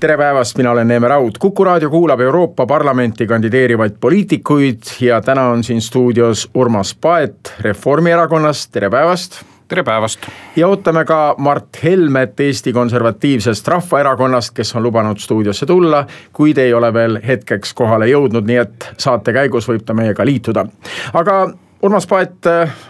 tere 0.00 0.16
päevast, 0.16 0.58
mina 0.58 0.70
olen 0.70 0.88
Neeme 0.88 1.08
Raud, 1.08 1.38
Kuku 1.38 1.64
raadio 1.64 1.90
kuulab 1.90 2.20
Euroopa 2.20 2.66
Parlamenti 2.66 3.26
kandideerivaid 3.26 3.94
poliitikuid 4.00 4.82
ja 5.00 5.20
täna 5.20 5.48
on 5.48 5.64
siin 5.64 5.80
stuudios 5.80 6.50
Urmas 6.54 6.94
Paet 7.00 7.54
Reformierakonnast, 7.60 8.72
tere 8.72 8.90
päevast. 8.90 9.42
tere 9.68 9.82
päevast. 9.82 10.20
ja 10.56 10.68
ootame 10.68 11.04
ka 11.04 11.34
Mart 11.38 11.68
Helmet 11.84 12.40
Eesti 12.40 12.72
Konservatiivsest 12.72 13.68
Rahvaerakonnast, 13.68 14.54
kes 14.54 14.76
on 14.76 14.82
lubanud 14.82 15.18
stuudiosse 15.18 15.66
tulla, 15.66 16.06
kuid 16.32 16.58
ei 16.58 16.74
ole 16.74 16.92
veel 16.92 17.18
hetkeks 17.26 17.74
kohale 17.74 18.06
jõudnud, 18.06 18.44
nii 18.44 18.56
et 18.56 18.92
saate 18.98 19.32
käigus 19.32 19.68
võib 19.68 19.84
ta 19.84 19.94
meiega 19.94 20.24
liituda. 20.24 20.66
aga 21.12 21.50
Urmas 21.82 22.06
Paet, 22.06 22.44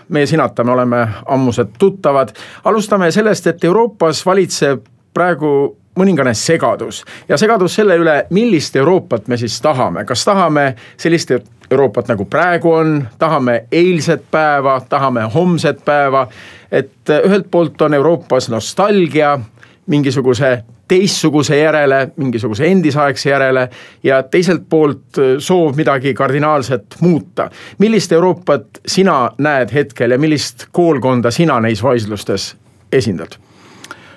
meie 0.08 0.26
sinata, 0.26 0.64
me 0.64 0.72
oleme 0.72 1.08
ammused 1.26 1.78
tuttavad, 1.78 2.32
alustame 2.64 3.10
sellest, 3.10 3.46
et 3.46 3.64
Euroopas 3.64 4.26
valitseb 4.26 4.84
praegu 5.14 5.76
mõningane 5.96 6.34
segadus 6.34 7.04
ja 7.28 7.38
segadus 7.40 7.74
selle 7.74 7.96
üle, 7.96 8.16
millist 8.30 8.76
Euroopat 8.76 9.28
me 9.28 9.36
siis 9.36 9.60
tahame, 9.60 10.04
kas 10.04 10.24
tahame 10.24 10.74
sellist 10.96 11.32
Euroopat 11.70 12.08
nagu 12.12 12.24
praegu 12.30 12.70
on, 12.72 13.00
tahame 13.18 13.64
eilset 13.72 14.22
päeva, 14.30 14.80
tahame 14.88 15.26
homset 15.34 15.84
päeva. 15.84 16.28
et 16.70 17.10
ühelt 17.24 17.50
poolt 17.50 17.82
on 17.82 17.94
Euroopas 17.94 18.48
nostalgia 18.48 19.38
mingisuguse 19.86 20.62
teistsuguse 20.88 21.58
järele, 21.58 22.08
mingisuguse 22.16 22.66
endisaegse 22.66 23.30
järele 23.30 23.68
ja 24.02 24.22
teiselt 24.22 24.68
poolt 24.70 25.18
soov 25.38 25.76
midagi 25.76 26.14
kardinaalselt 26.14 27.00
muuta. 27.00 27.50
millist 27.78 28.12
Euroopat 28.12 28.66
sina 28.86 29.30
näed 29.38 29.74
hetkel 29.74 30.10
ja 30.10 30.18
millist 30.18 30.66
koolkonda 30.72 31.30
sina 31.30 31.60
neis 31.60 31.82
vaidlustes 31.82 32.56
esindad? 32.92 33.45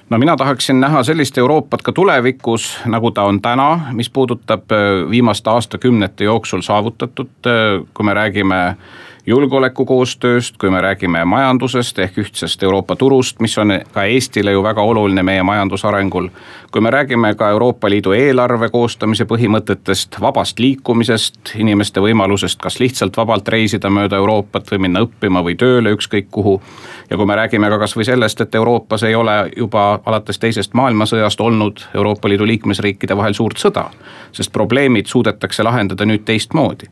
No 0.09 0.17
mina 0.17 0.37
tahaksin 0.37 0.79
näha 0.79 1.03
sellist 1.03 1.37
Euroopat 1.37 1.81
ka 1.81 1.91
tulevikus, 1.91 2.77
nagu 2.85 3.11
ta 3.11 3.23
on 3.23 3.41
täna, 3.41 3.79
mis 3.91 4.09
puudutab 4.09 4.71
äh, 4.71 5.09
viimaste 5.09 5.49
aastakümnete 5.49 6.23
jooksul 6.23 6.61
saavutatud, 6.61 7.31
äh, 7.45 7.85
kui 7.93 8.05
me 8.05 8.13
räägime 8.13 8.77
julgeolekukoostööst, 9.25 10.57
kui 10.57 10.69
me 10.69 10.81
räägime 10.81 11.25
majandusest 11.25 11.99
ehk 11.99 12.17
ühtsest 12.17 12.63
Euroopa 12.63 12.95
turust, 12.95 13.39
mis 13.39 13.57
on 13.57 13.73
ka 13.93 14.03
Eestile 14.03 14.51
ju 14.51 14.63
väga 14.63 14.81
oluline 14.81 15.23
meie 15.23 15.43
majandusarengul. 15.43 16.29
kui 16.71 16.81
me 16.81 16.89
räägime 16.89 17.35
ka 17.35 17.49
Euroopa 17.49 17.89
Liidu 17.89 18.11
eelarve 18.11 18.69
koostamise 18.69 19.25
põhimõtetest, 19.25 20.21
vabast 20.21 20.59
liikumisest, 20.59 21.55
inimeste 21.55 21.99
võimalusest 21.99 22.59
kas 22.61 22.79
lihtsalt 22.79 23.17
vabalt 23.17 23.47
reisida 23.47 23.89
mööda 23.89 24.15
Euroopat 24.15 24.71
või 24.71 24.79
minna 24.79 24.99
õppima 24.99 25.43
või 25.43 25.55
tööle 25.55 25.91
ükskõik 25.91 26.27
kuhu. 26.31 26.61
ja 27.09 27.17
kui 27.17 27.25
me 27.25 27.35
räägime 27.35 27.69
ka 27.69 27.79
kasvõi 27.79 28.05
sellest, 28.05 28.41
et 28.41 28.55
Euroopas 28.55 29.03
ei 29.03 29.15
ole 29.15 29.51
juba 29.57 29.99
alates 30.05 30.39
teisest 30.39 30.73
maailmasõjast 30.73 31.41
olnud 31.41 31.79
Euroopa 31.95 32.29
Liidu 32.29 32.45
liikmesriikide 32.45 33.17
vahel 33.17 33.33
suurt 33.33 33.57
sõda. 33.57 33.89
sest 34.31 34.51
probleemid 34.51 35.05
suudetakse 35.05 35.63
lahendada 35.63 36.05
nüüd 36.05 36.25
teistmoodi 36.25 36.85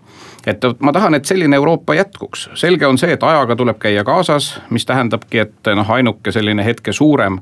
et 0.47 0.63
ma 0.79 0.93
tahan, 0.95 1.15
et 1.15 1.25
selline 1.25 1.55
Euroopa 1.55 1.95
jätkuks, 1.97 2.49
selge 2.55 2.87
on 2.87 2.97
see, 2.97 3.11
et 3.13 3.23
ajaga 3.23 3.55
tuleb 3.55 3.79
käia 3.83 4.03
kaasas, 4.07 4.53
mis 4.69 4.85
tähendabki, 4.87 5.43
et 5.43 5.71
noh, 5.75 5.89
ainuke 5.91 6.31
selline 6.31 6.65
hetke 6.65 6.93
suurem 6.95 7.41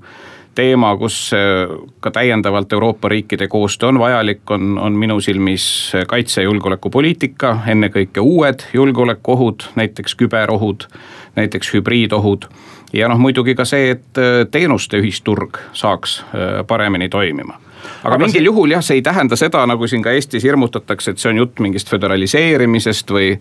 teema, 0.56 0.94
kus 0.98 1.18
äh, 1.36 1.70
ka 2.00 2.12
täiendavalt 2.16 2.74
Euroopa 2.74 3.10
riikide 3.12 3.48
koostöö 3.52 3.92
on 3.92 4.00
vajalik, 4.00 4.52
on, 4.52 4.80
on 4.80 4.94
minu 4.94 5.20
silmis 5.22 5.92
kaitse- 6.08 6.42
ja 6.42 6.46
julgeolekupoliitika, 6.50 7.58
ennekõike 7.68 8.24
uued 8.24 8.66
julgeolekuohud, 8.74 9.68
näiteks 9.76 10.16
küberohud, 10.16 10.88
näiteks 11.36 11.74
hübriidohud. 11.74 12.50
ja 12.94 13.08
noh, 13.12 13.20
muidugi 13.20 13.56
ka 13.56 13.66
see, 13.66 13.92
et 13.98 14.18
äh, 14.18 14.48
teenuste 14.52 14.98
ühisturg 15.04 15.60
saaks 15.74 16.24
äh, 16.24 16.64
paremini 16.68 17.10
toimima 17.10 17.60
aga, 17.86 18.16
aga 18.16 18.20
mingil 18.22 18.42
see... 18.42 18.50
juhul 18.50 18.76
jah, 18.76 18.84
see 18.86 19.00
ei 19.00 19.06
tähenda 19.06 19.38
seda, 19.40 19.66
nagu 19.70 19.88
siin 19.88 20.04
ka 20.06 20.14
Eestis 20.16 20.44
hirmutatakse, 20.46 21.16
et 21.16 21.22
see 21.22 21.32
on 21.32 21.42
jutt 21.44 21.62
mingist 21.64 21.90
föderaliseerimisest 21.92 23.12
või. 23.16 23.34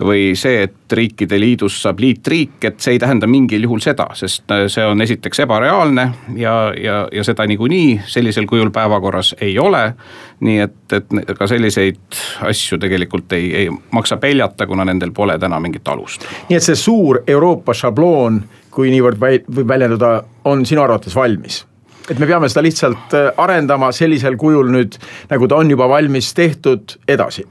või 0.00 0.24
see, 0.38 0.66
et 0.66 0.92
riikide 0.92 1.38
liidust 1.40 1.82
saab 1.82 2.00
liitriik, 2.00 2.58
et 2.64 2.80
see 2.80 2.96
ei 2.96 3.00
tähenda 3.02 3.26
mingil 3.30 3.64
juhul 3.66 3.80
seda, 3.82 4.08
sest 4.14 4.50
äh, 4.54 4.66
see 4.72 4.84
on 4.86 5.02
esiteks 5.02 5.40
ebareaalne 5.46 6.06
ja, 6.36 6.54
ja, 6.78 6.96
ja 7.12 7.24
seda 7.26 7.46
niikuinii 7.46 8.00
sellisel 8.06 8.46
kujul 8.46 8.70
päevakorras 8.74 9.34
ei 9.40 9.58
ole. 9.58 9.94
nii 10.40 10.58
et, 10.60 10.92
et 10.92 11.30
ka 11.38 11.46
selliseid 11.48 12.18
asju 12.44 12.78
tegelikult 12.78 13.32
ei, 13.32 13.46
ei 13.56 13.70
maksa 13.70 14.16
peljata, 14.20 14.66
kuna 14.66 14.84
nendel 14.84 15.12
pole 15.16 15.38
täna 15.38 15.60
mingit 15.60 15.88
alust. 15.88 16.26
nii 16.48 16.56
et 16.56 16.66
see 16.66 16.76
suur 16.76 17.22
Euroopa 17.26 17.74
šabloon, 17.74 18.42
kui 18.70 18.92
niivõrd 18.92 19.20
võib 19.20 19.68
väljenduda, 19.68 20.20
on 20.44 20.66
sinu 20.66 20.84
arvates 20.84 21.16
valmis 21.16 21.64
et 22.10 22.18
me 22.18 22.26
peame 22.26 22.48
seda 22.48 22.62
lihtsalt 22.66 23.14
äh, 23.14 23.32
arendama 23.36 23.92
sellisel 23.92 24.36
kujul 24.36 24.70
nüüd, 24.72 24.98
nagu 25.30 25.48
ta 25.48 25.58
on 25.62 25.70
juba 25.70 25.88
valmis 25.88 26.32
tehtud, 26.34 26.98
edasi 27.08 27.46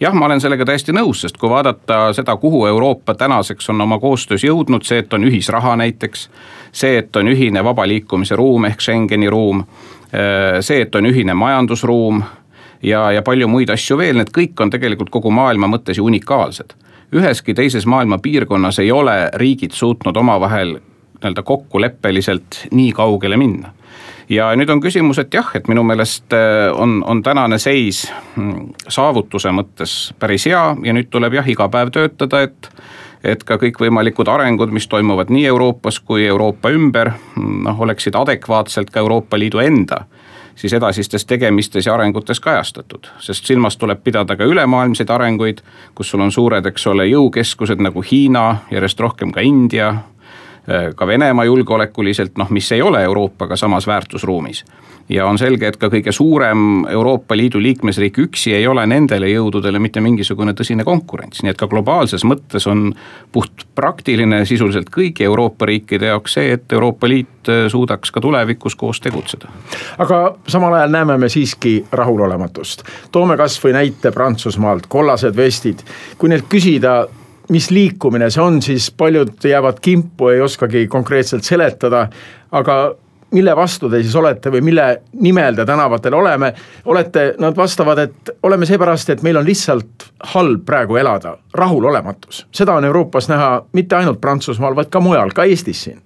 jah, 0.00 0.14
ma 0.14 0.26
olen 0.26 0.40
sellega 0.40 0.64
täiesti 0.68 0.92
nõus, 0.92 1.22
sest 1.24 1.38
kui 1.40 1.50
vaadata 1.50 2.10
seda, 2.16 2.36
kuhu 2.36 2.66
Euroopa 2.66 3.14
tänaseks 3.14 3.70
on 3.72 3.80
oma 3.80 3.98
koostöös 3.98 4.44
jõudnud, 4.44 4.84
see, 4.84 5.00
et 5.04 5.12
on 5.12 5.24
ühisraha 5.24 5.76
näiteks. 5.76 6.28
see, 6.72 6.98
et 6.98 7.16
on 7.16 7.28
ühine 7.28 7.64
vaba 7.64 7.86
liikumise 7.88 8.36
ruum 8.36 8.64
ehk 8.64 8.80
Schengeni 8.80 9.30
ruum. 9.30 9.60
Äh, 10.14 10.60
see, 10.60 10.82
et 10.82 10.94
on 10.94 11.06
ühine 11.06 11.34
majandusruum 11.34 12.22
ja, 12.82 13.12
ja 13.12 13.22
palju 13.22 13.48
muid 13.48 13.70
asju 13.70 13.98
veel, 13.98 14.16
need 14.16 14.30
kõik 14.30 14.60
on 14.60 14.70
tegelikult 14.70 15.10
kogu 15.10 15.30
maailma 15.30 15.66
mõttes 15.66 15.96
ju 15.96 16.04
unikaalsed. 16.04 16.74
üheski 17.14 17.54
teises 17.54 17.86
maailma 17.86 18.18
piirkonnas 18.18 18.78
ei 18.78 18.92
ole 18.92 19.30
riigid 19.34 19.72
suutnud 19.72 20.16
omavahel 20.16 20.76
nii-öelda 21.16 21.42
kokkuleppeliselt 21.42 22.66
nii 22.70 22.92
kaugele 22.92 23.36
minna 23.36 23.72
ja 24.28 24.50
nüüd 24.56 24.70
on 24.70 24.80
küsimus, 24.80 25.18
et 25.22 25.34
jah, 25.34 25.48
et 25.54 25.68
minu 25.68 25.84
meelest 25.86 26.34
äh, 26.34 26.68
on, 26.74 26.98
on 27.06 27.22
tänane 27.22 27.58
seis 27.62 28.06
mm, 28.36 28.74
saavutuse 28.88 29.52
mõttes 29.54 29.96
päris 30.18 30.46
hea 30.50 30.62
ja 30.82 30.94
nüüd 30.96 31.10
tuleb 31.10 31.38
jah, 31.38 31.48
iga 31.48 31.68
päev 31.72 31.94
töötada, 31.94 32.46
et 32.48 32.70
et 33.26 33.40
ka 33.42 33.56
kõikvõimalikud 33.58 34.28
arengud, 34.30 34.70
mis 34.70 34.86
toimuvad 34.86 35.32
nii 35.34 35.48
Euroopas 35.50 35.96
kui 35.98 36.26
Euroopa 36.28 36.70
ümber, 36.70 37.10
mm, 37.34 37.62
noh, 37.66 37.80
oleksid 37.82 38.14
adekvaatselt 38.14 38.92
ka 38.94 39.02
Euroopa 39.02 39.38
Liidu 39.38 39.58
enda 39.64 40.04
siis 40.56 40.72
edasistes 40.72 41.26
tegemistes 41.26 41.86
ja 41.86 41.94
arengutes 41.94 42.40
kajastatud. 42.40 43.06
sest 43.18 43.44
silmas 43.44 43.76
tuleb 43.76 44.00
pidada 44.04 44.36
ka 44.36 44.44
ülemaailmseid 44.44 45.10
arenguid, 45.10 45.58
kus 45.94 46.10
sul 46.10 46.20
on 46.20 46.32
suured, 46.32 46.66
eks 46.66 46.86
ole, 46.86 47.06
jõukeskused 47.06 47.82
nagu 47.82 48.02
Hiina, 48.02 48.56
järjest 48.70 49.00
rohkem 49.00 49.32
ka 49.32 49.40
India 49.40 49.94
ka 50.96 51.06
Venemaa 51.06 51.44
julgeolekuliselt, 51.44 52.36
noh, 52.38 52.50
mis 52.50 52.72
ei 52.72 52.82
ole 52.82 53.02
Euroopaga 53.02 53.56
samas 53.56 53.86
väärtusruumis. 53.86 54.64
ja 55.08 55.26
on 55.26 55.38
selge, 55.38 55.68
et 55.68 55.76
ka 55.76 55.86
kõige 55.86 56.10
suurem 56.12 56.84
Euroopa 56.90 57.36
Liidu 57.36 57.60
liikmesriik 57.62 58.16
üksi 58.18 58.50
ei 58.54 58.66
ole 58.66 58.82
nendele 58.86 59.28
jõududele 59.30 59.78
mitte 59.78 60.00
mingisugune 60.02 60.50
tõsine 60.58 60.82
konkurents, 60.84 61.42
nii 61.42 61.52
et 61.52 61.60
ka 61.60 61.68
globaalses 61.70 62.24
mõttes 62.26 62.66
on 62.66 62.88
puht 63.32 63.66
praktiline 63.74 64.40
sisuliselt 64.44 64.90
kõigi 64.90 65.22
Euroopa 65.22 65.66
riikide 65.70 66.10
jaoks 66.10 66.34
see, 66.34 66.50
et 66.52 66.72
Euroopa 66.72 67.08
Liit 67.08 67.48
äh, 67.48 67.68
suudaks 67.70 68.10
ka 68.10 68.20
tulevikus 68.20 68.74
koos 68.74 69.00
tegutseda. 69.00 69.46
aga 69.98 70.34
samal 70.48 70.74
ajal 70.74 70.90
näeme 70.90 71.18
me 71.18 71.28
siiski 71.28 71.84
rahulolematust, 71.92 72.82
toome 73.12 73.36
kasvõi 73.36 73.76
näite 73.78 74.10
Prantsusmaalt, 74.10 74.86
kollased 74.88 75.36
vestid, 75.36 75.86
kui 76.18 76.28
neilt 76.28 76.50
küsida 76.50 77.04
mis 77.48 77.70
liikumine 77.70 78.30
see 78.30 78.42
on, 78.42 78.60
siis 78.62 78.90
paljud 78.90 79.44
jäävad 79.44 79.80
kimpu, 79.80 80.28
ei 80.28 80.40
oskagi 80.40 80.86
konkreetselt 80.90 81.44
seletada, 81.44 82.06
aga 82.52 82.78
mille 83.30 83.56
vastu 83.56 83.90
te 83.90 84.00
siis 84.02 84.14
olete 84.16 84.50
või 84.54 84.62
mille 84.64 84.86
nimel 85.20 85.56
te 85.58 85.66
tänavatel 85.66 86.14
oleme, 86.14 86.52
olete, 86.84 87.26
nad 87.42 87.56
vastavad, 87.56 87.98
et 87.98 88.30
oleme 88.46 88.66
seepärast, 88.66 89.10
et 89.10 89.22
meil 89.26 89.36
on 89.40 89.46
lihtsalt 89.46 90.08
halb 90.34 90.64
praegu 90.66 90.96
elada, 90.96 91.36
rahulolematus. 91.54 92.46
seda 92.54 92.78
on 92.78 92.84
Euroopas 92.84 93.28
näha 93.28 93.50
mitte 93.72 93.96
ainult 93.96 94.20
Prantsusmaal, 94.20 94.76
vaid 94.76 94.90
ka 94.90 95.00
mujal, 95.00 95.34
ka 95.34 95.44
Eestis 95.44 95.82
siin 95.88 96.05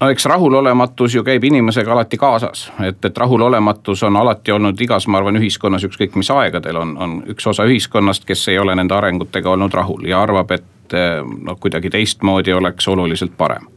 no 0.00 0.08
eks 0.08 0.24
rahulolematus 0.24 1.14
ju 1.14 1.24
käib 1.24 1.44
inimesega 1.44 1.92
alati 1.92 2.18
kaasas, 2.18 2.70
et, 2.82 3.04
et 3.04 3.18
rahulolematus 3.18 4.02
on 4.02 4.16
alati 4.16 4.52
olnud 4.52 4.80
igas, 4.80 5.06
ma 5.08 5.20
arvan, 5.20 5.36
ühiskonnas 5.40 5.84
ükskõik 5.88 6.16
mis 6.20 6.30
aegadel 6.30 6.76
on, 6.80 6.96
on 6.98 7.18
üks 7.34 7.46
osa 7.46 7.66
ühiskonnast, 7.68 8.24
kes 8.28 8.48
ei 8.48 8.58
ole 8.58 8.74
nende 8.74 8.96
arengutega 8.96 9.50
olnud 9.50 9.74
rahul 9.74 10.08
ja 10.08 10.22
arvab, 10.22 10.50
et 10.56 10.96
noh, 11.44 11.58
kuidagi 11.60 11.90
teistmoodi 11.90 12.52
oleks 12.52 12.88
oluliselt 12.88 13.36
parem 13.36 13.68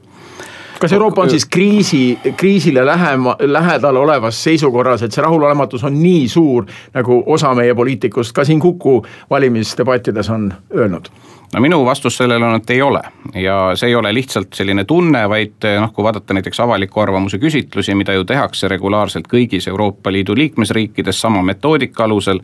kas 0.84 0.94
Euroopa 0.94 1.22
on 1.22 1.30
siis 1.30 1.46
kriisi, 1.46 2.20
kriisile 2.36 2.86
lähema, 2.86 3.36
lähedal 3.40 3.96
olevas 3.96 4.44
seisukorras, 4.44 5.06
et 5.06 5.16
see 5.16 5.24
rahulolematus 5.24 5.86
on 5.88 5.96
nii 5.96 6.26
suur, 6.28 6.66
nagu 6.94 7.22
osa 7.36 7.54
meie 7.56 7.76
poliitikust 7.76 8.36
ka 8.36 8.44
siin 8.44 8.60
Kuku 8.60 8.98
valimisdebattides 9.30 10.30
on 10.30 10.50
öelnud? 10.76 11.08
No 11.54 11.62
minu 11.62 11.86
vastus 11.86 12.18
sellele 12.18 12.46
on, 12.46 12.56
et 12.56 12.70
ei 12.70 12.82
ole 12.82 13.02
ja 13.34 13.72
see 13.76 13.90
ei 13.90 13.96
ole 13.96 14.14
lihtsalt 14.14 14.54
selline 14.54 14.86
tunne, 14.86 15.24
vaid 15.30 15.66
noh, 15.80 15.92
kui 15.94 16.04
vaadata 16.04 16.34
näiteks 16.34 16.60
avaliku 16.60 17.00
arvamuse 17.00 17.38
küsitlusi, 17.38 17.96
mida 17.96 18.14
ju 18.14 18.26
tehakse 18.28 18.68
regulaarselt 18.68 19.28
kõigis 19.32 19.68
Euroopa 19.70 20.12
Liidu 20.12 20.36
liikmesriikides 20.36 21.22
sama 21.22 21.42
metoodika 21.44 22.04
alusel. 22.04 22.40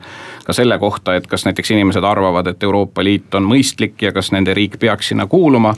ka 0.46 0.54
selle 0.54 0.80
kohta, 0.80 1.16
et 1.16 1.28
kas 1.28 1.46
näiteks 1.46 1.72
inimesed 1.72 2.04
arvavad, 2.04 2.48
et 2.48 2.64
Euroopa 2.64 3.04
Liit 3.04 3.36
on 3.36 3.46
mõistlik 3.46 4.02
ja 4.02 4.12
kas 4.12 4.32
nende 4.32 4.54
riik 4.54 4.80
peaks 4.80 5.08
sinna 5.08 5.28
kuuluma. 5.28 5.74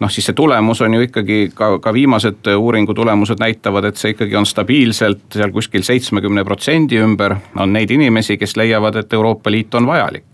noh, 0.00 0.10
siis 0.10 0.26
see 0.26 0.34
tulemus 0.34 0.80
on 0.80 0.94
ju 0.94 1.00
ikkagi 1.00 1.50
ka, 1.54 1.78
ka 1.78 1.92
viimased 1.92 2.46
uuringu 2.56 2.94
tulemused 2.94 3.38
näitavad, 3.38 3.84
et 3.84 3.96
see 3.96 4.16
ikkagi 4.16 4.36
on 4.36 4.46
stabiilselt 4.46 5.22
seal 5.34 5.50
kuskil 5.50 5.82
seitsmekümne 5.82 6.44
protsendi 6.44 6.98
ümber 6.98 7.36
on 7.56 7.72
neid 7.72 7.90
inimesi, 7.90 8.38
kes 8.38 8.56
leiavad, 8.56 8.96
et 8.96 9.12
Euroopa 9.12 9.50
Liit 9.50 9.74
on 9.74 9.86
vajalik 9.86 10.31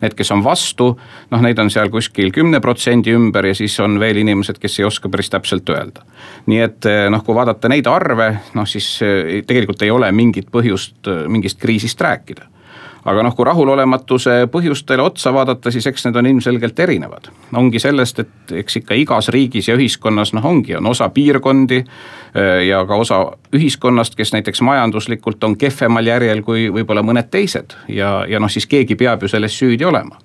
Need, 0.00 0.16
kes 0.18 0.32
on 0.34 0.42
vastu, 0.44 0.90
noh 1.32 1.44
neid 1.44 1.58
on 1.62 1.70
seal 1.72 1.90
kuskil 1.92 2.32
kümne 2.34 2.60
protsendi 2.64 3.14
ümber 3.16 3.48
ja 3.48 3.54
siis 3.56 3.78
on 3.80 4.00
veel 4.00 4.20
inimesed, 4.22 4.58
kes 4.62 4.80
ei 4.80 4.88
oska 4.88 5.08
päris 5.12 5.30
täpselt 5.32 5.68
öelda. 5.72 6.04
nii 6.46 6.60
et 6.60 6.90
eh, 6.90 7.06
noh, 7.12 7.24
kui 7.24 7.34
vaadata 7.36 7.70
neid 7.72 7.86
arve, 7.90 8.28
noh 8.54 8.68
siis 8.68 8.90
eh, 9.04 9.40
tegelikult 9.46 9.82
ei 9.82 9.90
ole 9.94 10.12
mingit 10.12 10.50
põhjust 10.52 11.08
eh, 11.10 11.24
mingist 11.32 11.60
kriisist 11.62 12.00
rääkida 12.00 12.50
aga 13.06 13.22
noh, 13.22 13.34
kui 13.36 13.46
rahulolematuse 13.46 14.36
põhjustele 14.52 15.04
otsa 15.04 15.32
vaadata, 15.34 15.70
siis 15.70 15.86
eks 15.86 16.08
need 16.08 16.18
on 16.18 16.26
ilmselgelt 16.32 16.78
erinevad. 16.82 17.30
ongi 17.54 17.78
sellest, 17.82 18.18
et 18.24 18.54
eks 18.62 18.80
ikka 18.82 18.98
igas 18.98 19.30
riigis 19.34 19.68
ja 19.68 19.76
ühiskonnas 19.78 20.34
noh, 20.34 20.44
ongi, 20.44 20.76
on 20.76 20.86
osa 20.90 21.08
piirkondi 21.08 21.82
äh, 21.82 22.66
ja 22.66 22.84
ka 22.86 22.96
osa 22.96 23.20
ühiskonnast, 23.54 24.16
kes 24.18 24.32
näiteks 24.34 24.62
majanduslikult 24.66 25.44
on 25.44 25.56
kehvemal 25.56 26.06
järjel 26.06 26.42
kui 26.42 26.68
võib-olla 26.72 27.04
mõned 27.06 27.30
teised 27.30 27.78
ja, 27.88 28.24
ja 28.28 28.42
noh, 28.42 28.50
siis 28.50 28.66
keegi 28.66 28.98
peab 28.98 29.22
ju 29.22 29.30
selles 29.30 29.58
süüdi 29.58 29.86
olema 29.86 30.18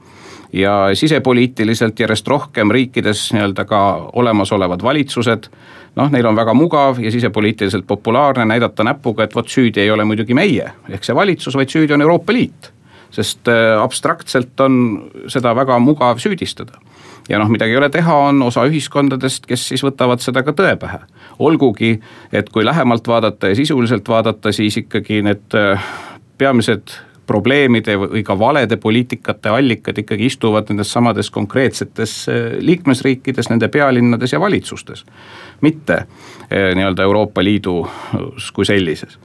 ja 0.54 0.90
sisepoliitiliselt 0.94 2.00
järjest 2.00 2.28
rohkem 2.28 2.72
riikides 2.72 3.30
nii-öelda 3.34 3.66
ka 3.66 4.10
olemasolevad 4.14 4.84
valitsused. 4.84 5.48
Noh, 5.96 6.12
neil 6.12 6.26
on 6.26 6.36
väga 6.36 6.54
mugav 6.54 7.00
ja 7.04 7.12
sisepoliitiliselt 7.12 7.88
populaarne 7.88 8.46
näidata 8.46 8.84
näpuga, 8.84 9.24
et 9.24 9.36
vot 9.36 9.48
süüdi 9.48 9.84
ei 9.84 9.92
ole 9.92 10.06
muidugi 10.08 10.34
meie 10.38 10.72
ehk 10.90 11.04
see 11.04 11.16
valitsus, 11.16 11.56
vaid 11.56 11.74
süüdi 11.74 11.94
on 11.94 12.02
Euroopa 12.02 12.34
Liit 12.34 12.72
sest 13.12 13.48
äh, 13.48 13.76
abstraktselt 13.82 14.60
on 14.60 14.78
seda 15.32 15.56
väga 15.56 15.80
mugav 15.80 16.20
süüdistada. 16.24 16.80
ja 17.30 17.40
noh, 17.40 17.50
midagi 17.52 17.72
ei 17.72 17.78
ole 17.78 17.90
teha, 17.90 18.16
on 18.32 18.42
osa 18.44 18.64
ühiskondadest, 18.68 19.46
kes 19.48 19.68
siis 19.72 19.84
võtavad 19.86 20.24
seda 20.24 20.44
ka 20.44 20.56
tõe 20.58 20.76
pähe. 20.80 21.00
olgugi, 21.40 22.00
et 22.32 22.50
kui 22.50 22.66
lähemalt 22.66 23.08
vaadata 23.08 23.52
ja 23.52 23.56
sisuliselt 23.56 24.08
vaadata, 24.08 24.52
siis 24.52 24.78
ikkagi 24.78 25.22
need 25.28 25.58
äh, 25.60 25.84
peamised 26.38 26.96
probleemide 27.32 27.96
või 28.02 28.24
ka 28.28 28.36
valede 28.40 28.78
poliitikate 28.82 29.50
allikad 29.50 29.98
ikkagi 30.04 30.28
istuvad 30.28 30.70
nendes 30.70 30.92
samades 30.92 31.32
konkreetsetes 31.32 32.16
äh, 32.30 32.40
liikmesriikides, 32.60 33.50
nende 33.50 33.72
pealinnades 33.72 34.36
ja 34.36 34.40
valitsustes. 34.40 35.06
mitte 35.62 36.06
nii-öelda 36.52 37.04
Euroopa 37.04 37.44
Liidus 37.44 38.52
kui 38.54 38.66
sellises 38.66 39.20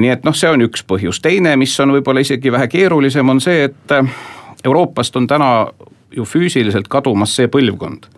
nii 0.00 0.10
et 0.12 0.24
noh, 0.24 0.36
see 0.36 0.48
on 0.48 0.62
üks 0.64 0.84
põhjus, 0.88 1.20
teine, 1.20 1.56
mis 1.60 1.74
on 1.80 1.92
võib-olla 1.92 2.22
isegi 2.24 2.52
vähe 2.52 2.68
keerulisem, 2.72 3.28
on 3.28 3.40
see, 3.44 3.66
et 3.68 3.94
Euroopast 4.64 5.16
on 5.16 5.26
täna 5.28 5.50
ju 6.16 6.24
füüsiliselt 6.24 6.88
kadumas 6.88 7.34
see 7.36 7.50
põlvkond 7.52 8.08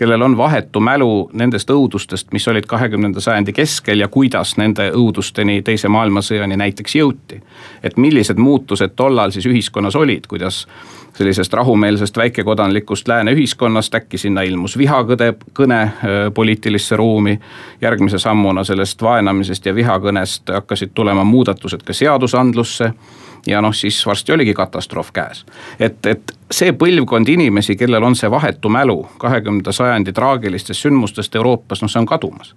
kellel 0.00 0.22
on 0.22 0.36
vahetu 0.36 0.80
mälu 0.80 1.30
nendest 1.36 1.68
õudustest, 1.70 2.30
mis 2.32 2.46
olid 2.48 2.64
kahekümnenda 2.66 3.20
sajandi 3.20 3.52
keskel 3.52 4.00
ja 4.00 4.06
kuidas 4.08 4.54
nende 4.56 4.86
õudusteni 4.96 5.58
teise 5.62 5.90
maailmasõjani 5.92 6.56
näiteks 6.56 6.94
jõuti. 6.96 7.42
et 7.82 7.96
millised 7.96 8.38
muutused 8.40 8.96
tollal 8.96 9.30
siis 9.30 9.46
ühiskonnas 9.46 9.96
olid, 9.96 10.24
kuidas 10.26 10.66
sellisest 11.12 11.52
rahumeelsest 11.52 12.16
väikekodanlikust 12.16 13.08
lääne 13.08 13.34
ühiskonnast 13.36 13.94
äkki 13.94 14.18
sinna 14.18 14.42
ilmus 14.42 14.78
vihakõde, 14.78 15.34
kõne 15.52 15.90
poliitilisse 16.34 16.96
ruumi. 16.96 17.40
järgmise 17.80 18.18
sammuna 18.18 18.64
sellest 18.64 19.02
vaenamisest 19.02 19.66
ja 19.66 19.74
vihakõnest 19.74 20.48
hakkasid 20.52 20.90
tulema 20.94 21.24
muudatused 21.24 21.82
ka 21.82 21.92
seadusandlusse 21.92 22.92
ja 23.46 23.60
noh, 23.60 23.74
siis 23.74 24.06
varsti 24.06 24.32
oligi 24.32 24.54
katastroof 24.54 25.12
käes. 25.12 25.44
et, 25.78 26.06
et 26.06 26.34
see 26.50 26.72
põlvkond 26.72 27.28
inimesi, 27.28 27.76
kellel 27.76 28.02
on 28.02 28.16
see 28.16 28.30
vahetu 28.30 28.68
mälu 28.68 29.02
kahekümnenda 29.18 29.72
sajandi 29.72 30.12
traagilistest 30.12 30.86
sündmustest 30.86 31.34
Euroopas, 31.34 31.82
noh 31.82 31.90
see 31.90 32.00
on 32.00 32.06
kadumas 32.06 32.54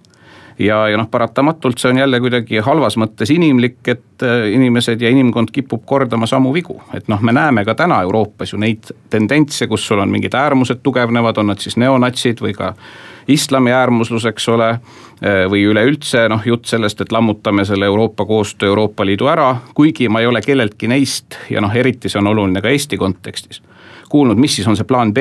ja, 0.58 0.88
ja 0.88 0.98
noh, 0.98 1.08
paratamatult 1.10 1.78
see 1.78 1.90
on 1.90 1.98
jälle 1.98 2.20
kuidagi 2.20 2.60
halvas 2.64 2.96
mõttes 3.00 3.30
inimlik, 3.34 3.80
et 3.88 4.22
äh, 4.22 4.50
inimesed 4.54 5.02
ja 5.02 5.10
inimkond 5.10 5.50
kipub 5.52 5.82
kordama 5.86 6.26
samu 6.26 6.52
vigu. 6.54 6.80
et 6.94 7.08
noh, 7.08 7.20
me 7.20 7.32
näeme 7.32 7.64
ka 7.64 7.74
täna 7.74 8.02
Euroopas 8.02 8.52
ju 8.52 8.58
neid 8.58 8.92
tendentse, 9.10 9.66
kus 9.66 9.86
sul 9.86 9.98
on 9.98 10.10
mingid 10.10 10.34
äärmused 10.34 10.82
tugevnevad, 10.82 11.38
on 11.38 11.52
nad 11.52 11.58
siis 11.58 11.76
neonatsid 11.76 12.42
või 12.42 12.54
ka 12.54 12.74
islami 13.28 13.72
äärmuslus, 13.72 14.26
eks 14.28 14.48
ole. 14.48 14.70
Äh, 15.24 15.44
või 15.50 15.62
üleüldse 15.70 16.28
noh, 16.28 16.42
jutt 16.44 16.66
sellest, 16.66 17.00
et 17.00 17.12
lammutame 17.12 17.64
selle 17.64 17.86
Euroopa 17.86 18.26
koostöö 18.26 18.68
Euroopa 18.68 19.06
Liidu 19.06 19.30
ära, 19.30 19.56
kuigi 19.74 20.08
ma 20.08 20.20
ei 20.20 20.26
ole 20.26 20.42
kelleltki 20.42 20.90
neist 20.90 21.38
ja 21.50 21.62
noh, 21.64 21.74
eriti 21.74 22.10
see 22.10 22.18
on 22.20 22.32
oluline 22.34 22.60
ka 22.60 22.68
Eesti 22.68 22.98
kontekstis. 22.98 23.62
kuulnud, 24.08 24.38
mis 24.38 24.56
siis 24.56 24.68
on 24.68 24.76
see 24.76 24.84
plaan 24.84 25.14
B 25.14 25.18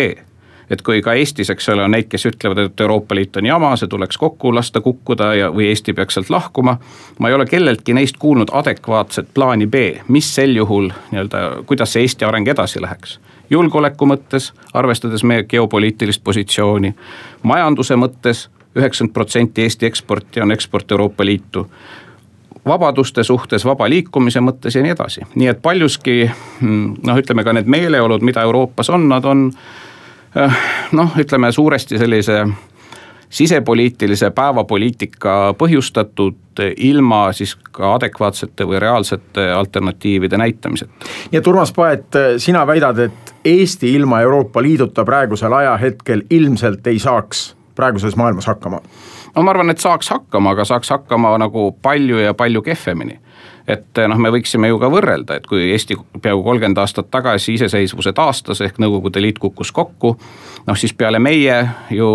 et 0.74 0.82
kui 0.86 1.02
ka 1.06 1.14
Eestis, 1.18 1.50
eks 1.54 1.70
ole, 1.74 1.86
on 1.86 1.94
neid, 1.94 2.10
kes 2.12 2.26
ütlevad, 2.30 2.60
et 2.66 2.84
Euroopa 2.86 3.16
Liit 3.16 3.38
on 3.40 3.46
jama, 3.48 3.74
see 3.80 3.90
tuleks 3.92 4.18
kokku 4.22 4.54
lasta 4.56 4.82
kukkuda 4.82 5.34
ja, 5.38 5.52
või 5.54 5.70
Eesti 5.72 5.94
peaks 5.94 6.18
sealt 6.18 6.32
lahkuma. 6.34 6.78
ma 7.20 7.30
ei 7.30 7.38
ole 7.38 7.46
kelleltki 7.46 7.94
neist 7.94 8.18
kuulnud 8.20 8.52
adekvaatset 8.52 9.34
plaani 9.34 9.68
B, 9.68 9.86
mis 10.08 10.36
sel 10.36 10.56
juhul 10.56 10.90
nii-öelda, 11.12 11.44
kuidas 11.70 11.94
see 11.94 12.08
Eesti 12.08 12.26
areng 12.26 12.48
edasi 12.48 12.82
läheks 12.82 13.20
julgeoleku 13.54 14.08
mõttes, 14.10 14.52
arvestades 14.74 15.24
meie 15.24 15.44
geopoliitilist 15.44 16.24
positsiooni, 16.24 16.94
majanduse 17.44 17.98
mõttes 18.00 18.48
üheksakümmend 18.74 19.14
protsenti 19.14 19.68
Eesti 19.68 19.86
eksporti 19.86 20.42
on 20.42 20.52
eksport 20.52 20.92
Euroopa 20.92 21.26
Liitu 21.26 21.68
vabaduste 22.66 23.24
suhtes, 23.24 23.66
vaba 23.66 23.90
liikumise 23.90 24.40
mõttes 24.40 24.76
ja 24.78 24.84
nii 24.84 24.94
edasi, 24.96 25.26
nii 25.36 25.50
et 25.52 25.62
paljuski 25.62 26.24
mm, 26.24 26.94
noh, 27.04 27.20
ütleme 27.20 27.44
ka 27.44 27.54
need 27.58 27.68
meeleolud, 27.68 28.24
mida 28.24 28.46
Euroopas 28.48 28.90
on, 28.94 29.10
nad 29.12 29.26
on 29.28 29.50
noh, 30.92 31.18
ütleme 31.20 31.52
suuresti 31.52 31.98
sellise 31.98 32.46
sisepoliitilise 33.34 34.30
päevapoliitika 34.30 35.56
põhjustatud 35.58 36.62
ilma 36.78 37.32
siis 37.34 37.56
ka 37.56 37.96
adekvaatsete 37.96 38.68
või 38.70 38.80
reaalsete 38.80 39.48
alternatiivide 39.52 40.38
näitamiseta. 40.38 40.94
nii 41.32 41.40
et 41.40 41.48
Urmas 41.48 41.74
Paet, 41.74 42.20
sina 42.38 42.68
väidad, 42.68 43.00
et 43.00 43.36
Eesti 43.46 43.94
ilma 43.94 44.22
Euroopa 44.22 44.62
Liiduta 44.62 45.06
praegusel 45.06 45.54
ajahetkel 45.54 46.22
ilmselt 46.30 46.88
ei 46.88 47.00
saaks 47.00 47.56
praeguses 47.76 48.16
maailmas 48.16 48.48
hakkama? 48.48 48.82
no 49.36 49.42
ma 49.42 49.52
arvan, 49.52 49.70
et 49.70 49.82
saaks 49.82 50.10
hakkama, 50.10 50.54
aga 50.54 50.66
saaks 50.66 50.90
hakkama 50.90 51.38
nagu 51.38 51.72
palju 51.82 52.22
ja 52.22 52.34
palju 52.34 52.62
kehvemini 52.62 53.20
et 53.68 53.98
eh, 53.98 54.08
noh, 54.08 54.20
me 54.20 54.32
võiksime 54.34 54.68
ju 54.68 54.80
ka 54.80 54.90
võrrelda, 54.92 55.38
et 55.38 55.48
kui 55.48 55.70
Eesti 55.72 55.98
peaaegu 56.22 56.44
kolmkümmend 56.44 56.82
aastat 56.84 57.10
tagasi 57.12 57.56
iseseisvuse 57.58 58.14
taastas 58.14 58.62
ehk 58.62 58.80
Nõukogude 58.84 59.22
Liit 59.22 59.40
kukkus 59.40 59.72
kokku. 59.72 60.18
noh, 60.68 60.78
siis 60.78 60.94
peale 60.94 61.20
meie 61.20 61.70
ju 61.92 62.10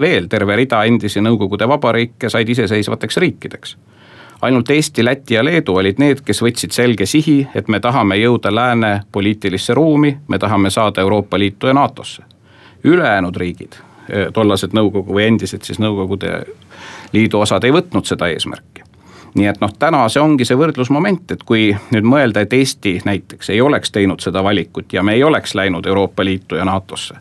veel 0.00 0.28
terve 0.28 0.56
rida 0.56 0.84
endisi 0.84 1.20
Nõukogude 1.20 1.68
vabariike 1.68 2.30
said 2.30 2.48
iseseisvateks 2.48 3.16
riikideks 3.16 3.76
ainult 4.42 4.70
Eesti, 4.70 5.04
Läti 5.04 5.34
ja 5.34 5.44
Leedu 5.44 5.74
olid 5.80 5.98
need, 5.98 6.20
kes 6.20 6.42
võtsid 6.44 6.74
selge 6.76 7.06
sihi, 7.08 7.46
et 7.54 7.68
me 7.72 7.80
tahame 7.80 8.18
jõuda 8.20 8.52
lääne 8.54 8.90
poliitilisse 9.12 9.74
ruumi, 9.74 10.12
me 10.28 10.38
tahame 10.38 10.70
saada 10.70 11.00
Euroopa 11.00 11.38
Liitu 11.38 11.66
ja 11.66 11.74
NATO-sse. 11.74 12.22
ülejäänud 12.84 13.36
riigid, 13.36 13.72
eh, 14.08 14.26
tollased 14.32 14.76
Nõukogu 14.76 15.14
või 15.14 15.26
endised 15.26 15.62
siis 15.62 15.78
Nõukogude 15.78 16.44
Liidu 17.12 17.40
osad 17.40 17.64
ei 17.64 17.72
võtnud 17.72 18.04
seda 18.04 18.28
eesmärki 18.28 18.85
nii 19.36 19.46
et 19.46 19.60
noh, 19.60 19.72
täna 19.78 20.04
see 20.08 20.22
ongi 20.22 20.46
see 20.48 20.56
võrdlusmoment, 20.58 21.32
et 21.34 21.42
kui 21.46 21.68
nüüd 21.92 22.08
mõelda, 22.08 22.42
et 22.42 22.52
Eesti 22.56 22.96
näiteks 23.04 23.50
ei 23.52 23.60
oleks 23.60 23.92
teinud 23.92 24.22
seda 24.24 24.42
valikut 24.44 24.92
ja 24.92 25.02
me 25.02 25.16
ei 25.16 25.24
oleks 25.24 25.54
läinud 25.54 25.86
Euroopa 25.86 26.24
Liitu 26.24 26.56
ja 26.56 26.64
NATO-sse. 26.64 27.18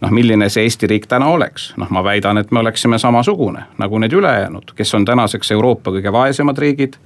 noh, 0.00 0.10
milline 0.10 0.48
see 0.52 0.66
Eesti 0.68 0.86
riik 0.86 1.06
täna 1.08 1.26
oleks, 1.32 1.72
noh, 1.76 1.90
ma 1.90 2.04
väidan, 2.04 2.38
et 2.38 2.50
me 2.52 2.60
oleksime 2.60 2.98
samasugune 2.98 3.64
nagu 3.78 3.98
need 3.98 4.12
ülejäänud, 4.12 4.74
kes 4.76 4.94
on 4.94 5.04
tänaseks 5.04 5.50
Euroopa 5.50 5.90
kõige 5.90 6.12
vaesemad 6.12 6.58
riigid. 6.58 6.96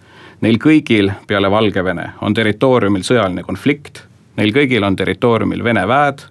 Neil 0.41 0.57
kõigil 0.57 1.11
peale 1.29 1.51
Valgevene 1.51 2.11
on 2.21 2.35
territooriumil 2.35 3.03
sõjaline 3.05 3.43
konflikt, 3.45 4.05
neil 4.37 4.55
kõigil 4.57 4.85
on 4.85 4.97
territooriumil 4.97 5.65
Vene 5.65 5.87
väed, 5.89 6.25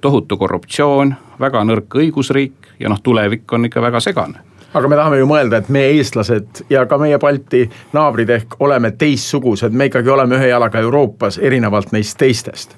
tohutu 0.00 0.36
korruptsioon, 0.36 1.14
väga 1.40 1.62
nõrk 1.64 1.94
õigusriik 1.94 2.74
ja 2.80 2.90
noh, 2.90 3.00
tulevik 3.02 3.52
on 3.52 3.70
ikka 3.70 3.82
väga 3.82 4.00
segane 4.00 4.51
aga 4.74 4.88
me 4.88 4.96
tahame 4.96 5.18
ju 5.20 5.26
mõelda, 5.28 5.60
et 5.60 5.68
me, 5.68 5.84
eestlased 5.96 6.64
ja 6.70 6.84
ka 6.88 6.98
meie 6.98 7.18
Balti 7.18 7.64
naabrid 7.92 8.30
ehk 8.30 8.56
oleme 8.60 8.92
teistsugused, 8.98 9.72
me 9.72 9.90
ikkagi 9.90 10.10
oleme 10.10 10.38
ühe 10.38 10.48
jalaga 10.48 10.80
Euroopas, 10.80 11.38
erinevalt 11.38 11.92
neist 11.92 12.18
teistest. 12.18 12.76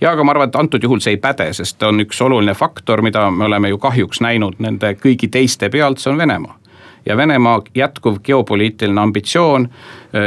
Ja 0.00 0.12
aga 0.12 0.24
ma 0.24 0.34
arvan, 0.34 0.48
et 0.48 0.56
antud 0.56 0.82
juhul 0.82 1.00
see 1.00 1.16
ei 1.16 1.20
päde, 1.20 1.48
sest 1.56 1.82
on 1.82 2.00
üks 2.04 2.20
oluline 2.24 2.54
faktor, 2.54 3.02
mida 3.02 3.30
me 3.30 3.46
oleme 3.48 3.72
ju 3.72 3.78
kahjuks 3.80 4.20
näinud 4.20 4.60
nende 4.60 4.92
kõigi 5.00 5.30
teiste 5.32 5.70
pealt, 5.72 6.00
see 6.00 6.12
on 6.12 6.20
Venemaa. 6.20 6.58
Ja 7.06 7.16
Venemaa 7.16 7.60
jätkuv 7.74 8.18
geopoliitiline 8.24 9.00
ambitsioon 9.00 9.68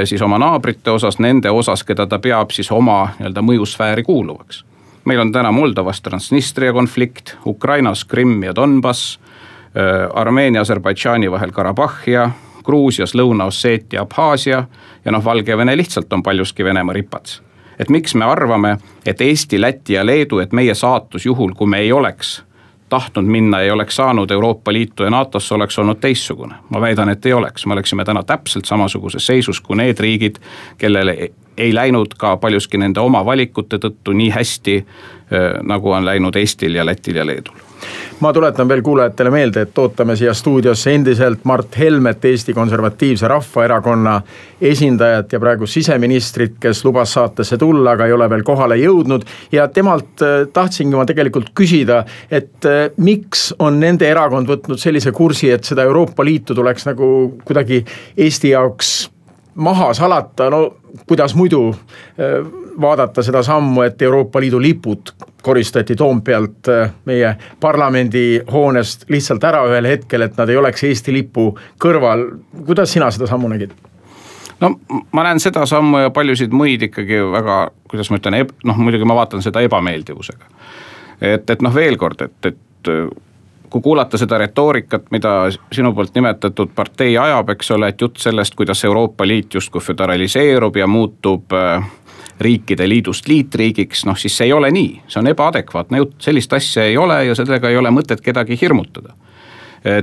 siis 0.04 0.22
oma 0.22 0.39
naabrite 0.39 0.92
osas, 0.92 1.20
nende 1.20 1.51
osas, 1.51 1.84
keda 1.84 2.08
ta 2.08 2.20
peab 2.24 2.54
siis 2.56 2.72
oma 2.72 3.12
nii-öelda 3.20 3.44
mõjusfääri 3.46 4.04
kuuluvaks. 4.08 4.66
meil 5.06 5.20
on 5.20 5.32
täna 5.32 5.51
Moldovas 5.51 6.01
Transnistria 6.01 6.74
konflikt, 6.74 7.38
Ukrainas 7.46 8.06
Krimm 8.06 8.44
ja 8.44 8.56
Donbass, 8.56 9.20
Armeenia, 10.13 10.61
Aserbaidžaani 10.61 11.31
vahel 11.31 11.51
Karabahh 11.51 12.07
ja 12.09 12.29
Gruusias 12.65 13.15
Lõuna-Osseetia, 13.15 14.01
Abhaasia 14.01 14.63
ja 15.05 15.11
noh, 15.11 15.25
Valgevene 15.25 15.77
lihtsalt 15.77 16.13
on 16.13 16.23
paljuski 16.23 16.63
Venemaa 16.63 16.93
ripats. 16.93 17.41
et 17.79 17.89
miks 17.89 18.15
me 18.15 18.25
arvame, 18.25 18.77
et 19.05 19.21
Eesti, 19.21 19.61
Läti 19.61 19.93
ja 19.93 20.05
Leedu, 20.05 20.39
et 20.39 20.51
meie 20.51 20.75
saatus 20.75 21.25
juhul, 21.25 21.53
kui 21.55 21.67
me 21.67 21.79
ei 21.79 21.91
oleks 21.91 22.43
tahtnud 22.89 23.25
minna, 23.25 23.61
ei 23.61 23.71
oleks 23.71 23.95
saanud 23.95 24.31
Euroopa 24.31 24.73
Liitu 24.73 25.03
ja 25.03 25.09
NATO-sse, 25.09 25.55
oleks 25.55 25.79
olnud 25.79 25.99
teistsugune. 26.01 26.55
ma 26.69 26.81
väidan, 26.81 27.09
et 27.09 27.25
ei 27.25 27.33
oleks, 27.33 27.65
me 27.65 27.73
oleksime 27.73 28.05
täna 28.05 28.23
täpselt 28.23 28.65
samasuguses 28.65 29.25
seisus 29.25 29.61
kui 29.61 29.77
need 29.77 29.99
riigid, 29.99 30.35
kellele 30.77 31.29
ei 31.57 31.73
läinud 31.75 32.13
ka 32.17 32.38
paljuski 32.38 32.77
nende 32.77 32.99
oma 32.99 33.25
valikute 33.25 33.77
tõttu 33.77 34.13
nii 34.13 34.29
hästi, 34.29 34.85
nagu 35.63 35.91
on 35.91 36.05
läinud 36.05 36.35
Eestil 36.35 36.75
ja 36.75 36.85
Lätil 36.85 37.15
ja 37.15 37.25
Leedul 37.25 37.68
ma 38.19 38.33
tuletan 38.33 38.67
veel 38.67 38.81
kuulajatele 38.83 39.31
meelde, 39.33 39.62
et 39.65 39.77
ootame 39.77 40.15
siia 40.19 40.33
stuudiosse 40.33 40.93
endiselt 40.93 41.45
Mart 41.50 41.77
Helmet, 41.79 42.25
Eesti 42.25 42.53
Konservatiivse 42.53 43.27
Rahvaerakonna 43.27 44.19
esindajat 44.62 45.33
ja 45.33 45.39
praegu 45.39 45.67
siseministrit, 45.67 46.57
kes 46.59 46.83
lubas 46.86 47.13
saatesse 47.13 47.57
tulla, 47.57 47.95
aga 47.95 48.07
ei 48.09 48.15
ole 48.15 48.29
veel 48.29 48.43
kohale 48.43 48.79
jõudnud. 48.79 49.25
ja 49.51 49.67
temalt 49.67 50.21
äh, 50.25 50.48
tahtsingi 50.53 50.95
ma 50.95 51.05
tegelikult 51.05 51.53
küsida, 51.55 52.03
et 52.31 52.65
äh, 52.65 52.89
miks 52.98 53.53
on 53.59 53.79
nende 53.79 54.07
erakond 54.09 54.50
võtnud 54.50 54.79
sellise 54.79 55.12
kursi, 55.12 55.51
et 55.51 55.63
seda 55.63 55.83
Euroopa 55.88 56.25
Liitu 56.25 56.55
tuleks 56.55 56.86
nagu 56.89 57.39
kuidagi 57.45 57.83
Eesti 58.17 58.53
jaoks 58.55 59.09
maha 59.59 59.93
salata, 59.93 60.50
no 60.50 60.65
kuidas 61.07 61.36
muidu 61.36 61.69
äh, 61.71 62.43
vaadata 62.81 63.24
seda 63.24 63.43
sammu, 63.43 63.81
et 63.81 64.01
Euroopa 64.01 64.39
Liidu 64.39 64.62
lipud 64.62 65.13
koristati 65.41 65.95
Toompealt 65.95 66.67
äh, 66.67 66.91
meie 67.05 67.36
parlamendihoonest 67.59 69.05
lihtsalt 69.09 69.43
ära 69.43 69.63
ühel 69.67 69.88
hetkel, 69.88 70.21
et 70.21 70.38
nad 70.38 70.50
ei 70.50 70.57
oleks 70.57 70.83
Eesti 70.83 71.13
lipu 71.13 71.51
kõrval. 71.79 72.25
kuidas 72.65 72.91
sina 72.93 73.12
seda 73.12 73.27
sammu 73.27 73.48
nägid? 73.51 73.71
no 74.59 74.74
ma 75.12 75.24
näen 75.24 75.39
seda 75.39 75.65
sammu 75.65 76.05
ja 76.05 76.09
paljusid 76.09 76.51
muid 76.51 76.83
ikkagi 76.89 77.24
väga, 77.31 77.62
kuidas 77.89 78.12
ma 78.12 78.19
ütlen, 78.19 78.41
noh 78.63 78.77
muidugi 78.77 79.07
ma 79.07 79.15
vaatan 79.15 79.41
seda 79.41 79.63
ebameeldivusega. 79.67 80.45
et, 81.21 81.50
et 81.50 81.62
noh, 81.62 81.75
veel 81.75 81.98
kord, 81.98 82.21
et, 82.21 82.53
et 82.53 82.93
kui 83.69 83.81
kuulata 83.81 84.17
seda 84.17 84.38
retoorikat, 84.38 85.07
mida 85.12 85.33
sinu 85.71 85.93
poolt 85.93 86.15
nimetatud 86.15 86.71
partei 86.75 87.17
ajab, 87.17 87.50
eks 87.53 87.71
ole, 87.71 87.91
et 87.91 88.01
jutt 88.01 88.17
sellest, 88.17 88.55
kuidas 88.57 88.83
Euroopa 88.86 89.27
Liit 89.27 89.53
justkui 89.53 89.81
föderaliseerub 89.81 90.75
ja 90.75 90.88
muutub 90.88 91.53
äh, 91.53 91.86
riikide 92.39 92.88
liidust 92.89 93.27
liitriigiks, 93.27 94.05
noh 94.05 94.17
siis 94.17 94.38
see 94.38 94.48
ei 94.48 94.53
ole 94.53 94.72
nii, 94.72 95.01
see 95.08 95.19
on 95.22 95.27
ebaadekvaatne 95.31 95.98
jutt, 95.98 96.15
sellist 96.24 96.53
asja 96.53 96.86
ei 96.88 96.98
ole 96.98 97.24
ja 97.25 97.36
sellega 97.36 97.69
ei 97.69 97.77
ole 97.77 97.91
mõtet 97.91 98.22
kedagi 98.22 98.58
hirmutada. 98.62 99.13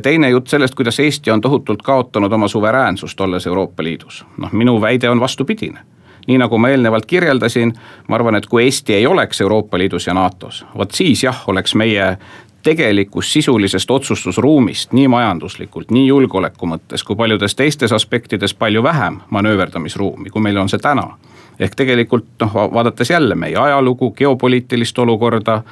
teine 0.03 0.31
jutt 0.31 0.49
sellest, 0.49 0.75
kuidas 0.75 1.01
Eesti 1.01 1.31
on 1.31 1.41
tohutult 1.41 1.83
kaotanud 1.83 2.33
oma 2.33 2.49
suveräänsust, 2.49 3.21
olles 3.21 3.47
Euroopa 3.47 3.83
Liidus, 3.83 4.25
noh 4.37 4.53
minu 4.53 4.81
väide 4.81 5.11
on 5.11 5.21
vastupidine. 5.21 5.79
Nii 6.27 6.39
nagu 6.39 6.59
ma 6.59 6.69
eelnevalt 6.69 7.07
kirjeldasin, 7.07 7.73
ma 8.09 8.17
arvan, 8.17 8.35
et 8.35 8.47
kui 8.47 8.65
Eesti 8.65 8.95
ei 8.95 9.07
oleks 9.07 9.41
Euroopa 9.41 9.79
Liidus 9.79 10.07
ja 10.07 10.15
NATO-s, 10.15 10.65
vot 10.79 10.91
siis 10.91 11.23
jah, 11.23 11.45
oleks 11.47 11.75
meie 11.75 12.17
tegelikust 12.63 13.33
sisulisest 13.33 13.91
otsustusruumist 13.91 14.93
nii 14.93 15.09
majanduslikult, 15.09 15.91
nii 15.91 16.07
julgeoleku 16.07 16.67
mõttes 16.67 17.05
kui 17.07 17.17
paljudes 17.17 17.55
teistes 17.55 17.93
aspektides 17.93 18.55
palju 18.55 18.83
vähem 18.83 19.21
manööverdamisruumi, 19.31 20.31
kui 20.31 20.43
meil 20.43 20.59
on 20.59 20.69
see 20.69 20.83
täna 20.83 21.13
ehk 21.61 21.75
tegelikult 21.75 22.27
noh, 22.41 22.57
vaadates 22.73 23.11
jälle 23.11 23.35
meie 23.35 23.57
ajalugu, 23.57 24.11
geopoliitilist 24.11 24.99
olukorda, 24.99 25.63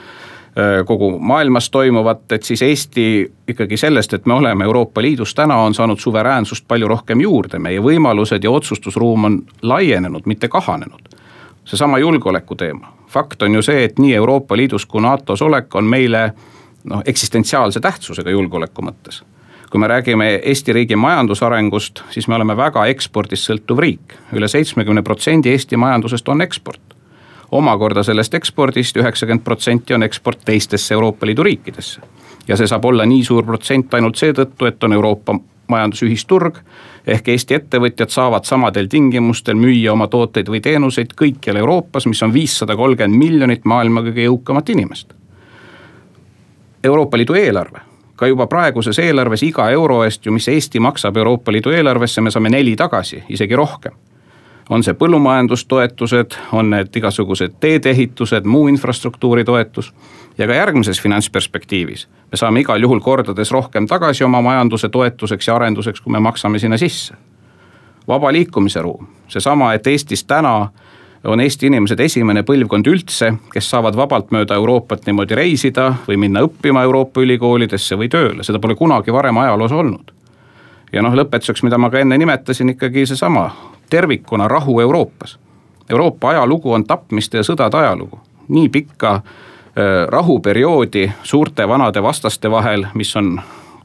kogu 0.86 1.18
maailmas 1.18 1.70
toimuvat, 1.70 2.32
et 2.32 2.42
siis 2.42 2.62
Eesti 2.62 3.32
ikkagi 3.48 3.76
sellest, 3.76 4.12
et 4.14 4.26
me 4.26 4.34
oleme 4.34 4.64
Euroopa 4.64 5.02
Liidus 5.02 5.34
täna, 5.34 5.56
on 5.56 5.74
saanud 5.74 5.98
suveräänsust 5.98 6.64
palju 6.68 6.88
rohkem 6.88 7.20
juurde, 7.20 7.58
meie 7.58 7.82
võimalused 7.82 8.44
ja 8.44 8.50
otsustusruum 8.50 9.24
on 9.24 9.42
laienenud, 9.62 10.22
mitte 10.26 10.48
kahanenud. 10.48 11.10
seesama 11.64 11.98
julgeoleku 11.98 12.54
teema, 12.54 12.92
fakt 13.08 13.42
on 13.42 13.54
ju 13.54 13.62
see, 13.62 13.84
et 13.84 13.98
nii 13.98 14.14
Euroopa 14.14 14.56
Liidus 14.56 14.86
kui 14.86 15.00
NATO-s 15.00 15.42
olek 15.42 15.74
on 15.74 15.84
meile 15.84 16.32
noh, 16.84 17.02
eksistentsiaalse 17.06 17.80
tähtsusega 17.80 18.30
julgeoleku 18.30 18.82
mõttes 18.82 19.24
kui 19.74 19.80
me 19.80 19.88
räägime 19.88 20.40
Eesti 20.42 20.72
riigi 20.72 20.96
majandusarengust, 20.96 22.00
siis 22.10 22.28
me 22.28 22.34
oleme 22.34 22.54
väga 22.56 22.84
ekspordist 22.86 23.48
sõltuv 23.48 23.80
riik 23.82 24.12
üle, 24.14 24.38
üle 24.38 24.48
seitsmekümne 24.48 25.02
protsendi 25.02 25.50
Eesti 25.50 25.76
majandusest 25.76 26.28
on 26.28 26.42
eksport. 26.42 26.94
omakorda 27.50 28.02
sellest 28.02 28.34
ekspordist 28.34 28.96
üheksakümmend 28.96 29.42
protsenti 29.44 29.94
on 29.94 30.02
eksport 30.02 30.44
teistesse 30.44 30.94
Euroopa 30.94 31.26
Liidu 31.26 31.42
riikidesse. 31.42 32.00
ja 32.48 32.56
see 32.56 32.66
saab 32.66 32.84
olla 32.84 33.06
nii 33.06 33.24
suur 33.24 33.42
protsent 33.44 33.94
ainult 33.94 34.16
seetõttu, 34.16 34.66
et 34.66 34.84
on 34.84 34.92
Euroopa 34.92 35.34
majandusühisturg. 35.68 36.58
ehk 37.06 37.28
Eesti 37.28 37.54
ettevõtjad 37.54 38.10
saavad 38.10 38.44
samadel 38.44 38.86
tingimustel 38.86 39.54
müüa 39.54 39.92
oma 39.92 40.06
tooteid 40.06 40.48
või 40.48 40.60
teenuseid 40.60 41.14
kõikjal 41.22 41.56
Euroopas, 41.56 42.06
mis 42.06 42.22
on 42.22 42.32
viissada 42.32 42.76
kolmkümmend 42.76 43.18
miljonit 43.18 43.64
maailma 43.64 44.00
kõige 44.00 44.22
jõukamat 44.22 44.68
inimest. 44.68 45.14
Euroopa 46.84 47.16
Liidu 47.16 47.34
eelarve 47.34 47.93
ka 48.16 48.26
juba 48.26 48.46
praeguses 48.46 48.98
eelarves 48.98 49.42
iga 49.42 49.68
euro 49.70 50.02
eest 50.04 50.26
ju, 50.26 50.32
mis 50.32 50.48
Eesti 50.48 50.80
maksab 50.80 51.16
Euroopa 51.16 51.52
Liidu 51.52 51.70
eelarvesse, 51.70 52.20
me 52.20 52.30
saame 52.30 52.50
neli 52.50 52.76
tagasi, 52.76 53.24
isegi 53.28 53.56
rohkem. 53.56 53.92
on 54.70 54.82
see 54.82 54.94
põllumajandustoetused, 54.96 56.38
on 56.52 56.70
need 56.70 56.96
igasugused 56.96 57.58
teedeehitused, 57.60 58.44
muu 58.44 58.68
infrastruktuuri 58.68 59.44
toetus. 59.44 59.92
ja 60.38 60.46
ka 60.46 60.54
järgmises 60.54 61.00
finantsperspektiivis 61.00 62.08
me 62.32 62.36
saame 62.36 62.60
igal 62.60 62.82
juhul 62.82 63.00
kordades 63.00 63.50
rohkem 63.50 63.86
tagasi 63.86 64.24
oma 64.24 64.40
majanduse 64.42 64.88
toetuseks 64.88 65.48
ja 65.48 65.54
arenduseks, 65.56 66.00
kui 66.00 66.12
me 66.12 66.20
maksame 66.20 66.58
sinna 66.58 66.76
sisse. 66.76 67.14
vaba 68.08 68.32
liikumise 68.32 68.82
ruum, 68.82 69.06
seesama, 69.28 69.72
et 69.74 69.86
Eestis 69.86 70.24
täna 70.24 70.68
on 71.24 71.40
Eesti 71.40 71.66
inimesed 71.66 72.00
esimene 72.00 72.42
põlvkond 72.44 72.88
üldse, 72.90 73.30
kes 73.52 73.68
saavad 73.70 73.96
vabalt 73.96 74.32
mööda 74.34 74.58
Euroopat 74.60 75.06
niimoodi 75.06 75.36
reisida 75.38 75.88
või 76.08 76.18
minna 76.26 76.44
õppima 76.44 76.82
Euroopa 76.84 77.22
ülikoolidesse 77.24 77.96
või 77.96 78.10
tööle, 78.12 78.44
seda 78.44 78.60
pole 78.60 78.76
kunagi 78.76 79.12
varem 79.12 79.38
ajaloos 79.40 79.72
olnud. 79.72 80.12
ja 80.92 81.02
noh, 81.02 81.14
lõpetuseks, 81.16 81.64
mida 81.66 81.78
ma 81.78 81.90
ka 81.90 81.98
enne 81.98 82.18
nimetasin, 82.18 82.70
ikkagi 82.70 83.06
seesama 83.06 83.48
tervikuna 83.90 84.48
rahu 84.48 84.80
Euroopas. 84.80 85.38
Euroopa 85.90 86.30
ajalugu 86.30 86.72
on 86.72 86.84
tapmiste 86.84 87.38
ja 87.38 87.42
sõdade 87.42 87.76
ajalugu, 87.76 88.20
nii 88.48 88.68
pikka 88.68 89.14
äh, 89.14 90.06
rahuperioodi 90.08 91.12
suurte 91.22 91.68
vanade 91.68 92.02
vastaste 92.02 92.50
vahel, 92.50 92.86
mis 92.94 93.16
on 93.16 93.40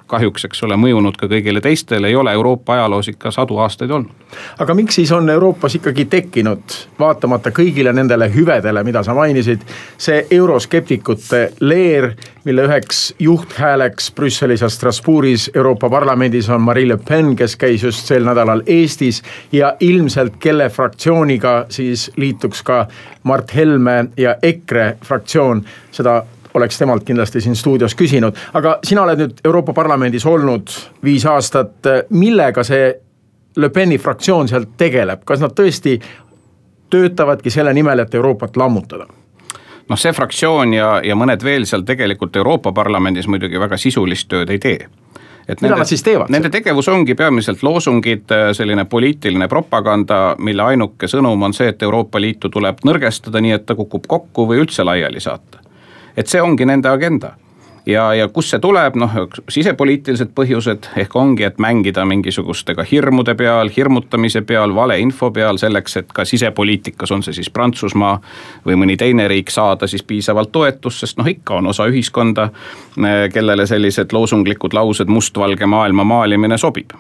kahjuks, 0.10 0.46
eks 0.50 0.64
ole, 0.68 0.78
mõjunud 0.80 1.18
ka 1.18 1.30
kõigile 1.30 1.62
teistele, 1.64 2.10
ei 2.10 2.18
ole 2.18 2.34
Euroopa 2.34 2.74
ajaloos 2.76 3.12
ikka 3.12 3.32
sadu 3.32 3.58
aastaid 3.64 3.92
olnud. 3.92 4.12
aga 4.60 4.74
miks 4.78 4.96
siis 5.00 5.12
on 5.12 5.30
Euroopas 5.30 5.76
ikkagi 5.80 6.06
tekkinud, 6.06 6.76
vaatamata 7.00 7.54
kõigile 7.56 7.94
nendele 7.94 8.30
hüvedele, 8.34 8.84
mida 8.84 9.04
sa 9.04 9.14
mainisid, 9.18 9.64
see 9.98 10.26
euroskeptikute 10.32 11.42
leer, 11.60 12.12
mille 12.46 12.66
üheks 12.68 13.14
juhthääleks 13.20 14.12
Brüsselis 14.16 14.62
ja 14.62 14.70
Strasbourgis 14.70 15.50
Euroopa 15.56 15.90
Parlamendis 15.90 16.50
on 16.50 16.62
Marine 16.62 16.90
Le 16.90 16.98
Pen, 16.98 17.36
kes 17.36 17.56
käis 17.60 17.84
just 17.84 18.08
sel 18.08 18.26
nädalal 18.26 18.64
Eestis 18.66 19.22
ja 19.52 19.74
ilmselt 19.80 20.40
kelle 20.40 20.70
fraktsiooniga 20.70 21.66
siis 21.70 22.12
liituks 22.18 22.64
ka 22.64 22.88
Mart 23.24 23.56
Helme 23.56 24.06
ja 24.18 24.36
EKRE 24.42 24.98
fraktsioon, 25.06 25.64
seda 25.92 26.24
oleks 26.54 26.78
temalt 26.78 27.04
kindlasti 27.04 27.42
siin 27.42 27.56
stuudios 27.56 27.96
küsinud, 27.96 28.38
aga 28.54 28.80
sina 28.84 29.04
oled 29.04 29.22
nüüd 29.22 29.44
Euroopa 29.46 29.74
Parlamendis 29.74 30.26
olnud 30.26 30.74
viis 31.04 31.26
aastat, 31.26 31.92
millega 32.10 32.64
see 32.64 32.90
Le 33.58 33.70
Peni 33.70 33.98
fraktsioon 33.98 34.48
seal 34.48 34.66
tegeleb, 34.78 35.24
kas 35.26 35.42
nad 35.42 35.54
tõesti 35.58 35.98
töötavadki 36.90 37.52
selle 37.54 37.74
nimel, 37.74 38.00
et 38.00 38.16
Euroopat 38.16 38.58
lammutada? 38.58 39.08
noh, 39.90 39.98
see 39.98 40.14
fraktsioon 40.14 40.74
ja, 40.74 40.90
ja 41.02 41.16
mõned 41.18 41.44
veel 41.44 41.66
seal 41.66 41.82
tegelikult 41.86 42.36
Euroopa 42.38 42.72
Parlamendis 42.78 43.28
muidugi 43.28 43.60
väga 43.60 43.78
sisulist 43.78 44.28
tööd 44.30 44.52
ei 44.54 44.60
tee. 44.62 44.84
Et 45.50 45.64
mida 45.64 45.72
nende, 45.74 45.82
nad 45.82 45.90
siis 45.90 46.04
teevad? 46.06 46.30
Nende 46.30 46.52
tegevus 46.54 46.86
ongi 46.94 47.16
peamiselt 47.18 47.64
loosungid, 47.66 48.30
selline 48.54 48.86
poliitiline 48.86 49.48
propaganda, 49.50 50.36
mille 50.38 50.62
ainuke 50.62 51.10
sõnum 51.10 51.42
on 51.42 51.58
see, 51.58 51.72
et 51.74 51.82
Euroopa 51.82 52.22
Liitu 52.22 52.52
tuleb 52.54 52.86
nõrgestada, 52.86 53.42
nii 53.42 53.56
et 53.58 53.66
ta 53.66 53.74
kukub 53.80 54.06
kokku 54.08 54.46
või 54.52 54.62
üldse 54.62 54.86
laiali 54.86 55.24
saata 55.26 55.66
et 56.20 56.28
see 56.28 56.42
ongi 56.44 56.68
nende 56.68 56.92
agenda. 56.92 57.38
Ja, 57.90 58.10
ja 58.14 58.28
kust 58.28 58.52
see 58.54 58.60
tuleb, 58.62 58.98
noh 59.00 59.14
sisepoliitilised 59.50 60.34
põhjused. 60.38 60.90
Ehk 61.00 61.16
ongi, 61.18 61.46
et 61.48 61.58
mängida 61.64 62.04
mingisuguste 62.06 62.76
ka 62.78 62.84
hirmude 62.86 63.34
peal, 63.40 63.72
hirmutamise 63.74 64.44
peal, 64.46 64.76
valeinfo 64.76 65.32
peal 65.34 65.58
selleks, 65.58 65.98
et 66.02 66.12
ka 66.14 66.26
sisepoliitikas, 66.28 67.12
on 67.16 67.24
see 67.26 67.40
siis 67.40 67.50
Prantsusmaa 67.50 68.20
või 68.68 68.78
mõni 68.84 68.98
teine 69.00 69.26
riik, 69.32 69.50
saada 69.50 69.88
siis 69.88 70.04
piisavalt 70.04 70.52
toetust, 70.52 71.06
sest 71.06 71.18
noh, 71.18 71.30
ikka 71.32 71.62
on 71.62 71.72
osa 71.72 71.88
ühiskonda, 71.90 72.50
kellele 73.34 73.66
sellised 73.68 74.14
loosunglikud 74.14 74.76
laused 74.78 75.10
mustvalge 75.10 75.66
maailma 75.66 76.04
maalimine 76.04 76.60
sobib 76.62 76.94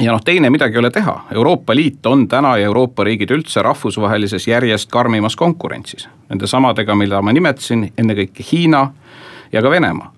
ja 0.00 0.12
noh, 0.12 0.22
teine 0.24 0.50
midagi 0.50 0.74
ei 0.74 0.78
ole 0.78 0.90
teha, 0.90 1.14
Euroopa 1.34 1.74
Liit 1.74 2.06
on 2.06 2.28
täna 2.28 2.56
ja 2.58 2.66
Euroopa 2.66 3.04
riigid 3.04 3.30
üldse 3.30 3.62
rahvusvahelises 3.62 4.48
järjest 4.48 4.90
karmimas 4.90 5.36
konkurentsis. 5.36 6.08
Nende 6.28 6.46
samadega, 6.50 6.94
mida 6.94 7.22
ma 7.22 7.32
nimetasin, 7.32 7.92
ennekõike 7.98 8.46
Hiina 8.52 8.88
ja 9.52 9.62
ka 9.62 9.70
Venemaa. 9.70 10.12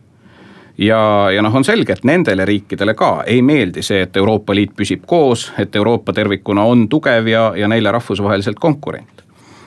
ja, 0.79 1.29
ja 1.35 1.43
noh, 1.43 1.55
on 1.55 1.65
selge, 1.65 1.93
et 1.93 2.05
nendele 2.05 2.45
riikidele 2.45 2.95
ka 2.95 3.23
ei 3.27 3.43
meeldi 3.43 3.83
see, 3.83 4.03
et 4.03 4.17
Euroopa 4.17 4.55
Liit 4.55 4.73
püsib 4.77 5.07
koos, 5.07 5.53
et 5.59 5.77
Euroopa 5.77 6.13
tervikuna 6.13 6.65
on 6.65 6.89
tugev 6.89 7.29
ja, 7.29 7.53
ja 7.57 7.69
neile 7.69 7.93
rahvusvaheliselt 7.93 8.59
konkurent 8.61 9.25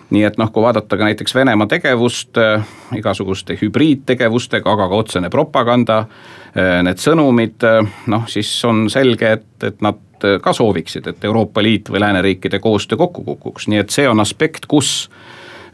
nii 0.10 0.24
et 0.26 0.38
noh, 0.42 0.50
kui 0.50 0.64
vaadata 0.64 0.98
ka 0.98 1.06
näiteks 1.06 1.36
Venemaa 1.36 1.68
tegevust 1.70 2.38
äh, 2.38 2.66
igasuguste 2.98 3.58
hübriidtegevustega, 3.62 4.72
aga 4.72 4.88
ka 4.90 5.02
otsene 5.04 5.30
propaganda 5.30 6.00
äh,, 6.00 6.39
need 6.56 7.02
sõnumid 7.02 7.66
äh,, 7.68 7.84
noh 8.08 8.28
siis 8.28 8.52
on 8.66 8.88
selge, 8.90 9.34
et, 9.40 9.50
et 9.64 9.82
nad 9.86 10.00
ka 10.42 10.54
sooviksid, 10.54 11.08
et 11.08 11.26
Euroopa 11.26 11.64
Liit 11.64 11.90
või 11.90 12.02
lääneriikide 12.04 12.60
koostöö 12.60 12.98
kokku 12.98 13.24
kukuks, 13.24 13.70
nii 13.72 13.80
et 13.80 13.94
see 13.94 14.08
on 14.10 14.20
aspekt, 14.20 14.66
kus 14.68 15.10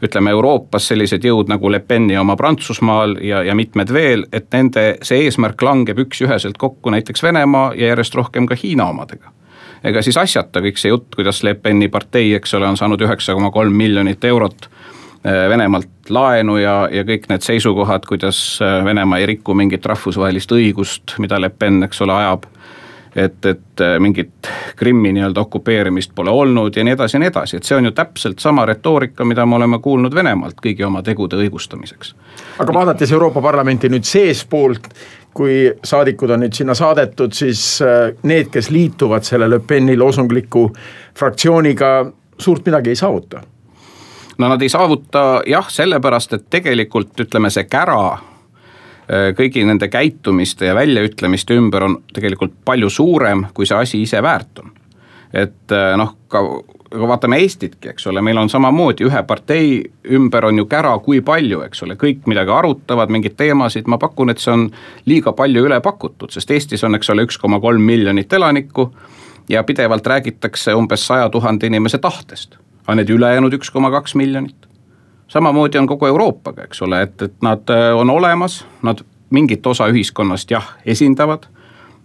ütleme 0.04 0.30
Euroopas 0.30 0.88
sellised 0.92 1.24
jõud 1.24 1.48
nagu 1.50 1.70
Le 1.72 1.80
Peni 1.80 2.18
oma 2.20 2.36
Prantsusmaal 2.36 3.16
ja, 3.24 3.42
ja 3.42 3.54
mitmed 3.56 3.92
veel, 3.92 4.26
et 4.32 4.46
nende 4.52 4.84
see 5.02 5.24
eesmärk 5.24 5.62
langeb 5.62 5.98
üksüheselt 6.04 6.58
kokku 6.60 6.92
näiteks 6.92 7.24
Venemaa 7.24 7.72
ja 7.74 7.94
järjest 7.94 8.14
rohkem 8.14 8.46
ka 8.46 8.58
Hiina 8.62 8.90
omadega. 8.92 9.32
Ega 9.84 10.02
siis 10.02 10.16
asjata 10.20 10.60
kõik 10.60 10.78
see 10.80 10.92
jutt, 10.92 11.08
kuidas 11.16 11.42
Le 11.42 11.54
Peni 11.54 11.88
partei, 11.88 12.34
eks 12.36 12.54
ole, 12.54 12.68
on 12.68 12.76
saanud 12.76 13.02
üheksa 13.02 13.34
koma 13.34 13.50
kolm 13.54 13.74
miljonit 13.76 14.24
eurot 14.24 14.68
äh, 14.68 14.75
Venemaalt 15.26 16.10
laenu 16.10 16.56
ja, 16.60 16.74
ja 16.92 17.02
kõik 17.06 17.26
need 17.30 17.42
seisukohad, 17.42 18.04
kuidas 18.08 18.38
äh, 18.62 18.84
Venemaa 18.84 19.18
ei 19.18 19.26
riku 19.32 19.54
mingit 19.58 19.86
rahvusvahelist 19.86 20.52
õigust, 20.54 21.16
mida 21.22 21.40
Le 21.40 21.50
Pen, 21.50 21.82
eks 21.86 22.02
ole, 22.04 22.14
ajab. 22.14 22.46
et, 23.16 23.46
et 23.46 23.80
äh, 23.80 23.96
mingit 23.98 24.50
Krimmi 24.76 25.12
nii-öelda 25.16 25.40
okupeerimist 25.40 26.12
pole 26.14 26.30
olnud 26.30 26.76
ja 26.76 26.84
nii 26.84 26.92
edasi 26.92 27.16
ja 27.16 27.20
nii 27.20 27.30
edasi, 27.32 27.56
et 27.56 27.64
see 27.64 27.76
on 27.76 27.88
ju 27.88 27.92
täpselt 27.96 28.38
sama 28.38 28.66
retoorika, 28.66 29.24
mida 29.24 29.46
me 29.46 29.56
oleme 29.56 29.78
kuulnud 29.82 30.14
Venemaalt 30.14 30.60
kõigi 30.62 30.84
oma 30.86 31.02
tegude 31.02 31.40
õigustamiseks. 31.40 32.14
aga 32.58 32.74
vaadates 32.74 33.12
Euroopa 33.12 33.42
Parlamenti 33.42 33.88
nüüd 33.88 34.04
seestpoolt, 34.04 34.92
kui 35.34 35.72
saadikud 35.84 36.30
on 36.30 36.44
nüüd 36.44 36.54
sinna 36.54 36.74
saadetud, 36.74 37.32
siis 37.32 37.82
äh, 37.82 38.12
need, 38.22 38.52
kes 38.52 38.70
liituvad 38.70 39.24
selle 39.24 39.50
Le 39.50 39.60
Peni 39.60 39.96
loosungliku 39.96 40.70
fraktsiooniga, 41.16 41.92
suurt 42.38 42.66
midagi 42.66 42.92
ei 42.92 42.96
saavuta. 42.96 43.42
No 44.38 44.48
nad 44.48 44.62
ei 44.62 44.68
saavuta 44.68 45.42
jah, 45.46 45.68
sellepärast 45.70 46.32
et 46.32 46.48
tegelikult 46.50 47.20
ütleme, 47.26 47.50
see 47.50 47.66
kära 47.70 48.00
äh, 48.12 49.30
kõigi 49.38 49.64
nende 49.66 49.88
käitumiste 49.92 50.70
ja 50.70 50.74
väljaütlemiste 50.76 51.56
ümber 51.56 51.88
on 51.88 52.00
tegelikult 52.14 52.56
palju 52.64 52.90
suurem, 52.90 53.46
kui 53.54 53.66
see 53.66 53.78
asi 53.78 54.02
ise 54.02 54.22
väärt 54.22 54.64
on. 54.64 54.72
et 55.32 55.72
äh, 55.72 55.94
noh, 55.98 56.16
ka 56.28 56.44
aga 56.94 57.08
vaatame 57.08 57.38
Eestitki, 57.42 57.90
eks 57.90 58.06
ole, 58.06 58.22
meil 58.22 58.38
on 58.38 58.50
samamoodi 58.50 59.06
ühe 59.06 59.22
partei 59.26 59.70
ümber 60.16 60.46
on 60.48 60.58
ju 60.58 60.66
kära 60.70 60.94
kui 61.02 61.20
palju, 61.24 61.60
eks 61.66 61.82
ole, 61.86 61.96
kõik 62.00 62.26
midagi 62.30 62.52
arutavad, 62.54 63.12
mingeid 63.12 63.36
teemasid, 63.38 63.88
ma 63.90 63.98
pakun, 63.98 64.30
et 64.30 64.42
see 64.42 64.52
on 64.52 64.66
liiga 65.10 65.32
palju 65.36 65.66
üle 65.66 65.80
pakutud, 65.84 66.30
sest 66.32 66.50
Eestis 66.54 66.84
on, 66.86 66.94
eks 66.98 67.10
ole, 67.12 67.26
üks 67.26 67.40
koma 67.42 67.60
kolm 67.62 67.82
miljonit 67.82 68.32
elanikku 68.32 68.90
ja 69.48 69.64
pidevalt 69.66 70.06
räägitakse 70.06 70.74
umbes 70.74 71.06
saja 71.06 71.28
tuhande 71.30 71.66
inimese 71.66 71.98
tahtest. 71.98 72.58
Aga 72.86 72.94
need 73.00 73.10
ülejäänud 73.10 73.54
üks 73.58 73.70
koma 73.70 73.90
kaks 73.90 74.14
miljonit, 74.14 74.66
samamoodi 75.28 75.78
on 75.78 75.86
kogu 75.86 76.06
Euroopaga, 76.06 76.64
eks 76.64 76.82
ole, 76.82 77.02
et, 77.02 77.22
et 77.22 77.42
nad 77.42 77.70
äh, 77.70 77.90
on 77.96 78.10
olemas, 78.10 78.64
nad 78.82 79.02
mingit 79.30 79.66
osa 79.66 79.88
ühiskonnast 79.90 80.50
jah, 80.50 80.76
esindavad, 80.86 81.48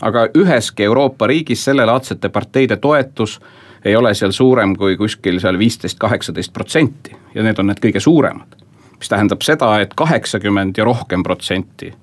aga 0.02 0.28
üheski 0.38 0.84
Euroopa 0.84 1.28
riigis 1.28 1.64
sellelaadsete 1.64 2.30
parteide 2.30 2.78
toetus 2.82 3.40
ei 3.86 3.96
ole 3.96 4.14
seal 4.14 4.32
suurem 4.32 4.76
kui 4.78 4.98
kuskil 4.98 5.40
seal 5.40 5.58
viisteist, 5.58 6.00
kaheksateist 6.00 6.54
protsenti. 6.54 7.16
Ja 7.36 7.44
need 7.44 7.60
on 7.60 7.70
need 7.70 7.82
kõige 7.82 8.00
suuremad. 8.00 8.58
mis 9.02 9.10
tähendab 9.10 9.42
seda, 9.42 9.80
et 9.82 9.94
kaheksakümmend 9.98 10.78
ja 10.78 10.84
rohkem 10.86 11.24
protsenti 11.24 11.94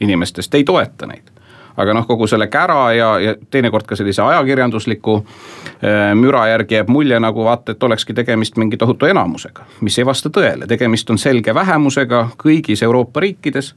inimestest 0.00 0.54
ei 0.54 0.64
toeta 0.64 1.06
neid 1.06 1.33
aga 1.76 1.94
noh, 1.96 2.06
kogu 2.06 2.26
selle 2.30 2.46
kära 2.52 2.92
ja, 2.94 3.10
ja 3.20 3.34
teinekord 3.50 3.86
ka 3.88 3.96
sellise 3.98 4.22
ajakirjandusliku 4.22 5.16
äh, 5.20 6.12
müra 6.18 6.46
järgi 6.52 6.78
jääb 6.78 6.92
mulje 6.92 7.20
nagu 7.20 7.44
vaata, 7.44 7.74
et 7.74 7.82
olekski 7.82 8.14
tegemist 8.14 8.58
mingi 8.60 8.78
tohutu 8.80 9.10
enamusega, 9.10 9.66
mis 9.80 9.98
ei 9.98 10.06
vasta 10.06 10.30
tõele, 10.30 10.68
tegemist 10.70 11.10
on 11.10 11.18
selge 11.18 11.54
vähemusega 11.54 12.28
kõigis 12.40 12.84
Euroopa 12.86 13.24
riikides 13.24 13.74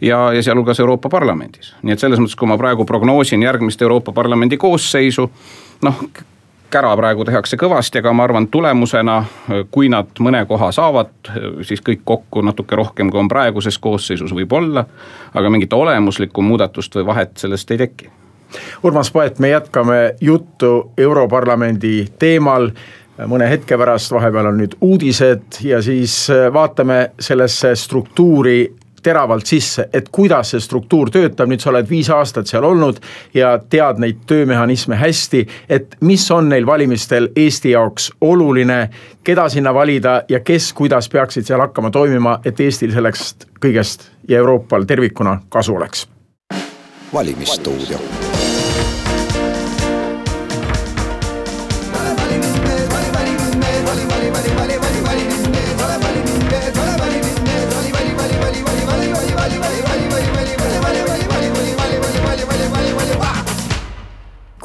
ja, 0.00 0.32
ja 0.32 0.42
sealhulgas 0.42 0.80
Euroopa 0.80 1.08
Parlamendis. 1.08 1.74
nii 1.82 1.94
et 1.94 2.02
selles 2.02 2.20
mõttes, 2.22 2.38
kui 2.38 2.48
ma 2.48 2.58
praegu 2.58 2.86
prognoosin 2.88 3.42
järgmist 3.42 3.82
Euroopa 3.82 4.12
Parlamendi 4.12 4.56
koosseisu, 4.56 5.30
noh 5.82 6.02
kära 6.70 6.92
praegu 6.96 7.24
tehakse 7.24 7.56
kõvasti, 7.60 8.02
aga 8.02 8.12
ma 8.12 8.26
arvan, 8.28 8.48
tulemusena, 8.52 9.18
kui 9.70 9.88
nad 9.92 10.20
mõne 10.20 10.44
koha 10.48 10.70
saavad, 10.74 11.10
siis 11.66 11.82
kõik 11.84 12.04
kokku 12.04 12.42
natuke 12.44 12.76
rohkem, 12.76 13.10
kui 13.10 13.20
on 13.20 13.28
praeguses 13.28 13.78
koosseisus 13.78 14.34
võib-olla. 14.34 14.84
aga 15.34 15.50
mingit 15.50 15.72
olemuslikku 15.72 16.42
muudatust 16.42 16.94
või 16.96 17.06
vahet 17.06 17.36
sellest 17.36 17.70
ei 17.70 17.78
teki. 17.78 18.10
Urmas 18.82 19.10
Paet, 19.10 19.38
me 19.38 19.48
jätkame 19.48 20.14
juttu 20.20 20.92
Europarlamendi 20.96 22.06
teemal 22.18 22.70
mõne 23.26 23.48
hetke 23.50 23.78
pärast, 23.78 24.12
vahepeal 24.12 24.46
on 24.46 24.60
nüüd 24.60 24.76
uudised 24.80 25.60
ja 25.64 25.82
siis 25.82 26.28
vaatame 26.52 27.10
sellesse 27.20 27.74
struktuuri 27.76 28.60
teravalt 29.02 29.46
sisse, 29.46 29.88
et 29.92 30.08
kuidas 30.12 30.52
see 30.54 30.60
struktuur 30.60 31.10
töötab, 31.10 31.48
nüüd 31.50 31.62
sa 31.62 31.70
oled 31.72 31.88
viis 31.90 32.10
aastat 32.10 32.50
seal 32.50 32.64
olnud 32.64 33.00
ja 33.34 33.56
tead 33.70 34.00
neid 34.02 34.24
töömehhanisme 34.26 34.96
hästi, 34.98 35.44
et 35.68 35.96
mis 36.00 36.30
on 36.30 36.48
neil 36.48 36.66
valimistel 36.66 37.30
Eesti 37.36 37.74
jaoks 37.74 38.10
oluline, 38.20 38.88
keda 39.24 39.48
sinna 39.48 39.74
valida 39.74 40.22
ja 40.28 40.40
kes, 40.40 40.72
kuidas 40.72 41.08
peaksid 41.08 41.46
seal 41.48 41.60
hakkama 41.60 41.90
toimima, 41.90 42.38
et 42.44 42.60
Eestil 42.60 42.94
sellest 42.94 43.48
kõigest 43.60 44.08
ja 44.28 44.38
Euroopal 44.38 44.84
tervikuna 44.84 45.40
kasu 45.48 45.74
oleks. 45.74 46.08
valimisstuudio 47.12 48.27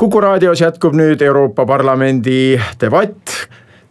kuku 0.04 0.22
raadios 0.22 0.62
jätkub 0.62 0.98
nüüd 1.00 1.22
Euroopa 1.22 1.66
Parlamendi 1.66 2.60
debatt. 2.82 3.30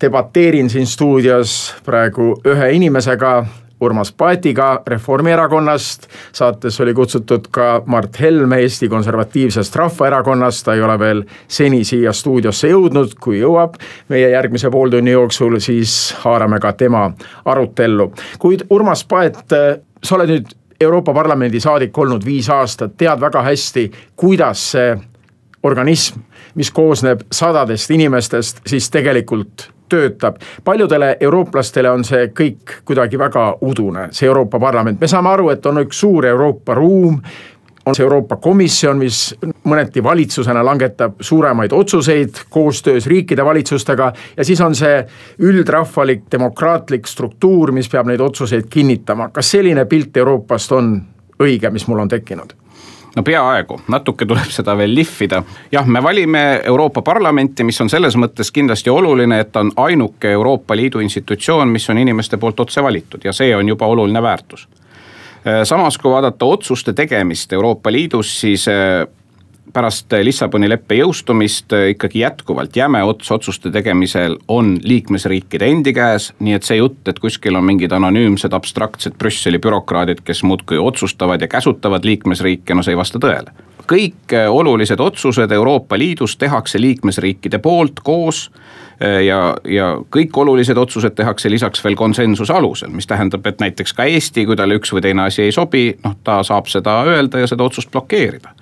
debateerin 0.01 0.71
siin 0.71 0.87
stuudios 0.87 1.75
praegu 1.85 2.35
ühe 2.45 2.71
inimesega, 2.73 3.47
Urmas 3.81 4.13
Paetiga 4.13 4.83
Reformierakonnast. 4.87 6.07
saates 6.33 6.81
oli 6.81 6.95
kutsutud 6.95 7.47
ka 7.51 7.83
Mart 7.87 8.21
Helme 8.21 8.57
Eesti 8.57 8.89
Konservatiivsest 8.89 9.77
Rahvaerakonnast, 9.77 10.65
ta 10.65 10.75
ei 10.75 10.83
ole 10.83 10.99
veel 10.99 11.23
seni 11.49 11.85
siia 11.85 12.13
stuudiosse 12.13 12.69
jõudnud, 12.69 13.15
kui 13.21 13.41
jõuab 13.41 13.75
meie 14.09 14.29
järgmise 14.31 14.71
pooltunni 14.71 15.11
jooksul, 15.11 15.59
siis 15.59 16.15
haarame 16.19 16.61
ka 16.61 16.73
tema 16.73 17.11
arutellu. 17.45 18.13
kuid 18.39 18.67
Urmas 18.71 19.05
Paet, 19.05 19.39
sa 20.05 20.15
oled 20.17 20.29
nüüd 20.29 20.53
Euroopa 20.81 21.15
Parlamendi 21.15 21.61
saadik 21.61 21.99
olnud 21.99 22.25
viis 22.25 22.51
aastat, 22.51 22.97
tead 22.97 23.21
väga 23.21 23.43
hästi, 23.43 23.91
kuidas 24.17 24.71
see 24.73 25.12
organism, 25.63 26.21
mis 26.55 26.71
koosneb 26.71 27.21
sadadest 27.33 27.91
inimestest, 27.91 28.61
siis 28.67 28.91
tegelikult 28.91 29.71
töötab. 29.93 30.37
paljudele 30.65 31.17
eurooplastele 31.21 31.91
on 31.91 32.05
see 32.05 32.31
kõik 32.33 32.79
kuidagi 32.85 33.19
väga 33.19 33.57
udune, 33.61 34.09
see 34.11 34.27
Euroopa 34.27 34.61
Parlament, 34.61 35.01
me 35.01 35.09
saame 35.09 35.29
aru, 35.29 35.51
et 35.53 35.67
on 35.67 35.83
üks 35.83 36.01
suur 36.01 36.27
Euroopa 36.27 36.75
ruum, 36.75 37.19
on 37.87 37.95
see 37.95 38.05
Euroopa 38.05 38.37
Komisjon, 38.37 38.99
mis 38.99 39.35
mõneti 39.69 40.03
valitsusena 40.05 40.63
langetab 40.65 41.21
suuremaid 41.21 41.73
otsuseid 41.77 42.45
koostöös 42.51 43.07
riikide 43.07 43.45
valitsustega 43.45 44.13
ja 44.37 44.45
siis 44.45 44.61
on 44.61 44.75
see 44.75 45.03
üldrahvalik 45.39 46.25
demokraatlik 46.33 47.07
struktuur, 47.07 47.73
mis 47.73 47.89
peab 47.93 48.09
neid 48.09 48.21
otsuseid 48.21 48.71
kinnitama. 48.71 49.29
kas 49.29 49.51
selline 49.51 49.85
pilt 49.85 50.17
Euroopast 50.17 50.73
on 50.73 50.95
õige, 51.43 51.71
mis 51.71 51.87
mul 51.89 51.99
on 52.07 52.09
tekkinud? 52.09 52.62
No 53.17 53.23
peaaegu, 53.23 53.81
natuke 53.89 54.27
tuleb 54.27 54.51
seda 54.59 54.77
veel 54.79 54.95
lihvida. 54.95 55.43
jah, 55.73 55.87
me 55.87 56.03
valime 56.03 56.61
Euroopa 56.65 57.03
Parlamenti, 57.03 57.65
mis 57.65 57.81
on 57.81 57.91
selles 57.91 58.17
mõttes 58.17 58.53
kindlasti 58.53 58.91
oluline, 58.91 59.41
et 59.41 59.53
ta 59.53 59.61
on 59.61 59.73
ainuke 59.77 60.31
Euroopa 60.31 60.77
Liidu 60.77 61.01
institutsioon, 61.01 61.69
mis 61.69 61.91
on 61.91 61.99
inimeste 61.99 62.37
poolt 62.37 62.61
otse 62.61 62.83
valitud 62.83 63.25
ja 63.25 63.33
see 63.33 63.57
on 63.57 63.69
juba 63.69 63.87
oluline 63.87 64.23
väärtus 64.23 64.69
samas, 65.65 65.97
kui 65.99 66.11
vaadata 66.11 66.47
otsuste 66.47 66.93
tegemist 66.93 67.53
Euroopa 67.53 67.93
Liidus, 67.93 68.41
siis 68.41 68.67
pärast 69.73 70.13
Lissaboni 70.23 70.69
leppe 70.69 70.97
jõustumist 70.99 71.73
ikkagi 71.93 72.23
jätkuvalt 72.23 72.77
jäme 72.77 73.03
ots 73.07 73.31
otsuste 73.33 73.71
tegemisel 73.73 74.37
on 74.49 74.75
liikmesriikide 74.83 75.69
endi 75.71 75.95
käes, 75.97 76.33
nii 76.41 76.57
et 76.59 76.67
see 76.67 76.79
jutt, 76.81 77.01
et 77.09 77.19
kuskil 77.23 77.57
on 77.57 77.65
mingid 77.65 77.93
anonüümsed 77.93 78.53
abstraktsed 78.53 79.17
Brüsseli 79.19 79.61
bürokraadid, 79.63 80.21
kes 80.25 80.43
muudkui 80.43 80.79
otsustavad 80.79 81.41
ja 81.41 81.49
käsutavad 81.49 82.05
liikmesriike, 82.05 82.75
no 82.75 82.83
see 82.83 82.97
ei 82.97 83.01
vasta 83.01 83.23
tõele. 83.23 83.55
kõik 83.93 84.33
olulised 84.49 85.01
otsused 85.01 85.53
Euroopa 85.53 85.99
Liidus 85.99 86.37
tehakse 86.37 86.81
liikmesriikide 86.81 87.59
poolt 87.59 88.01
koos 88.01 88.51
ja, 89.01 89.57
ja 89.65 89.99
kõik 90.17 90.37
olulised 90.39 90.79
otsused 90.79 91.15
tehakse 91.15 91.51
lisaks 91.51 91.85
veel 91.85 91.97
konsensuse 91.97 92.53
alusel, 92.53 92.91
mis 92.91 93.07
tähendab, 93.07 93.47
et 93.47 93.61
näiteks 93.61 93.93
ka 93.93 94.05
Eesti, 94.05 94.47
kui 94.47 94.57
talle 94.57 94.79
üks 94.79 94.93
või 94.93 95.03
teine 95.03 95.27
asi 95.27 95.43
ei 95.43 95.53
sobi, 95.53 95.97
noh 96.05 96.17
ta 96.25 96.43
saab 96.43 96.71
seda 96.71 97.03
öelda 97.07 97.43
ja 97.43 97.47
seda 97.51 97.65
otsust 97.65 97.91
blokeerida 97.91 98.55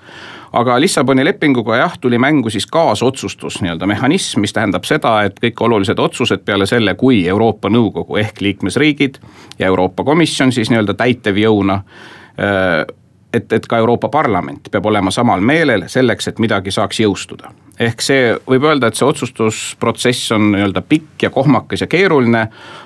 aga 0.52 0.80
Lissaboni 0.80 1.24
lepinguga 1.24 1.76
jah, 1.76 1.98
tuli 2.00 2.18
mängu 2.18 2.50
siis 2.50 2.66
kaasotsustus 2.66 3.60
nii-öelda 3.62 3.86
mehhanism, 3.86 4.40
mis 4.40 4.52
tähendab 4.52 4.84
seda, 4.88 5.20
et 5.28 5.38
kõik 5.42 5.60
olulised 5.66 5.98
otsused 5.98 6.44
peale 6.44 6.66
selle, 6.66 6.94
kui 6.94 7.22
Euroopa 7.28 7.70
Nõukogu 7.70 8.18
ehk 8.20 8.40
liikmesriigid 8.40 9.20
ja 9.58 9.66
Euroopa 9.66 10.04
Komisjon 10.04 10.52
siis 10.52 10.70
nii-öelda 10.70 10.94
täitevjõuna 10.98 11.76
äh, 11.80 12.86
et, 13.32 13.52
et 13.52 13.66
ka 13.66 13.78
Euroopa 13.78 14.08
Parlament 14.08 14.70
peab 14.70 14.86
olema 14.86 15.10
samal 15.14 15.40
meelel 15.40 15.86
selleks, 15.88 16.28
et 16.28 16.38
midagi 16.38 16.70
saaks 16.74 17.00
jõustuda. 17.00 17.52
ehk 17.80 18.02
see, 18.04 18.34
võib 18.48 18.66
öelda, 18.68 18.90
et 18.90 18.98
see 18.98 19.06
otsustusprotsess 19.06 20.32
on 20.36 20.50
nii-öelda 20.52 20.82
pikk 20.82 21.22
ja 21.22 21.30
kohmakas 21.30 21.80
ja 21.80 21.86
keeruline, 21.86 22.42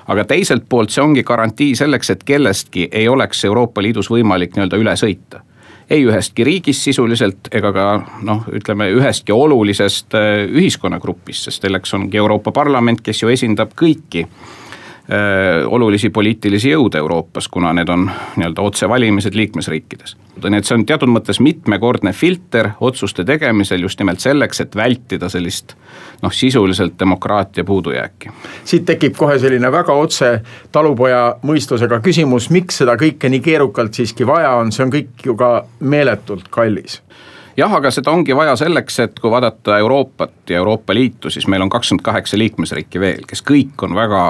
aga 0.07 0.23
teiselt 0.23 0.69
poolt 0.69 0.93
see 0.93 1.03
ongi 1.03 1.23
garantii 1.23 1.75
selleks, 1.75 2.09
et 2.09 2.23
kellestki 2.23 2.89
ei 2.91 3.07
oleks 3.07 3.45
Euroopa 3.45 3.81
Liidus 3.81 4.09
võimalik 4.11 4.55
nii-öelda 4.55 4.79
üle 4.79 4.95
sõita 4.99 5.41
ei 5.89 6.05
ühestki 6.05 6.45
riigist 6.47 6.87
sisuliselt 6.87 7.49
ega 7.55 7.71
ka 7.75 7.85
noh, 8.25 8.45
ütleme 8.53 8.89
ühestki 8.95 9.33
olulisest 9.35 10.15
äh, 10.17 10.45
ühiskonnagrupist, 10.49 11.49
sest 11.49 11.65
selleks 11.65 11.93
ongi 11.97 12.17
Euroopa 12.21 12.51
Parlament, 12.55 13.03
kes 13.05 13.21
ju 13.23 13.31
esindab 13.33 13.75
kõiki 13.77 14.25
olulisi 15.67 16.09
poliitilisi 16.09 16.71
jõude 16.71 16.97
Euroopas, 16.97 17.47
kuna 17.47 17.73
need 17.77 17.89
on 17.93 18.07
nii-öelda 18.35 18.61
otsevalimised 18.61 19.35
liikmesriikides. 19.37 20.15
nii 20.49 20.57
et 20.57 20.65
see 20.65 20.75
on 20.75 20.85
teatud 20.85 21.11
mõttes 21.13 21.39
mitmekordne 21.39 22.13
filter 22.13 22.71
otsuste 22.81 23.23
tegemisel 23.23 23.85
just 23.85 23.99
nimelt 23.99 24.19
selleks, 24.19 24.61
et 24.61 24.75
vältida 24.75 25.29
sellist 25.29 25.75
noh, 26.21 26.33
sisuliselt 26.33 26.97
demokraatia 26.99 27.63
puudujääki. 27.63 28.29
siit 28.63 28.85
tekib 28.85 29.15
kohe 29.17 29.39
selline 29.39 29.71
väga 29.71 29.93
otse 29.93 30.41
talupoja 30.71 31.35
mõistusega 31.43 32.01
küsimus, 32.01 32.49
miks 32.49 32.81
seda 32.81 32.97
kõike 32.97 33.29
nii 33.29 33.45
keerukalt 33.45 33.93
siiski 33.93 34.27
vaja 34.27 34.55
on, 34.57 34.71
see 34.71 34.85
on 34.85 34.91
kõik 34.91 35.25
ju 35.25 35.35
ka 35.35 35.65
meeletult 35.79 36.49
kallis 36.49 37.01
jah, 37.57 37.73
aga 37.73 37.91
seda 37.91 38.11
ongi 38.11 38.35
vaja 38.35 38.55
selleks, 38.55 38.99
et 38.99 39.19
kui 39.19 39.31
vaadata 39.31 39.77
Euroopat 39.77 40.49
ja 40.49 40.57
Euroopa 40.57 40.93
Liitu, 40.93 41.29
siis 41.29 41.47
meil 41.47 41.61
on 41.61 41.69
kakskümmend 41.69 42.03
kaheksa 42.03 42.37
liikmesriiki 42.37 42.99
veel, 42.99 43.27
kes 43.27 43.45
kõik 43.45 43.85
on 43.85 43.95
väga 43.95 44.23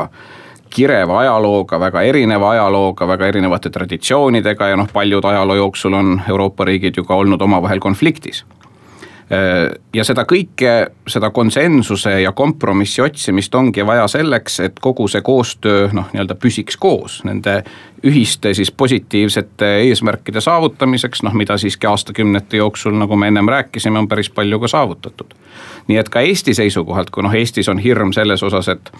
kireva 0.75 1.21
ajalooga, 1.21 1.79
väga 1.79 2.03
erineva 2.03 2.51
ajalooga, 2.51 3.07
väga 3.07 3.31
erinevate 3.31 3.71
traditsioonidega 3.71 4.67
ja 4.73 4.79
noh, 4.79 4.91
paljud 4.93 5.25
ajaloo 5.25 5.55
jooksul 5.55 5.95
on 5.95 6.21
Euroopa 6.29 6.67
riigid 6.67 6.99
ju 6.99 7.07
ka 7.07 7.15
olnud 7.15 7.41
omavahel 7.41 7.79
konfliktis 7.79 8.43
ja 9.93 10.03
seda 10.05 10.21
kõike, 10.29 10.73
seda 11.09 11.31
konsensuse 11.33 12.11
ja 12.21 12.31
kompromissi 12.37 13.01
otsimist 13.01 13.55
ongi 13.57 13.85
vaja 13.85 14.05
selleks, 14.11 14.59
et 14.67 14.79
kogu 14.81 15.07
see 15.09 15.23
koostöö 15.25 15.87
noh, 15.97 16.11
nii-öelda 16.13 16.37
püsiks 16.37 16.77
koos 16.77 17.21
nende 17.25 17.57
ühiste 18.05 18.53
siis 18.53 18.69
positiivsete 18.71 19.71
eesmärkide 19.87 20.41
saavutamiseks, 20.45 21.23
noh 21.25 21.33
mida 21.33 21.57
siiski 21.57 21.89
aastakümnete 21.89 22.61
jooksul, 22.61 22.93
nagu 22.99 23.17
me 23.17 23.31
ennem 23.33 23.49
rääkisime, 23.49 23.99
on 23.99 24.07
päris 24.07 24.29
palju 24.29 24.59
ka 24.61 24.69
saavutatud. 24.75 25.33
nii 25.87 25.97
et 25.97 26.09
ka 26.09 26.21
Eesti 26.21 26.53
seisukohalt, 26.53 27.09
kui 27.09 27.25
noh, 27.25 27.33
Eestis 27.33 27.69
on 27.69 27.81
hirm 27.81 28.13
selles 28.13 28.43
osas, 28.43 28.69
et 28.69 28.91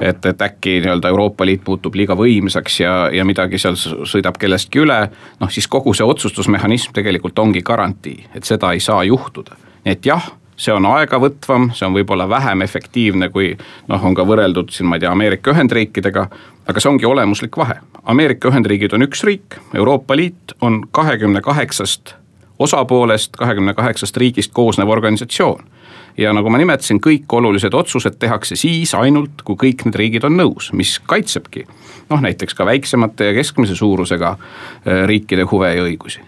et, 0.00 0.26
et 0.26 0.42
äkki 0.42 0.80
nii-öelda 0.80 1.08
Euroopa 1.08 1.46
Liit 1.46 1.62
muutub 1.66 1.94
liiga 1.94 2.16
võimsaks 2.18 2.80
ja, 2.80 2.94
ja 3.12 3.24
midagi 3.24 3.58
seal 3.58 3.76
sõidab 3.76 4.38
kellestki 4.40 4.82
üle. 4.84 4.98
noh, 5.40 5.52
siis 5.52 5.68
kogu 5.68 5.94
see 5.94 6.06
otsustusmehhanism 6.06 6.92
tegelikult 6.96 7.38
ongi 7.38 7.62
garantii, 7.62 8.26
et 8.34 8.44
seda 8.44 8.72
ei 8.72 8.80
saa 8.80 9.04
juhtuda, 9.04 9.56
nii 9.84 9.96
et 9.96 10.06
jah 10.06 10.32
see 10.56 10.72
on 10.72 10.86
aegavõtvam, 10.88 11.70
see 11.76 11.86
on 11.86 11.92
võib-olla 11.96 12.24
vähem 12.28 12.62
efektiivne, 12.64 13.28
kui 13.28 13.50
noh, 13.88 14.04
on 14.04 14.14
ka 14.16 14.24
võrreldud 14.24 14.72
siin, 14.72 14.88
ma 14.88 14.96
ei 14.96 15.04
tea, 15.04 15.12
Ameerika 15.12 15.52
Ühendriikidega. 15.52 16.28
aga 16.66 16.80
see 16.80 16.90
ongi 16.90 17.06
olemuslik 17.06 17.56
vahe, 17.56 17.76
Ameerika 18.04 18.48
Ühendriigid 18.48 18.94
on 18.96 19.04
üks 19.04 19.24
riik, 19.24 19.58
Euroopa 19.74 20.16
Liit 20.16 20.56
on 20.60 20.82
kahekümne 20.90 21.40
kaheksast 21.40 22.14
osapoolest, 22.58 23.36
kahekümne 23.36 23.74
kaheksast 23.74 24.16
riigist 24.16 24.52
koosnev 24.56 24.88
organisatsioon 24.88 25.75
ja 26.18 26.32
nagu 26.36 26.50
ma 26.50 26.60
nimetasin, 26.60 27.00
kõik 27.02 27.32
olulised 27.38 27.74
otsused 27.74 28.18
tehakse 28.18 28.56
siis 28.56 28.94
ainult, 28.94 29.42
kui 29.44 29.58
kõik 29.60 29.86
need 29.86 29.98
riigid 30.00 30.24
on 30.28 30.38
nõus, 30.38 30.72
mis 30.72 30.96
kaitsebki 31.06 31.66
noh, 32.10 32.22
näiteks 32.22 32.54
ka 32.54 32.66
väiksemate 32.66 33.30
ja 33.30 33.36
keskmise 33.36 33.76
suurusega 33.76 34.32
äh, 34.36 35.04
riikide 35.06 35.46
huve 35.50 35.74
ja 35.74 35.84
õigusi. 35.84 36.24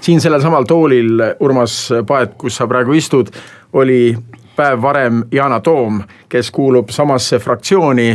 siin 0.00 0.20
sellel 0.20 0.42
samal 0.42 0.64
toolil, 0.68 1.20
Urmas 1.40 1.88
Paet, 2.06 2.36
kus 2.38 2.56
sa 2.56 2.66
praegu 2.66 2.92
istud, 2.92 3.30
oli 3.72 4.16
päev 4.56 4.82
varem 4.82 5.24
Yana 5.32 5.60
Toom, 5.60 6.02
kes 6.28 6.50
kuulub 6.50 6.90
samasse 6.90 7.38
fraktsiooni 7.38 8.08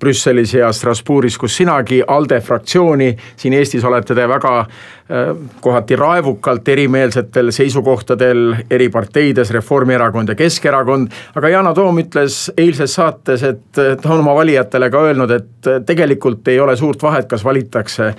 Brüsselis 0.00 0.54
ja 0.54 0.72
Strasbourgis, 0.72 1.38
kus 1.38 1.56
sinagi 1.56 2.02
ALDE 2.06 2.40
fraktsiooni, 2.44 3.10
siin 3.36 3.56
Eestis 3.56 3.84
olete 3.84 4.14
te 4.14 4.26
väga 4.28 4.54
äh, 4.60 5.30
kohati 5.60 5.96
raevukalt 5.96 6.68
erimeelsetel 6.68 7.52
seisukohtadel 7.54 8.56
eri 8.70 8.88
parteides, 8.92 9.50
Reformierakond 9.56 10.34
ja 10.34 10.38
Keskerakond. 10.38 11.12
aga 11.34 11.52
Yana 11.52 11.74
Toom 11.74 12.02
ütles 12.04 12.50
eilses 12.56 12.94
saates, 12.94 13.42
et 13.42 13.70
ta 13.72 14.12
on 14.12 14.20
oma 14.20 14.34
valijatele 14.34 14.90
ka 14.90 15.06
öelnud, 15.08 15.30
et 15.30 15.70
tegelikult 15.86 16.48
ei 16.48 16.60
ole 16.60 16.76
suurt 16.76 17.02
vahet, 17.02 17.28
kas 17.28 17.44
valitakse 17.44 18.12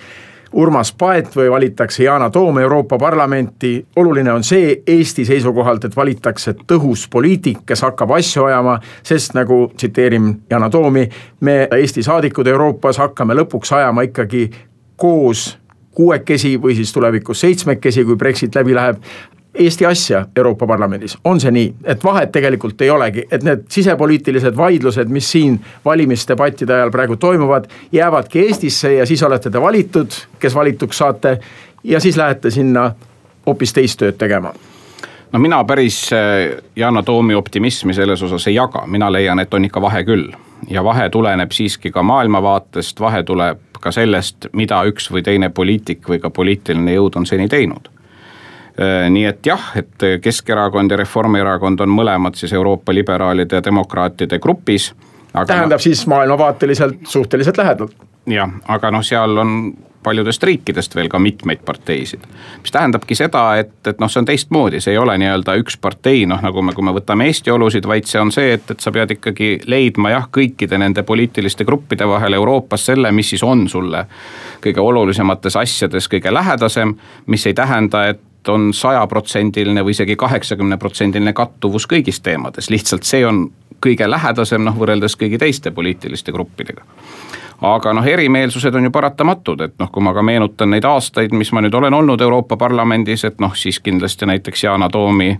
Urmas 0.53 0.93
Paet 0.97 1.35
või 1.35 1.49
valitakse 1.51 2.03
Yana 2.03 2.29
Toom 2.29 2.57
Euroopa 2.57 2.97
Parlamenti. 2.97 3.85
oluline 3.95 4.31
on 4.31 4.43
see 4.43 4.81
Eesti 4.87 5.25
seisukohalt, 5.25 5.85
et 5.85 5.95
valitakse 5.95 6.53
tõhus 6.67 7.07
poliitik, 7.09 7.65
kes 7.65 7.81
hakkab 7.81 8.11
asju 8.11 8.43
ajama, 8.43 8.79
sest 9.03 9.33
nagu 9.33 9.71
tsiteerin 9.75 10.33
Yana 10.49 10.69
Toomi, 10.69 11.09
me 11.41 11.67
Eesti 11.71 12.03
saadikud 12.03 12.47
Euroopas 12.47 12.97
hakkame 12.97 13.33
lõpuks 13.33 13.75
ajama 13.75 14.01
ikkagi 14.01 14.49
koos 14.95 15.57
kuuekesi 15.97 16.57
või 16.61 16.75
siis 16.75 16.93
tulevikus 16.93 17.39
seitsmekesi, 17.41 18.03
kui 18.05 18.15
Brexit 18.15 18.55
läbi 18.55 18.75
läheb, 18.75 19.01
Eesti 19.57 19.85
asja 19.85 20.25
Euroopa 20.35 20.67
Parlamendis, 20.67 21.17
on 21.23 21.39
see 21.41 21.51
nii, 21.51 21.73
et 21.83 22.03
vahet 22.03 22.31
tegelikult 22.31 22.81
ei 22.81 22.89
olegi, 22.93 23.23
et 23.31 23.43
need 23.43 23.63
sisepoliitilised 23.73 24.57
vaidlused, 24.57 25.09
mis 25.09 25.31
siin 25.31 25.57
valimisdebattide 25.85 26.73
ajal 26.73 26.91
praegu 26.93 27.17
toimuvad, 27.17 27.65
jäävadki 27.91 28.45
Eestisse 28.45 28.93
ja 28.93 29.05
siis 29.05 29.23
olete 29.23 29.49
te 29.49 29.61
valitud, 29.61 30.13
kes 30.39 30.55
valituks 30.55 30.97
saate 30.97 31.39
ja 31.83 31.99
siis 31.99 32.17
lähete 32.17 32.51
sinna 32.51 32.91
hoopis 33.45 33.73
teist 33.73 33.99
tööd 33.99 34.19
tegema. 34.21 34.53
No 35.31 35.39
mina 35.39 35.63
päris 35.67 36.09
Yana 36.75 37.03
Toomi 37.03 37.35
optimismi 37.35 37.93
selles 37.93 38.23
osas 38.23 38.47
ei 38.47 38.55
jaga, 38.55 38.85
mina 38.87 39.11
leian, 39.11 39.39
et 39.39 39.53
on 39.53 39.65
ikka 39.65 39.81
vahe 39.81 40.03
küll. 40.03 40.31
ja 40.69 40.83
vahe 40.83 41.09
tuleneb 41.09 41.51
siiski 41.51 41.91
ka 41.91 42.03
maailmavaatest, 42.03 42.99
vahe 42.99 43.23
tuleb 43.23 43.59
ka 43.81 43.91
sellest, 43.91 44.47
mida 44.53 44.81
üks 44.89 45.11
või 45.11 45.21
teine 45.23 45.49
poliitik 45.49 46.09
või 46.09 46.19
ka 46.19 46.29
poliitiline 46.29 46.93
jõud 46.93 47.15
on 47.15 47.25
seni 47.25 47.47
teinud 47.47 47.96
nii 49.09 49.25
et 49.25 49.45
jah, 49.45 49.71
et 49.75 50.03
Keskerakond 50.21 50.91
ja 50.93 50.97
Reformierakond 50.99 51.79
on 51.81 51.89
mõlemad 51.89 52.37
siis 52.37 52.53
Euroopa 52.53 52.93
liberaalide 52.93 53.57
ja 53.57 53.63
demokraatide 53.65 54.39
grupis. 54.39 54.91
tähendab 55.47 55.81
siis 55.81 56.07
maailmavaateliselt 56.07 56.99
suhteliselt 57.07 57.57
lähedal. 57.57 57.89
jah, 58.27 58.51
aga 58.67 58.91
noh, 58.91 59.03
seal 59.03 59.37
on 59.37 59.73
paljudest 60.07 60.43
riikidest 60.43 60.95
veel 60.95 61.09
ka 61.09 61.19
mitmeid 61.19 61.63
parteisid. 61.65 62.19
mis 62.61 62.71
tähendabki 62.71 63.15
seda, 63.15 63.43
et, 63.59 63.73
et 63.87 63.99
noh, 63.99 64.11
see 64.11 64.21
on 64.21 64.27
teistmoodi, 64.29 64.81
see 64.83 64.93
ei 64.95 65.01
ole 65.01 65.17
nii-öelda 65.19 65.57
üks 65.61 65.77
partei, 65.81 66.25
noh 66.29 66.41
nagu 66.43 66.63
me, 66.63 66.75
kui 66.77 66.85
me 66.85 66.93
võtame 66.95 67.27
Eesti 67.27 67.51
olusid, 67.51 67.87
vaid 67.89 68.07
see 68.09 68.21
on 68.21 68.31
see, 68.31 68.53
et, 68.55 68.71
et 68.71 68.83
sa 68.83 68.93
pead 68.95 69.17
ikkagi 69.17 69.49
leidma 69.67 70.13
jah, 70.13 70.29
kõikide 70.37 70.79
nende 70.79 71.03
poliitiliste 71.07 71.67
gruppide 71.67 72.07
vahel 72.07 72.37
Euroopas 72.39 72.87
selle, 72.91 73.11
mis 73.11 73.33
siis 73.33 73.43
on 73.43 73.67
sulle 73.71 74.05
kõige 74.63 74.83
olulisemates 74.83 75.59
asjades 75.59 76.07
kõige 76.11 76.33
lähedasem, 76.33 76.95
mis 77.27 77.45
ei 77.49 77.57
tähenda, 77.57 78.07
et 78.13 78.23
on 78.47 78.73
sajaprotsendiline 78.73 79.83
või 79.83 79.95
isegi 79.95 80.15
kaheksakümneprotsendiline 80.15 81.33
kattuvus 81.33 81.87
kõigis 81.87 82.21
teemades, 82.23 82.69
lihtsalt 82.69 83.03
see 83.03 83.25
on 83.25 83.47
kõige 83.83 84.09
lähedasem 84.09 84.63
noh, 84.65 84.75
võrreldes 84.77 85.17
kõigi 85.19 85.37
teiste 85.37 85.71
poliitiliste 85.71 86.31
gruppidega. 86.31 86.83
aga 87.61 87.93
noh, 87.93 88.05
erimeelsused 88.05 88.75
on 88.75 88.83
ju 88.83 88.91
paratamatud, 88.91 89.61
et 89.61 89.73
noh, 89.79 89.91
kui 89.91 90.03
ma 90.03 90.13
ka 90.13 90.21
meenutan 90.21 90.69
neid 90.69 90.85
aastaid, 90.85 91.33
mis 91.33 91.51
ma 91.51 91.61
nüüd 91.61 91.73
olen 91.73 91.93
olnud 91.93 92.21
Euroopa 92.21 92.57
Parlamendis, 92.57 93.25
et 93.25 93.39
noh, 93.39 93.55
siis 93.55 93.79
kindlasti 93.79 94.25
näiteks 94.25 94.63
Yana 94.63 94.89
Toomi 94.89 95.39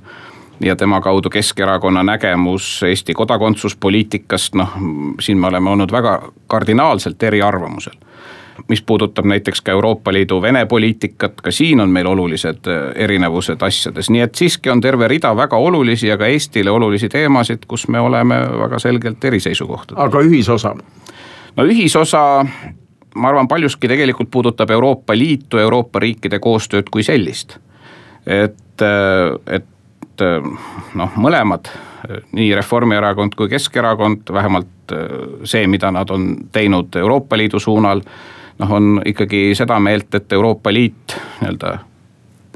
ja 0.60 0.76
tema 0.76 1.02
kaudu 1.02 1.30
Keskerakonna 1.30 2.04
nägemus 2.04 2.84
Eesti 2.84 3.14
kodakondsuspoliitikast, 3.14 4.56
noh 4.56 4.74
siin 5.22 5.38
me 5.38 5.48
oleme 5.48 5.70
olnud 5.70 5.92
väga 5.92 6.22
kardinaalselt 6.48 7.24
eriarvamusel 7.24 8.07
mis 8.68 8.82
puudutab 8.82 9.26
näiteks 9.26 9.62
ka 9.62 9.72
Euroopa 9.72 10.14
Liidu 10.14 10.42
Vene 10.42 10.66
poliitikat, 10.66 11.42
ka 11.42 11.52
siin 11.52 11.82
on 11.82 11.90
meil 11.90 12.08
olulised 12.08 12.68
äh, 12.68 12.92
erinevused 12.96 13.62
asjades, 13.62 14.10
nii 14.10 14.22
et 14.26 14.36
siiski 14.36 14.70
on 14.70 14.82
terve 14.82 15.08
rida 15.08 15.36
väga 15.36 15.58
olulisi 15.58 16.08
ja 16.08 16.18
ka 16.18 16.28
Eestile 16.28 16.72
olulisi 16.72 17.10
teemasid, 17.10 17.68
kus 17.68 17.88
me 17.88 18.00
oleme 18.00 18.40
väga 18.60 18.80
selgelt 18.80 19.26
eri 19.26 19.40
seisukohtadel. 19.40 20.04
aga 20.04 20.26
ühisosa? 20.26 20.76
no 21.56 21.66
ühisosa 21.66 22.44
ma 23.18 23.30
arvan, 23.30 23.48
paljuski 23.48 23.88
tegelikult 23.88 24.32
puudutab 24.32 24.70
Euroopa 24.70 25.18
Liitu, 25.18 25.58
Euroopa 25.58 26.00
riikide 26.00 26.40
koostööd 26.40 26.90
kui 26.92 27.04
sellist. 27.04 27.58
et, 28.26 28.82
et 29.48 30.24
noh, 30.96 31.14
mõlemad, 31.16 31.70
nii 32.36 32.50
Reformierakond 32.56 33.36
kui 33.38 33.50
Keskerakond, 33.50 34.30
vähemalt 34.34 34.96
see, 35.44 35.68
mida 35.68 35.92
nad 35.92 36.10
on 36.10 36.34
teinud 36.52 36.96
Euroopa 36.96 37.38
Liidu 37.38 37.60
suunal, 37.60 38.02
noh, 38.60 38.72
on 38.72 39.02
ikkagi 39.06 39.52
seda 39.56 39.80
meelt, 39.80 40.16
et 40.16 40.34
Euroopa 40.34 40.74
Liit 40.74 41.18
nii-öelda 41.42 41.78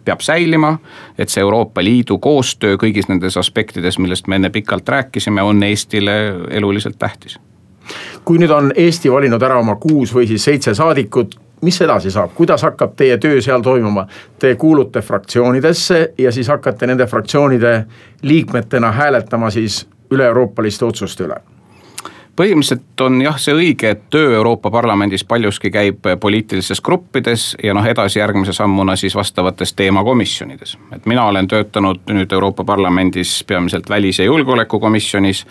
peab 0.05 0.19
säilima, 0.25 0.77
et 1.17 1.29
see 1.29 1.41
Euroopa 1.41 1.83
Liidu 1.83 2.17
koostöö 2.17 2.77
kõigis 2.81 3.09
nendes 3.09 3.37
aspektides, 3.37 3.99
millest 3.99 4.27
me 4.27 4.39
enne 4.39 4.49
pikalt 4.49 4.89
rääkisime, 4.89 5.41
on 5.41 5.63
Eestile 5.63 6.15
eluliselt 6.49 6.97
tähtis. 6.99 7.37
Kui 8.25 8.39
nüüd 8.41 8.53
on 8.53 8.71
Eesti 8.75 9.11
valinud 9.11 9.41
ära 9.41 9.59
oma 9.59 9.75
kuus 9.81 10.13
või 10.15 10.27
siis 10.29 10.43
seitse 10.43 10.73
saadikut, 10.77 11.35
mis 11.61 11.77
edasi 11.81 12.11
saab, 12.11 12.33
kuidas 12.37 12.63
hakkab 12.65 12.95
teie 12.97 13.17
töö 13.21 13.41
seal 13.41 13.61
toimuma? 13.61 14.07
Te 14.39 14.55
kuulute 14.55 15.01
fraktsioonidesse 15.01 16.13
ja 16.17 16.31
siis 16.31 16.49
hakkate 16.49 16.87
nende 16.87 17.05
fraktsioonide 17.05 17.85
liikmetena 18.21 18.91
hääletama 18.91 19.49
siis 19.49 19.83
üle-euroopaliste 20.11 20.85
otsuste 20.85 21.29
üle 21.29 21.41
põhimõtteliselt 22.35 23.01
on 23.03 23.21
jah, 23.21 23.37
see 23.39 23.53
õige, 23.55 23.91
et 23.91 24.03
töö 24.09 24.35
Euroopa 24.35 24.71
Parlamendis 24.71 25.23
paljuski 25.27 25.71
käib 25.71 26.07
poliitilistes 26.19 26.81
gruppides 26.81 27.55
ja 27.63 27.73
noh, 27.73 27.85
edasi 27.85 28.19
järgmise 28.19 28.53
sammuna 28.53 28.95
siis 28.95 29.15
vastavates 29.15 29.73
teemakomisjonides. 29.73 30.77
et 30.95 31.05
mina 31.05 31.25
olen 31.25 31.47
töötanud 31.47 31.99
nüüd 32.09 32.31
Euroopa 32.33 32.63
Parlamendis 32.63 33.43
peamiselt 33.47 33.89
välis- 33.89 34.19
ja 34.19 34.25
julgeolekukomisjonis 34.25 35.45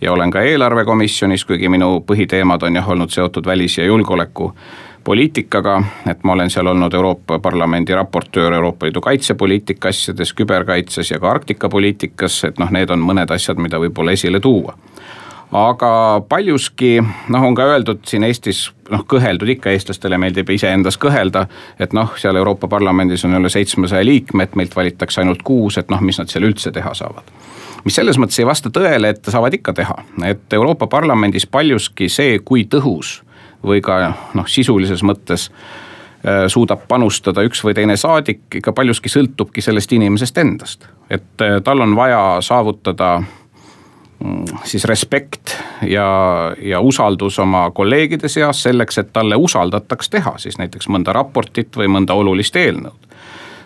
ja 0.00 0.12
olen 0.12 0.30
ka 0.30 0.40
eelarvekomisjonis, 0.40 1.44
kuigi 1.44 1.68
minu 1.68 2.04
põhiteemad 2.06 2.62
on 2.62 2.74
jah 2.74 2.88
olnud 2.88 3.10
seotud 3.10 3.46
välis- 3.46 3.78
ja 3.78 3.84
julgeoleku 3.84 4.52
poliitikaga, 5.04 5.82
et 6.10 6.24
ma 6.24 6.32
olen 6.32 6.50
seal 6.50 6.66
olnud 6.66 6.94
Euroopa 6.94 7.38
Parlamendi 7.38 7.94
raportöör 7.94 8.52
Euroopa 8.52 8.86
Liidu 8.86 9.00
kaitsepoliitika 9.00 9.88
asjades, 9.88 10.32
küberkaitses 10.32 11.10
ja 11.10 11.18
ka 11.18 11.30
Arktika 11.30 11.68
poliitikas, 11.68 12.44
et 12.44 12.58
noh, 12.58 12.70
need 12.70 12.90
on 12.90 13.00
mõned 13.00 13.30
asjad, 13.30 13.56
mida 13.62 13.78
võib-olla 13.78 14.12
esile 14.12 14.40
tuua 14.40 14.74
aga 15.52 16.22
paljuski 16.28 16.98
noh, 17.28 17.42
on 17.42 17.54
ka 17.54 17.66
öeldud 17.70 18.02
siin 18.06 18.24
Eestis 18.26 18.66
noh, 18.90 19.04
kõheldud 19.08 19.50
ikka, 19.56 19.70
eestlastele 19.70 20.18
meeldib 20.18 20.50
iseendas 20.50 20.98
kõhelda. 20.98 21.46
et 21.78 21.92
noh, 21.92 22.12
seal 22.18 22.36
Euroopa 22.36 22.68
Parlamendis 22.68 23.24
on 23.24 23.36
üle 23.38 23.50
seitsmesaja 23.52 24.04
liikme, 24.04 24.42
et 24.42 24.56
meilt 24.56 24.76
valitakse 24.76 25.20
ainult 25.22 25.42
kuus, 25.46 25.78
et 25.78 25.90
noh, 25.90 26.00
mis 26.00 26.18
nad 26.18 26.30
seal 26.32 26.44
üldse 26.48 26.72
teha 26.72 26.94
saavad. 26.94 27.30
mis 27.84 27.94
selles 27.94 28.18
mõttes 28.18 28.38
ei 28.40 28.46
vasta 28.46 28.70
tõele, 28.70 29.14
et 29.14 29.24
saavad 29.24 29.54
ikka 29.54 29.72
teha, 29.72 29.96
et 30.24 30.52
Euroopa 30.52 30.86
Parlamendis 30.86 31.46
paljuski 31.46 32.08
see, 32.08 32.38
kui 32.38 32.64
tõhus 32.64 33.20
või 33.64 33.80
ka 33.80 34.14
noh, 34.34 34.46
sisulises 34.46 35.02
mõttes 35.02 35.50
äh, 35.50 36.46
suudab 36.50 36.88
panustada 36.88 37.42
üks 37.46 37.62
või 37.64 37.74
teine 37.74 37.96
saadik, 37.96 38.48
ikka 38.54 38.72
paljuski 38.72 39.08
sõltubki 39.08 39.62
sellest 39.62 39.92
inimesest 39.92 40.38
endast. 40.38 40.88
et 41.10 41.40
äh, 41.40 41.60
tal 41.62 41.80
on 41.80 41.96
vaja 41.96 42.40
saavutada 42.40 43.22
siis 44.64 44.84
respekt 44.84 45.56
ja, 45.82 46.06
ja 46.62 46.80
usaldus 46.80 47.38
oma 47.38 47.70
kolleegide 47.70 48.28
seas 48.28 48.62
selleks, 48.62 48.98
et 48.98 49.12
talle 49.12 49.36
usaldataks 49.36 50.10
teha 50.10 50.36
siis 50.38 50.58
näiteks 50.58 50.88
mõnda 50.88 51.12
raportit 51.12 51.76
või 51.76 51.88
mõnda 51.88 52.14
olulist 52.14 52.56
eelnõud. 52.56 53.02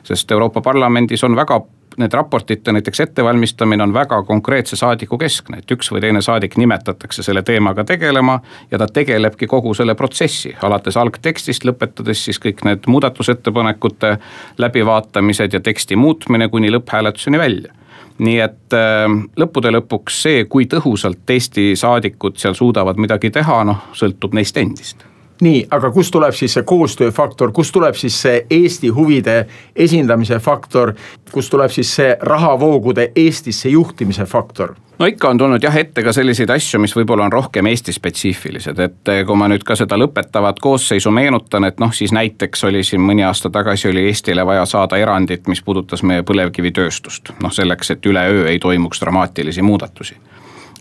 sest 0.03 0.31
Euroopa 0.31 0.61
Parlamendis 0.61 1.25
on 1.25 1.37
väga 1.37 1.61
need 1.99 2.13
raportite 2.13 2.73
näiteks 2.73 3.01
ettevalmistamine 3.01 3.83
on 3.83 3.95
väga 3.95 4.23
konkreetse 4.23 4.77
saadiku 4.77 5.19
keskne, 5.19 5.59
et 5.59 5.71
üks 5.71 5.91
või 5.93 6.01
teine 6.01 6.23
saadik 6.23 6.57
nimetatakse 6.57 7.23
selle 7.23 7.43
teemaga 7.43 7.85
tegelema 7.85 8.41
ja 8.71 8.79
ta 8.79 8.87
tegelebki 8.87 9.47
kogu 9.47 9.75
selle 9.75 9.95
protsessi, 9.95 10.55
alates 10.63 10.97
algtekstist, 10.97 11.65
lõpetades 11.65 12.25
siis 12.25 12.39
kõik 12.43 12.65
need 12.65 12.87
muudatusettepanekute 12.87 14.17
läbivaatamised 14.59 15.53
ja 15.53 15.61
teksti 15.61 15.97
muutmine 15.97 16.49
kuni 16.49 16.73
lõpphääletuseni 16.73 17.39
välja 17.39 17.80
nii 18.21 18.41
et 18.45 18.77
ähm, 18.77 19.23
lõppude 19.41 19.73
lõpuks 19.73 20.23
see, 20.27 20.45
kui 20.51 20.67
tõhusalt 20.71 21.31
Eesti 21.31 21.73
saadikud 21.79 22.37
seal 22.41 22.57
suudavad 22.59 23.01
midagi 23.01 23.31
teha, 23.33 23.63
noh, 23.65 23.87
sõltub 23.97 24.37
neist 24.37 24.61
endist 24.61 25.07
nii, 25.41 25.63
aga 25.73 25.89
kust 25.91 26.13
tuleb 26.13 26.35
siis 26.37 26.53
see 26.53 26.67
koostööfaktor, 26.69 27.53
kust 27.57 27.73
tuleb 27.73 27.97
siis 27.97 28.17
see 28.27 28.43
Eesti 28.51 28.91
huvide 28.93 29.37
esindamise 29.73 30.37
faktor, 30.43 30.93
kust 31.33 31.53
tuleb 31.53 31.73
siis 31.73 31.95
see 31.97 32.13
rahavoogude 32.21 33.11
Eestisse 33.17 33.73
juhtimise 33.73 34.29
faktor? 34.29 34.77
No 35.01 35.07
ikka 35.07 35.29
on 35.29 35.39
tulnud 35.39 35.63
jah 35.63 35.77
ette 35.77 36.03
ka 36.03 36.13
selliseid 36.13 36.51
asju, 36.51 36.81
mis 36.81 36.95
võib-olla 36.97 37.25
on 37.25 37.33
rohkem 37.33 37.67
Eesti 37.67 37.93
spetsiifilised, 37.97 38.79
et 38.79 39.13
eh, 39.13 39.23
kui 39.27 39.39
ma 39.39 39.49
nüüd 39.49 39.65
ka 39.67 39.77
seda 39.79 39.97
lõpetavat 39.99 40.61
koosseisu 40.61 41.11
meenutan, 41.15 41.65
et 41.65 41.81
noh, 41.81 41.93
siis 41.97 42.13
näiteks 42.13 42.65
oli 42.69 42.85
siin 42.85 43.03
mõni 43.05 43.25
aasta 43.27 43.51
tagasi 43.51 43.89
oli 43.89 44.05
Eestile 44.11 44.45
vaja 44.47 44.67
saada 44.69 45.01
erandit, 45.01 45.49
mis 45.49 45.63
puudutas 45.65 46.03
meie 46.03 46.23
põlevkivitööstust. 46.23 47.33
noh, 47.43 47.53
selleks, 47.53 47.91
et 47.91 48.07
üleöö 48.07 48.49
ei 48.49 48.59
toimuks 48.59 49.01
dramaatilisi 49.01 49.63
muudatusi. 49.63 50.17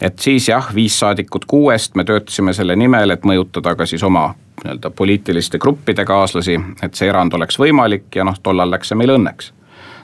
et 0.01 0.19
siis 0.19 0.49
jah, 0.49 0.75
viis 0.75 0.99
saadikut 0.99 1.45
kuuest, 1.45 1.95
me 1.95 2.03
töötasime 2.03 2.53
selle 2.53 2.75
nimel, 2.75 3.09
et 3.09 3.23
mõjutada 3.23 3.75
ka 3.75 3.85
siis 3.85 4.03
oma 4.03 4.33
nii-öelda 4.63 4.89
poliitiliste 4.91 5.57
gruppide 5.57 6.05
kaaslasi, 6.05 6.59
et 6.83 6.95
see 6.95 7.07
erand 7.07 7.33
oleks 7.33 7.59
võimalik 7.59 8.15
ja 8.15 8.27
noh, 8.27 8.35
tollal 8.43 8.71
läks 8.71 8.91
see 8.91 8.99
meil 8.99 9.15
õnneks 9.15 9.53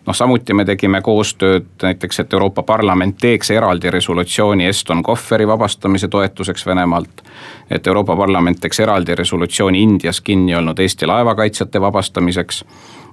noh, 0.06 0.16
samuti 0.16 0.54
me 0.54 0.66
tegime 0.66 1.02
koostööd 1.02 1.66
näiteks, 1.82 2.20
et 2.20 2.34
Euroopa 2.34 2.64
Parlament 2.64 3.18
teeks 3.22 3.52
eraldi 3.52 3.92
resolutsiooni 3.92 4.68
Eston 4.68 5.04
Kohveri 5.04 5.48
vabastamise 5.48 6.08
toetuseks 6.08 6.66
Venemaalt. 6.66 7.24
et 7.70 7.88
Euroopa 7.88 8.16
Parlament 8.16 8.60
teeks 8.60 8.80
eraldi 8.80 9.16
resolutsiooni 9.16 9.82
Indias 9.82 10.22
kinni 10.22 10.56
olnud 10.56 10.80
Eesti 10.80 11.06
laevakaitsjate 11.06 11.82
vabastamiseks. 11.82 12.66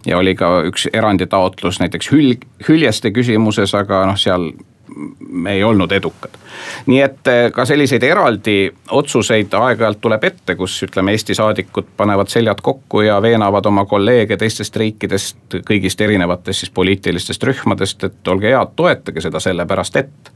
ja 0.06 0.18
oli 0.18 0.34
ka 0.34 0.62
üks 0.62 0.88
eranditaotlus 0.92 1.80
näiteks 1.80 2.12
hülg, 2.12 2.44
hüljeste 2.68 3.10
küsimuses, 3.10 3.74
aga 3.74 4.06
noh, 4.06 4.16
seal 4.16 4.52
me 5.28 5.52
ei 5.52 5.64
olnud 5.64 5.92
edukad. 5.92 6.30
nii 6.86 7.00
et 7.00 7.26
eh, 7.30 7.50
ka 7.52 7.64
selliseid 7.64 8.02
eraldi 8.02 8.56
otsuseid 8.90 9.54
aeg-ajalt 9.54 10.00
tuleb 10.00 10.24
ette, 10.24 10.56
kus 10.56 10.76
ütleme, 10.86 11.12
Eesti 11.12 11.34
saadikud 11.34 11.88
panevad 11.96 12.28
seljad 12.32 12.60
kokku 12.62 13.00
ja 13.06 13.22
veenavad 13.22 13.66
oma 13.66 13.84
kolleege 13.84 14.36
teistest 14.36 14.76
riikidest, 14.76 15.58
kõigist 15.68 16.00
erinevatest 16.00 16.64
siis 16.64 16.70
poliitilistest 16.70 17.42
rühmadest, 17.42 18.04
et 18.04 18.28
olge 18.28 18.52
head, 18.52 18.76
toetage 18.76 19.24
seda 19.24 19.40
sellepärast, 19.40 19.96
et 19.96 20.32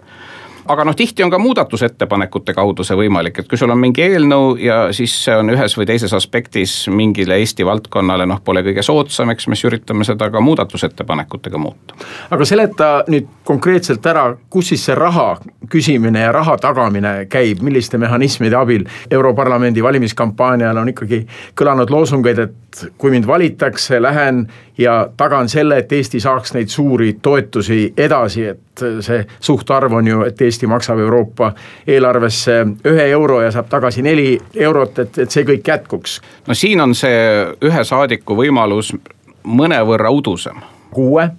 aga 0.68 0.84
noh, 0.84 0.96
tihti 0.96 1.24
on 1.24 1.30
ka 1.30 1.38
muudatusettepanekute 1.38 2.54
kaudu 2.54 2.84
see 2.86 2.96
võimalik, 2.98 3.40
et 3.40 3.48
kui 3.48 3.58
sul 3.58 3.70
on 3.72 3.80
mingi 3.80 4.04
eelnõu 4.04 4.56
ja 4.60 4.78
siis 4.96 5.14
see 5.24 5.36
on 5.36 5.50
ühes 5.54 5.76
või 5.78 5.86
teises 5.88 6.12
aspektis 6.16 6.74
mingile 6.92 7.38
Eesti 7.40 7.66
valdkonnale 7.66 8.26
noh, 8.26 8.40
pole 8.44 8.62
kõige 8.66 8.84
soodsam, 8.86 9.30
eks 9.34 9.48
me 9.48 9.58
siis 9.58 9.70
üritame 9.70 10.06
seda 10.08 10.30
ka 10.30 10.40
muudatusettepanekutega 10.44 11.58
muuta. 11.58 11.96
aga 12.30 12.48
seleta 12.48 12.90
nüüd 13.12 13.28
konkreetselt 13.44 14.06
ära, 14.06 14.28
kus 14.50 14.72
siis 14.72 14.86
see 14.88 14.98
raha 14.98 15.36
küsimine 15.70 16.26
ja 16.26 16.32
raha 16.34 16.56
tagamine 16.62 17.14
käib, 17.30 17.62
milliste 17.62 17.98
mehhanismide 17.98 18.56
abil? 18.56 18.86
Europarlamendi 19.10 19.82
valimiskampaanial 19.82 20.76
on 20.76 20.92
ikkagi 20.92 21.24
kõlanud 21.58 21.90
loosungeid, 21.90 22.38
et 22.38 22.86
kui 22.98 23.10
mind 23.10 23.26
valitakse, 23.26 24.00
lähen 24.02 24.46
ja 24.78 25.08
tagan 25.16 25.48
selle, 25.48 25.78
et 25.78 25.92
Eesti 25.92 26.20
saaks 26.20 26.54
neid 26.54 26.68
suuri 26.68 27.16
toetusi 27.22 27.94
edasi, 27.96 28.44
et 28.44 28.84
see 29.00 29.22
suhtarv 29.40 29.92
on 29.92 30.08
ju, 30.08 30.22
et 30.26 30.40
Eesti 30.42 30.66
maksab 30.66 30.98
Euroopa 30.98 31.52
eelarvesse 31.86 32.58
ühe 32.84 33.08
euro 33.10 33.40
ja 33.40 33.50
saab 33.50 33.70
tagasi 33.72 34.02
neli 34.02 34.36
eurot, 34.54 34.98
et, 34.98 35.18
et 35.18 35.30
see 35.30 35.44
kõik 35.48 35.68
jätkuks. 35.68 36.20
no 36.46 36.54
siin 36.54 36.80
on 36.80 36.94
see 36.94 37.18
ühe 37.64 37.84
saadiku 37.84 38.36
võimalus 38.36 38.92
mõnevõrra 39.46 40.10
udusem. 40.10 40.60
kuue 40.90 41.30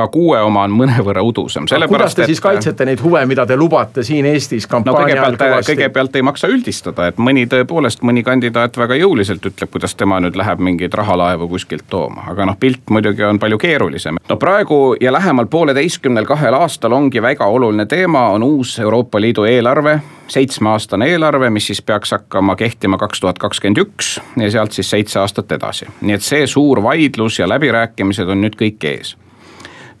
ka 0.00 0.08
kuue 0.12 0.40
oma 0.40 0.64
on 0.68 0.74
mõnevõrra 0.76 1.22
udusem. 1.26 1.68
kuidas 1.88 2.14
te 2.14 2.24
et... 2.24 2.32
siis 2.32 2.40
kaitsete 2.40 2.86
neid 2.88 3.02
huve, 3.04 3.22
mida 3.28 3.46
te 3.46 3.56
lubate 3.56 4.04
siin 4.06 4.26
Eestis 4.30 4.66
kampaania 4.70 5.20
no 5.20 5.28
kõigepealt, 5.30 5.66
kõigepealt 5.68 6.16
ei 6.16 6.26
maksa 6.26 6.50
üldistada, 6.52 7.10
et 7.10 7.18
mõni 7.20 7.46
tõepoolest, 7.50 8.04
mõni 8.06 8.24
kandidaat 8.26 8.78
väga 8.80 8.98
jõuliselt 9.00 9.46
ütleb, 9.52 9.72
kuidas 9.72 9.94
tema 9.94 10.20
nüüd 10.24 10.38
läheb 10.40 10.62
mingeid 10.64 10.94
rahalaevu 10.96 11.48
kuskilt 11.50 11.88
tooma, 11.90 12.24
aga 12.32 12.48
noh, 12.50 12.58
pilt 12.60 12.90
muidugi 12.90 13.26
on 13.26 13.40
palju 13.42 13.58
keerulisem. 13.60 14.20
no 14.28 14.38
praegu 14.40 14.80
ja 15.00 15.12
lähemal 15.12 15.50
pooleteistkümnel 15.50 16.28
kahel 16.28 16.56
aastal 16.60 16.96
ongi 16.96 17.22
väga 17.22 17.46
oluline 17.46 17.86
teema, 17.86 18.28
on 18.36 18.46
uus 18.46 18.78
Euroopa 18.78 19.20
Liidu 19.20 19.44
eelarve 19.44 20.00
seitsmeaastane 20.30 21.08
eelarve, 21.10 21.50
mis 21.50 21.66
siis 21.66 21.82
peaks 21.82 22.10
hakkama 22.14 22.56
kehtima 22.56 22.98
kaks 22.98 23.20
tuhat 23.20 23.38
kakskümmend 23.38 23.82
üks 23.82 24.20
ja 24.38 24.50
sealt 24.50 24.72
siis 24.72 24.90
seitse 24.90 25.18
aastat 25.20 25.52
edasi. 25.52 25.86
nii 26.00 26.14
et 26.14 26.22
see 26.22 26.46
suur 26.46 26.82
vaidlus 26.82 27.38
ja 27.38 27.48
läbirääkimised 27.48 28.28
on 28.28 28.44
nüüd 28.44 28.58
kõik 28.60 28.86
ees 28.92 29.16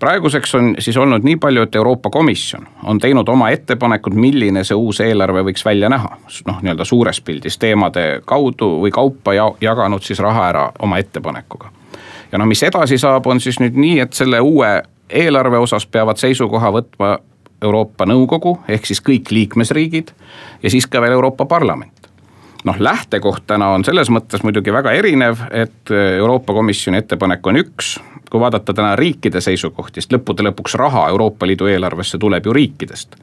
praeguseks 0.00 0.54
on 0.54 0.74
siis 0.78 0.96
olnud 0.96 1.24
nii 1.24 1.36
palju, 1.36 1.62
et 1.62 1.74
Euroopa 1.74 2.10
Komisjon 2.10 2.66
on 2.84 2.98
teinud 2.98 3.28
oma 3.28 3.50
ettepanekud, 3.50 4.14
milline 4.14 4.64
see 4.64 4.76
uus 4.76 5.00
eelarve 5.04 5.44
võiks 5.50 5.64
välja 5.64 5.88
näha. 5.88 6.16
noh, 6.46 6.62
nii-öelda 6.62 6.84
suures 6.84 7.20
pildis 7.20 7.58
teemade 7.58 8.22
kaudu 8.24 8.72
või 8.80 8.90
kaupa 8.90 9.34
ja 9.34 9.50
jaganud 9.60 10.02
siis 10.02 10.18
raha 10.18 10.48
ära 10.48 10.64
oma 10.78 10.98
ettepanekuga. 10.98 11.70
ja 12.32 12.38
noh, 12.38 12.46
mis 12.46 12.62
edasi 12.62 12.98
saab, 12.98 13.26
on 13.26 13.40
siis 13.40 13.60
nüüd 13.60 13.76
nii, 13.76 13.98
et 14.00 14.12
selle 14.12 14.40
uue 14.40 14.82
eelarve 15.10 15.58
osas 15.58 15.86
peavad 15.86 16.16
seisukoha 16.16 16.72
võtma 16.72 17.18
Euroopa 17.62 18.06
Nõukogu 18.08 18.58
ehk 18.68 18.86
siis 18.86 19.02
kõik 19.04 19.30
liikmesriigid 19.30 20.14
ja 20.62 20.70
siis 20.70 20.86
ka 20.86 21.00
veel 21.00 21.12
Euroopa 21.12 21.44
Parlament 21.44 21.99
noh, 22.64 22.76
lähtekoht 22.78 23.46
täna 23.46 23.68
on 23.74 23.84
selles 23.84 24.10
mõttes 24.12 24.44
muidugi 24.44 24.72
väga 24.72 24.92
erinev, 24.92 25.46
et 25.50 25.92
Euroopa 26.18 26.54
Komisjoni 26.56 27.00
ettepanek 27.00 27.46
on 27.46 27.60
üks, 27.62 27.96
kui 28.30 28.40
vaadata 28.40 28.74
täna 28.74 28.94
riikide 28.96 29.40
seisukohti, 29.40 30.02
sest 30.02 30.12
lõppude 30.14 30.44
lõpuks 30.50 30.76
raha 30.78 31.08
Euroopa 31.08 31.48
Liidu 31.48 31.70
eelarvesse 31.70 32.18
tuleb 32.18 32.46
ju 32.46 32.56
riikidest. 32.56 33.16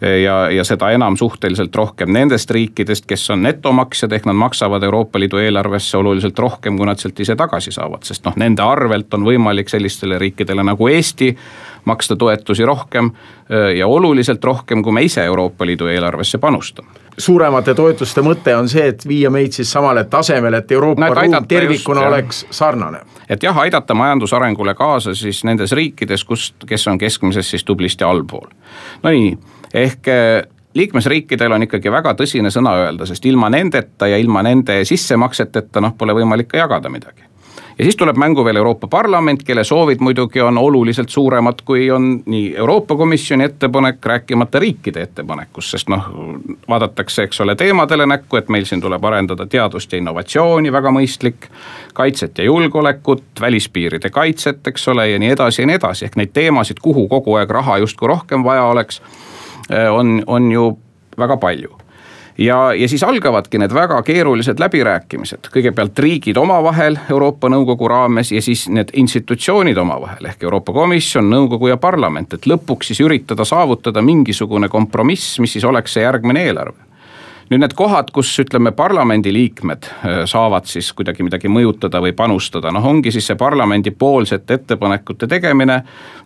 Ja, 0.00 0.50
ja 0.50 0.64
seda 0.66 0.88
enam 0.90 1.14
suhteliselt 1.16 1.76
rohkem 1.78 2.10
nendest 2.12 2.50
riikidest, 2.50 3.06
kes 3.06 3.28
on 3.30 3.44
netomaksjad, 3.46 4.12
ehk 4.12 4.26
nad 4.26 4.36
maksavad 4.36 4.82
Euroopa 4.82 5.20
Liidu 5.22 5.38
eelarvesse 5.38 5.96
oluliselt 5.96 6.38
rohkem, 6.38 6.76
kui 6.76 6.86
nad 6.86 7.00
sealt 7.00 7.20
ise 7.22 7.36
tagasi 7.38 7.72
saavad, 7.72 8.02
sest 8.04 8.26
noh, 8.26 8.34
nende 8.36 8.62
arvelt 8.66 9.14
on 9.14 9.24
võimalik 9.24 9.70
sellistele 9.70 10.18
riikidele 10.18 10.66
nagu 10.66 10.90
Eesti 10.90 11.30
maksta 11.86 12.18
toetusi 12.18 12.66
rohkem 12.66 13.12
ja 13.78 13.86
oluliselt 13.86 14.44
rohkem, 14.44 14.82
kui 14.82 14.92
me 14.92 15.06
ise 15.06 15.24
Euroopa 15.24 15.66
Liidu 15.66 15.88
eelarvesse 15.94 16.42
panustame 16.42 17.03
suuremate 17.18 17.74
toetuste 17.74 18.22
mõte 18.22 18.54
on 18.56 18.68
see, 18.68 18.86
et 18.92 19.04
viia 19.08 19.30
meid 19.30 19.54
siis 19.56 19.70
samale 19.72 20.04
tasemele, 20.10 20.62
et 20.62 20.72
Euroopa 20.72 21.08
no, 21.08 21.14
ruum 21.14 21.48
tervikuna 21.48 22.00
just, 22.00 22.12
oleks 22.12 22.46
sarnane. 22.50 23.00
et 23.28 23.42
jah, 23.42 23.58
aidata 23.58 23.94
majandusarengule 23.94 24.74
kaasa 24.74 25.14
siis 25.14 25.44
nendes 25.44 25.72
riikides, 25.72 26.24
kus, 26.24 26.52
kes 26.66 26.88
on 26.88 26.98
keskmisest 26.98 27.56
siis 27.56 27.64
tublisti 27.64 28.04
allpool. 28.04 28.48
Nonii, 29.02 29.36
ehk 29.74 30.08
eh, 30.08 30.42
liikmesriikidel 30.74 31.52
on 31.52 31.68
ikkagi 31.68 31.92
väga 31.92 32.14
tõsine 32.18 32.50
sõna 32.50 32.74
öelda, 32.82 33.06
sest 33.06 33.26
ilma 33.26 33.50
nendeta 33.52 34.10
ja 34.10 34.18
ilma 34.18 34.42
nende 34.42 34.82
sissemakseteta 34.84 35.80
noh, 35.84 35.94
pole 35.98 36.16
võimalik 36.16 36.50
ka 36.50 36.64
jagada 36.64 36.90
midagi 36.90 37.23
ja 37.78 37.84
siis 37.84 37.96
tuleb 37.96 38.16
mängu 38.16 38.44
veel 38.44 38.56
Euroopa 38.56 38.86
Parlament, 38.86 39.42
kelle 39.42 39.64
soovid 39.64 40.00
muidugi 40.00 40.40
on 40.40 40.58
oluliselt 40.58 41.08
suuremad, 41.08 41.62
kui 41.64 41.90
on 41.90 42.22
nii 42.26 42.56
Euroopa 42.56 42.96
Komisjoni 42.96 43.44
ettepanek, 43.44 44.06
rääkimata 44.06 44.58
riikide 44.58 45.02
ettepanekust, 45.02 45.70
sest 45.70 45.88
noh, 45.88 46.06
vaadatakse, 46.68 47.22
eks 47.22 47.40
ole, 47.40 47.56
teemadele 47.56 48.06
näkku, 48.06 48.36
et 48.36 48.48
meil 48.48 48.64
siin 48.64 48.80
tuleb 48.80 49.04
arendada 49.04 49.46
teadust 49.46 49.92
ja 49.92 49.98
innovatsiooni, 49.98 50.72
väga 50.72 50.90
mõistlik. 50.90 51.50
kaitset 51.94 52.38
ja 52.38 52.44
julgeolekut, 52.44 53.24
välispiiride 53.40 54.10
kaitset, 54.10 54.66
eks 54.66 54.88
ole, 54.88 55.08
ja 55.10 55.18
nii 55.18 55.30
edasi 55.30 55.62
ja 55.62 55.66
nii 55.66 55.76
edasi, 55.78 56.04
ehk 56.04 56.16
neid 56.16 56.32
teemasid, 56.32 56.82
kuhu 56.82 57.08
kogu 57.08 57.34
aeg 57.38 57.50
raha 57.50 57.78
justkui 57.78 58.08
rohkem 58.08 58.44
vaja 58.44 58.64
oleks, 58.64 59.02
on, 59.90 60.22
on 60.26 60.52
ju 60.52 60.78
väga 61.18 61.36
palju 61.36 61.83
ja, 62.38 62.74
ja 62.74 62.88
siis 62.88 63.02
algavadki 63.02 63.58
need 63.58 63.74
väga 63.74 64.00
keerulised 64.02 64.60
läbirääkimised, 64.60 65.50
kõigepealt 65.54 65.98
riigid 65.98 66.38
omavahel 66.40 66.98
Euroopa 67.10 67.48
Nõukogu 67.52 67.88
raames 67.88 68.32
ja 68.32 68.42
siis 68.42 68.66
need 68.68 68.90
institutsioonid 68.92 69.78
omavahel 69.78 70.30
ehk 70.30 70.42
Euroopa 70.42 70.72
Komisjon, 70.72 71.30
nõukogu 71.30 71.70
ja 71.70 71.76
parlament, 71.76 72.34
et 72.34 72.48
lõpuks 72.50 72.92
siis 72.92 73.00
üritada 73.04 73.44
saavutada 73.44 74.02
mingisugune 74.02 74.68
kompromiss, 74.68 75.38
mis 75.40 75.56
siis 75.56 75.64
oleks 75.64 75.94
see 75.94 76.06
järgmine 76.06 76.44
eelarve 76.48 76.93
nüüd 77.50 77.60
need 77.60 77.74
kohad, 77.76 78.10
kus 78.14 78.30
ütleme, 78.40 78.72
parlamendiliikmed 78.76 79.88
äh, 79.88 80.18
saavad 80.30 80.68
siis 80.70 80.90
kuidagi 80.96 81.24
midagi 81.26 81.50
mõjutada 81.52 82.00
või 82.04 82.14
panustada, 82.16 82.72
noh, 82.74 82.84
ongi 82.88 83.12
siis 83.14 83.28
see 83.30 83.38
parlamendipoolsete 83.40 84.58
ettepanekute 84.60 85.28
tegemine. 85.30 85.82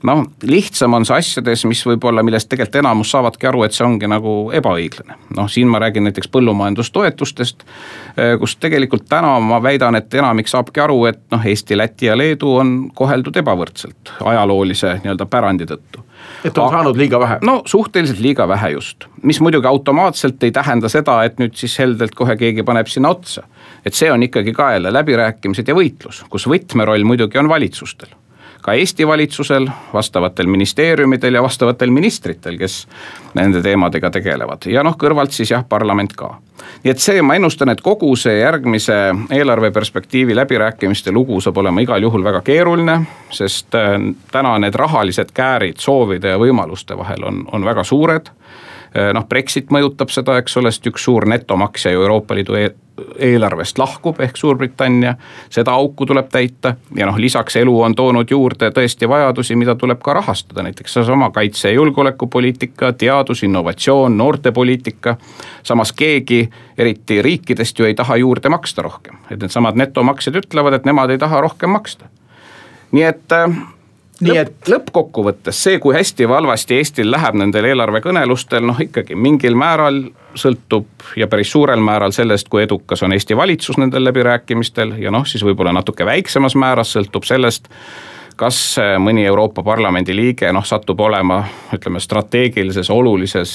noh, 0.06 0.24
lihtsam 0.42 0.94
on 0.94 1.06
see 1.08 1.16
asjades, 1.18 1.64
mis 1.66 1.82
võib-olla, 1.86 2.22
millest 2.22 2.48
tegelikult 2.48 2.82
enamus 2.82 3.10
saavadki 3.14 3.48
aru, 3.50 3.64
et 3.66 3.74
see 3.74 3.86
ongi 3.86 4.10
nagu 4.10 4.34
ebaõiglane. 4.54 5.18
noh, 5.36 5.50
siin 5.50 5.68
ma 5.68 5.82
räägin 5.82 6.06
näiteks 6.08 6.30
põllumajandustoetustest, 6.34 7.64
äh, 8.18 8.36
kus 8.40 8.56
tegelikult 8.56 9.08
täna 9.08 9.38
ma 9.40 9.62
väidan, 9.62 9.98
et 9.98 10.14
enamik 10.14 10.48
saabki 10.48 10.84
aru, 10.84 11.04
et 11.10 11.24
noh, 11.34 11.46
Eesti, 11.46 11.76
Läti 11.76 12.06
ja 12.06 12.16
Leedu 12.18 12.54
on 12.62 12.76
koheldud 12.94 13.36
ebavõrdselt 13.36 14.14
ajaloolise 14.24 15.00
nii-öelda 15.02 15.26
pärandi 15.26 15.66
tõttu 15.66 16.04
et 16.44 16.58
on 16.58 16.70
saanud 16.70 16.96
liiga 16.96 17.20
vähe? 17.20 17.38
no 17.42 17.62
suhteliselt 17.66 18.20
liiga 18.22 18.48
vähe 18.48 18.70
just, 18.76 19.08
mis 19.22 19.40
muidugi 19.40 19.66
automaatselt 19.66 20.42
ei 20.42 20.54
tähenda 20.54 20.88
seda, 20.92 21.22
et 21.24 21.38
nüüd 21.42 21.56
siis 21.58 21.78
heldelt 21.78 22.14
kohe 22.14 22.36
keegi 22.36 22.62
paneb 22.62 22.90
sinna 22.90 23.12
otsa. 23.14 23.42
et 23.86 23.94
see 23.94 24.12
on 24.12 24.22
ikkagi 24.22 24.52
ka 24.52 24.72
jälle 24.76 24.92
läbirääkimised 24.92 25.68
ja 25.68 25.76
võitlus, 25.76 26.24
kus 26.30 26.48
võtmeroll 26.50 27.04
muidugi 27.04 27.38
on 27.38 27.48
valitsustel 27.48 28.14
ka 28.62 28.74
Eesti 28.74 29.06
valitsusel, 29.06 29.68
vastavatel 29.92 30.46
ministeeriumidel 30.46 31.34
ja 31.34 31.42
vastavatel 31.42 31.90
ministritel, 31.90 32.58
kes 32.58 32.86
nende 33.34 33.62
teemadega 33.62 34.10
tegelevad 34.10 34.68
ja 34.70 34.82
noh, 34.86 34.96
kõrvalt 34.98 35.34
siis 35.34 35.52
jah, 35.54 35.64
parlament 35.68 36.12
ka. 36.16 36.34
nii 36.84 36.92
et 36.92 37.02
see, 37.02 37.22
ma 37.22 37.38
ennustan, 37.38 37.72
et 37.72 37.80
kogu 37.80 38.10
see 38.16 38.40
järgmise 38.40 38.96
eelarveperspektiivi 39.30 40.36
läbirääkimiste 40.36 41.12
lugu 41.12 41.40
saab 41.40 41.56
olema 41.62 41.80
igal 41.80 42.02
juhul 42.02 42.24
väga 42.24 42.40
keeruline, 42.46 43.00
sest 43.30 43.74
äh, 43.74 43.96
täna 44.32 44.58
need 44.58 44.74
rahalised 44.74 45.32
käärid 45.34 45.78
soovide 45.78 46.34
ja 46.34 46.40
võimaluste 46.40 46.98
vahel 46.98 47.24
on, 47.24 47.44
on 47.52 47.64
väga 47.64 47.84
suured 47.84 48.32
noh, 49.14 49.26
Brexit 49.28 49.72
mõjutab 49.74 50.12
seda, 50.12 50.38
eks 50.40 50.56
ole, 50.56 50.72
sest 50.72 50.86
üks 50.90 51.04
suur 51.04 51.26
netomaksja 51.28 51.92
ju 51.92 52.02
Euroopa 52.02 52.36
Liidu 52.38 52.56
e 52.58 52.68
eelarvest 53.18 53.78
lahkub, 53.78 54.20
ehk 54.20 54.36
Suurbritannia, 54.36 55.14
seda 55.50 55.72
auku 55.78 56.06
tuleb 56.06 56.28
täita 56.32 56.74
ja 56.96 57.06
noh, 57.06 57.18
lisaks 57.18 57.56
elu 57.56 57.74
on 57.82 57.94
toonud 57.94 58.30
juurde 58.30 58.70
tõesti 58.74 59.08
vajadusi, 59.08 59.56
mida 59.56 59.74
tuleb 59.78 60.00
ka 60.04 60.14
rahastada, 60.18 60.62
näiteks 60.66 60.98
seesama 60.98 61.30
kaitse- 61.30 61.68
ja 61.68 61.74
julgeolekupoliitika, 61.74 62.92
teadus, 62.92 63.42
innovatsioon, 63.42 64.18
noortepoliitika. 64.18 65.16
samas 65.62 65.92
keegi, 65.92 66.50
eriti 66.78 67.22
riikidest 67.22 67.78
ju 67.78 67.84
ei 67.84 67.94
taha 67.94 68.16
juurde 68.16 68.48
maksta 68.48 68.82
rohkem, 68.82 69.16
et 69.30 69.40
needsamad 69.40 69.74
netomaksjad 69.74 70.36
ütlevad, 70.36 70.74
et 70.74 70.84
nemad 70.84 71.10
ei 71.10 71.18
taha 71.18 71.40
rohkem 71.40 71.70
maksta. 71.70 72.04
nii 72.92 73.02
et 73.02 73.32
äh, 73.32 73.50
nii 74.20 74.34
Lõpp, 74.34 74.50
et 74.50 74.70
lõppkokkuvõttes 74.72 75.62
see, 75.62 75.78
kui 75.82 75.94
hästi 75.94 76.26
või 76.26 76.40
halvasti 76.40 76.78
Eestil 76.78 77.10
läheb 77.10 77.38
nendel 77.38 77.68
eelarvekõnelustel, 77.70 78.64
noh 78.66 78.80
ikkagi 78.82 79.14
mingil 79.14 79.56
määral 79.58 80.02
sõltub 80.38 81.06
ja 81.16 81.28
päris 81.30 81.52
suurel 81.54 81.80
määral 81.84 82.14
sellest, 82.14 82.48
kui 82.50 82.64
edukas 82.64 83.02
on 83.06 83.14
Eesti 83.14 83.36
valitsus 83.36 83.78
nendel 83.78 84.04
läbirääkimistel 84.08 84.96
ja 85.02 85.12
noh, 85.14 85.26
siis 85.26 85.44
võib-olla 85.46 85.72
natuke 85.76 86.06
väiksemas 86.06 86.58
määras 86.58 86.94
sõltub 86.96 87.26
sellest 87.28 87.70
kas 88.38 88.58
mõni 89.02 89.24
Euroopa 89.26 89.62
Parlamendi 89.66 90.14
liige 90.14 90.52
noh, 90.54 90.66
satub 90.66 91.00
olema 91.02 91.40
ütleme 91.74 92.00
strateegilises 92.00 92.90
olulises 92.94 93.52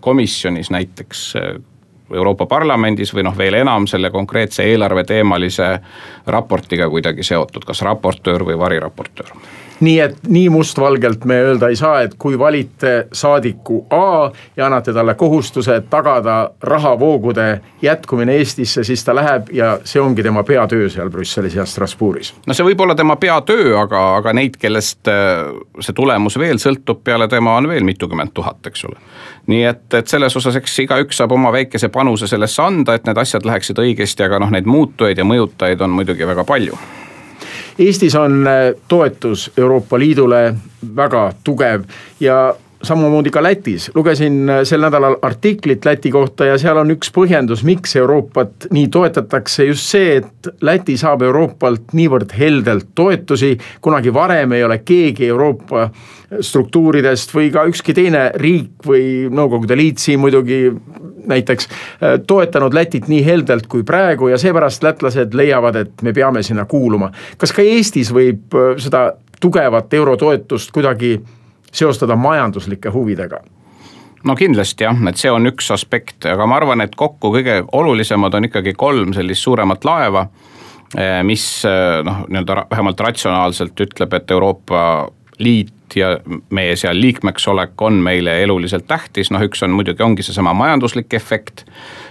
komisjonis 0.00 0.70
näiteks 0.70 1.22
Euroopa 2.14 2.46
Parlamendis 2.46 3.14
või 3.14 3.24
noh, 3.26 3.36
veel 3.36 3.56
enam 3.58 3.88
selle 3.90 4.10
konkreetse 4.14 4.64
eelarveteemalise 4.68 5.70
raportiga 6.26 6.90
kuidagi 6.92 7.24
seotud, 7.26 7.64
kas 7.66 7.82
raportöör 7.82 8.44
või 8.46 8.58
variraportöör 8.58 9.32
nii 9.80 10.00
et 10.00 10.16
nii 10.28 10.48
mustvalgelt 10.48 11.24
me 11.24 11.40
öelda 11.42 11.68
ei 11.68 11.76
saa, 11.76 12.00
et 12.00 12.14
kui 12.18 12.38
valite 12.38 13.06
saadiku 13.12 13.86
A 13.90 14.30
ja 14.56 14.66
annate 14.66 14.92
talle 14.92 15.14
kohustuse 15.14 15.82
tagada 15.90 16.50
rahavoogude 16.62 17.60
jätkumine 17.82 18.36
Eestisse, 18.36 18.84
siis 18.84 19.04
ta 19.04 19.14
läheb 19.14 19.50
ja 19.52 19.78
see 19.84 20.02
ongi 20.02 20.22
tema 20.22 20.42
peatöö 20.42 20.88
seal 20.90 21.10
Brüsselis 21.10 21.54
ja 21.54 21.66
Strasbourgis. 21.66 22.34
no 22.46 22.54
see 22.54 22.66
võib 22.66 22.80
olla 22.80 22.94
tema 22.94 23.16
peatöö, 23.16 23.78
aga, 23.80 24.02
aga 24.16 24.32
neid, 24.32 24.56
kellest 24.60 25.08
äh, 25.08 25.44
see 25.80 25.96
tulemus 25.96 26.38
veel 26.38 26.60
sõltub 26.62 27.04
peale 27.04 27.28
tema, 27.28 27.56
on 27.56 27.68
veel 27.68 27.84
mitukümmend 27.84 28.32
tuhat, 28.34 28.66
eks 28.66 28.84
ole. 28.88 29.00
nii 29.46 29.64
et, 29.64 29.86
et 29.94 30.08
selles 30.08 30.36
osas, 30.36 30.56
eks 30.56 30.78
igaüks 30.86 31.20
saab 31.20 31.32
oma 31.36 31.52
väikese 31.52 31.88
panuse 31.88 32.26
sellesse 32.26 32.62
anda, 32.62 32.94
et 32.96 33.06
need 33.06 33.18
asjad 33.18 33.44
läheksid 33.44 33.78
õigesti, 33.82 34.24
aga 34.24 34.40
noh, 34.42 34.52
neid 34.52 34.66
muutujaid 34.66 35.18
ja 35.18 35.24
mõjutajaid 35.24 35.84
on 35.84 35.98
muidugi 36.00 36.26
väga 36.26 36.44
palju 36.44 36.78
Eestis 37.78 38.14
on 38.14 38.46
äh, 38.46 38.74
toetus 38.88 39.50
Euroopa 39.56 39.98
Liidule 39.98 40.54
väga 40.96 41.32
tugev 41.44 41.82
ja 42.20 42.54
samamoodi 42.82 43.30
ka 43.30 43.42
Lätis, 43.42 43.90
lugesin 43.94 44.50
äh, 44.50 44.60
sel 44.64 44.80
nädalal 44.84 45.16
artiklit 45.22 45.84
Läti 45.84 46.10
kohta 46.10 46.44
ja 46.50 46.58
seal 46.58 46.76
on 46.80 46.90
üks 46.94 47.10
põhjendus, 47.14 47.64
miks 47.66 47.96
Euroopat 47.96 48.68
nii 48.72 48.88
toetatakse, 48.92 49.64
just 49.70 49.88
see, 49.92 50.18
et 50.20 50.50
Läti 50.64 50.96
saab 51.00 51.24
Euroopalt 51.26 51.94
niivõrd 51.96 52.34
heldelt 52.38 52.92
toetusi. 52.94 53.56
kunagi 53.80 54.14
varem 54.14 54.52
ei 54.52 54.64
ole 54.64 54.78
keegi 54.78 55.26
Euroopa 55.26 55.88
struktuuridest 56.40 57.34
või 57.34 57.50
ka 57.54 57.64
ükski 57.70 57.94
teine 57.94 58.30
riik 58.34 58.86
või 58.86 59.28
Nõukogude 59.30 59.76
Liit 59.76 59.98
siin 60.02 60.20
muidugi 60.20 60.72
näiteks 61.26 61.68
äh, 61.68 62.18
toetanud 62.26 62.74
Lätit 62.74 63.08
nii 63.08 63.24
heldelt 63.24 63.66
kui 63.66 63.82
praegu 63.82 64.28
ja 64.28 64.38
seepärast 64.38 64.82
lätlased 64.82 65.34
leiavad, 65.34 65.76
et 65.76 66.02
me 66.02 66.12
peame 66.12 66.42
sinna 66.42 66.64
kuuluma. 66.64 67.10
kas 67.38 67.52
ka 67.52 67.62
Eestis 67.62 68.12
võib 68.12 68.54
äh, 68.54 68.74
seda 68.82 69.12
tugevat 69.40 69.94
eurotoetust 69.94 70.70
kuidagi 70.72 71.16
seostada 71.76 72.16
majanduslike 72.16 72.92
huvidega? 72.94 73.40
no 74.26 74.34
kindlasti 74.34 74.86
jah, 74.86 74.98
et 75.08 75.20
see 75.20 75.30
on 75.30 75.46
üks 75.52 75.70
aspekt, 75.74 76.24
aga 76.26 76.48
ma 76.48 76.58
arvan, 76.58 76.82
et 76.82 76.96
kokku 76.98 77.30
kõige 77.36 77.60
olulisemad 77.78 78.34
on 78.34 78.48
ikkagi 78.48 78.74
kolm 78.74 79.12
sellist 79.14 79.44
suuremat 79.46 79.84
laeva, 79.86 80.26
äh, 80.96 81.20
mis 81.26 81.46
noh, 82.06 82.24
nii-öelda 82.26 82.66
vähemalt 82.70 83.00
ratsionaalselt 83.06 83.86
ütleb, 83.86 84.18
et 84.18 84.34
Euroopa 84.34 84.82
Liit 85.38 85.75
ja 85.94 86.18
meie 86.50 86.76
seal 86.76 87.00
liikmeks 87.00 87.48
olek 87.48 87.82
on 87.82 87.92
meile 87.92 88.42
eluliselt 88.42 88.86
tähtis, 88.86 89.30
noh 89.30 89.42
üks 89.42 89.62
on 89.64 89.70
muidugi, 89.70 90.02
ongi 90.02 90.22
seesama 90.22 90.54
majanduslik 90.54 91.14
efekt. 91.14 91.64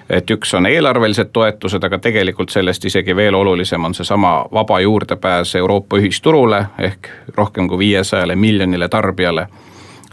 et 0.09 0.31
üks 0.31 0.53
on 0.53 0.65
eelarvelised 0.65 1.31
toetused, 1.33 1.83
aga 1.83 1.97
tegelikult 1.99 2.49
sellest 2.49 2.85
isegi 2.85 3.15
veel 3.15 3.35
olulisem 3.35 3.85
on 3.85 3.93
seesama 3.93 4.45
vaba 4.53 4.79
juurdepääs 4.79 5.55
Euroopa 5.55 5.97
ühisturule 5.97 6.65
ehk 6.79 7.09
rohkem 7.35 7.67
kui 7.67 7.77
viiesajale 7.77 8.35
miljonile 8.35 8.89
tarbijale. 8.89 9.47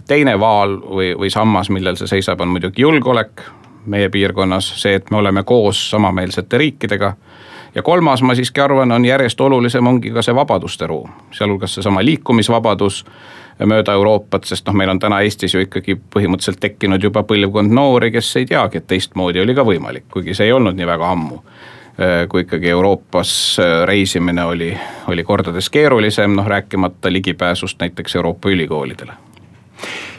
teine 0.09 0.41
vaal 0.41 0.77
või, 0.81 1.15
või 1.19 1.31
sammas, 1.31 1.71
millel 1.71 1.97
see 1.97 2.07
seisab, 2.07 2.41
on 2.41 2.49
muidugi 2.49 2.83
julgeolek 2.83 3.43
meie 3.87 4.09
piirkonnas, 4.09 4.83
see, 4.83 4.95
et 4.95 5.11
me 5.11 5.17
oleme 5.17 5.43
koos 5.43 5.91
samameelsete 5.91 6.59
riikidega 6.59 7.17
ja 7.75 7.83
kolmas, 7.83 8.23
ma 8.23 8.35
siiski 8.35 8.61
arvan, 8.61 8.93
on 8.93 9.05
järjest 9.05 9.41
olulisem, 9.41 9.87
ongi 9.87 10.11
ka 10.11 10.23
see 10.23 10.35
vabaduste 10.35 10.87
ruum, 10.87 11.11
sealhulgas 11.33 11.75
seesama 11.75 12.05
liikumisvabadus 12.05 13.05
mööda 13.67 13.93
Euroopat, 13.99 14.45
sest 14.49 14.67
noh, 14.67 14.77
meil 14.77 14.91
on 14.91 14.99
täna 15.03 15.21
Eestis 15.23 15.55
ju 15.55 15.63
ikkagi 15.65 15.97
põhimõtteliselt 16.15 16.61
tekkinud 16.61 17.03
juba 17.03 17.23
põlvkond 17.29 17.73
noori, 17.75 18.11
kes 18.15 18.37
ei 18.41 18.47
teagi, 18.47 18.83
et 18.83 18.87
teistmoodi 18.91 19.43
oli 19.43 19.55
ka 19.55 19.65
võimalik, 19.67 20.09
kuigi 20.13 20.35
see 20.35 20.49
ei 20.51 20.53
olnud 20.57 20.79
nii 20.79 20.89
väga 20.89 21.11
ammu. 21.17 21.43
Kui 22.29 22.47
ikkagi 22.47 22.71
Euroopas 22.73 23.33
reisimine 23.87 24.45
oli, 24.49 24.71
oli 25.13 25.25
kordades 25.29 25.69
keerulisem, 25.71 26.33
noh 26.35 26.47
rääkimata 26.49 27.13
ligipääsust 27.13 27.81
näiteks 27.81 28.17
Euroopa 28.17 28.49
ülikoolidele. 28.51 29.13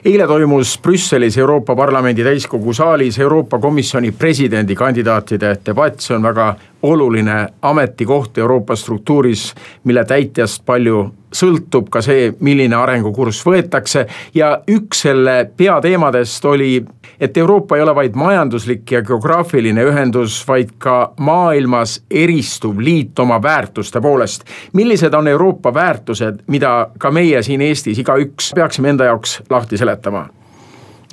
Eile 0.05 0.27
toimus 0.27 0.79
Brüsselis 0.83 1.37
Euroopa 1.37 1.75
Parlamendi 1.75 2.23
täiskogu 2.23 2.73
saalis 2.73 3.19
Euroopa 3.19 3.59
Komisjoni 3.59 4.11
presidendikandidaatide 4.11 5.55
debatt, 5.65 5.99
see 6.03 6.15
on 6.15 6.23
väga 6.23 6.55
oluline 6.83 7.47
ametikoht 7.61 8.37
Euroopa 8.37 8.75
struktuuris, 8.75 9.53
mille 9.83 10.03
täitjast 10.05 10.65
palju 10.65 11.05
sõltub 11.33 11.89
ka 11.89 12.01
see, 12.05 12.31
milline 12.39 12.75
arengukurss 12.75 13.45
võetakse 13.45 14.05
ja 14.33 14.55
üks 14.69 15.05
selle 15.07 15.37
peateemadest 15.57 16.45
oli 16.45 16.75
et 17.19 17.37
Euroopa 17.37 17.77
ei 17.77 17.83
ole 17.83 17.95
vaid 17.95 18.15
majanduslik 18.15 18.91
ja 18.91 19.01
geograafiline 19.01 19.83
ühendus, 19.87 20.41
vaid 20.47 20.75
ka 20.77 21.13
maailmas 21.19 22.01
eristuv 22.11 22.79
liit 22.79 23.19
oma 23.19 23.41
väärtuste 23.41 24.01
poolest. 24.01 24.43
millised 24.73 25.13
on 25.13 25.27
Euroopa 25.27 25.73
väärtused, 25.73 26.43
mida 26.47 26.87
ka 26.97 27.11
meie 27.11 27.43
siin 27.43 27.61
Eestis 27.61 27.99
igaüks 27.99 28.51
peaksime 28.55 28.89
enda 28.89 29.05
jaoks 29.11 29.41
lahti 29.49 29.77
seletama? 29.77 30.27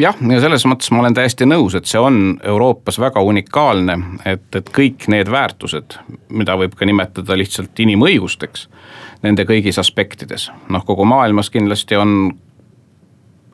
jah, 0.00 0.16
ja 0.32 0.40
selles 0.40 0.64
mõttes 0.66 0.90
ma 0.90 1.02
olen 1.04 1.14
täiesti 1.14 1.46
nõus, 1.46 1.74
et 1.76 1.86
see 1.86 2.00
on 2.00 2.40
Euroopas 2.42 2.98
väga 3.00 3.20
unikaalne, 3.20 3.98
et, 4.24 4.48
et 4.56 4.70
kõik 4.76 5.06
need 5.12 5.30
väärtused, 5.30 5.98
mida 6.28 6.56
võib 6.56 6.74
ka 6.78 6.88
nimetada 6.88 7.36
lihtsalt 7.38 7.84
inimõigusteks, 7.84 8.68
nende 9.22 9.44
kõigis 9.48 9.78
aspektides, 9.80 10.48
noh 10.68 10.84
kogu 10.86 11.04
maailmas 11.04 11.50
kindlasti 11.50 11.96
on 11.96 12.14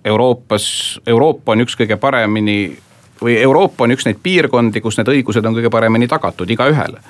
Euroopas, 0.06 0.66
Euroopa 1.06 1.52
on 1.52 1.64
üks 1.64 1.74
kõige 1.78 1.96
paremini 1.98 2.76
või 3.22 3.36
Euroopa 3.40 3.84
on 3.84 3.94
üks 3.94 4.06
neid 4.06 4.18
piirkondi, 4.22 4.80
kus 4.84 4.98
need 5.00 5.08
õigused 5.08 5.46
on 5.46 5.56
kõige 5.56 5.70
paremini 5.72 6.08
tagatud 6.08 6.50
igaühele. 6.52 7.00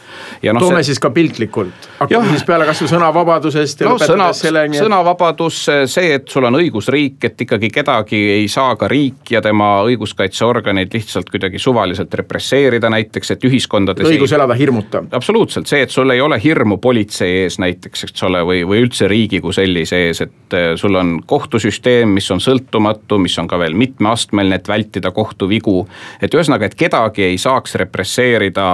No, 0.47 0.61
toome 0.61 0.83
see... 0.83 0.93
siis 0.93 1.01
ka 1.03 1.11
piltlikult, 1.15 1.89
hakkame 1.99 2.31
siis 2.31 2.45
peale 2.47 2.67
kasvõi 2.69 2.91
sõnavabadusest 2.93 3.83
ja 3.83 3.89
no, 3.89 3.97
lõpetades 3.97 4.43
selleni. 4.47 4.79
sõnavabadus, 4.79 5.63
see, 5.91 6.13
et 6.19 6.29
sul 6.31 6.47
on 6.47 6.59
õigusriik, 6.61 7.19
et 7.27 7.47
ikkagi 7.47 7.71
kedagi 7.75 8.21
ei 8.37 8.47
saa 8.53 8.77
ka 8.79 8.89
riik 8.91 9.33
ja 9.35 9.43
tema 9.45 9.71
õiguskaitseorganid 9.89 10.95
lihtsalt 10.95 11.31
kuidagi 11.33 11.59
suvaliselt 11.63 12.15
represseerida 12.23 12.91
näiteks, 12.93 13.35
et 13.35 13.49
ühiskondades. 13.49 14.07
õigus 14.07 14.33
ei... 14.35 14.39
elada 14.39 14.55
hirmuta. 14.59 15.03
absoluutselt, 15.19 15.67
see, 15.71 15.83
et 15.87 15.95
sul 15.95 16.15
ei 16.15 16.23
ole 16.23 16.39
hirmu 16.43 16.79
politsei 16.83 17.43
ees 17.43 17.59
näiteks, 17.63 18.07
eks 18.09 18.27
ole, 18.29 18.45
või, 18.47 18.63
või 18.69 18.85
üldse 18.87 19.11
riigi 19.11 19.43
kui 19.43 19.57
sellise 19.57 20.05
ees, 20.07 20.23
et 20.23 20.55
eh, 20.57 20.69
sul 20.79 20.95
on 20.95 21.17
kohtusüsteem, 21.27 22.15
mis 22.15 22.31
on 22.31 22.43
sõltumatu, 22.43 23.19
mis 23.23 23.35
on 23.43 23.51
ka 23.51 23.59
veel 23.59 23.75
mitmeastmeline, 23.75 24.61
et 24.61 24.71
vältida 24.71 25.11
kohtuvigu 25.17 25.83
et 26.23 26.35
ühesõnaga, 26.35 26.67
et 26.67 26.79
kedagi 26.79 27.25
ei 27.27 27.39
saaks 27.39 27.75
represseerida 27.83 28.67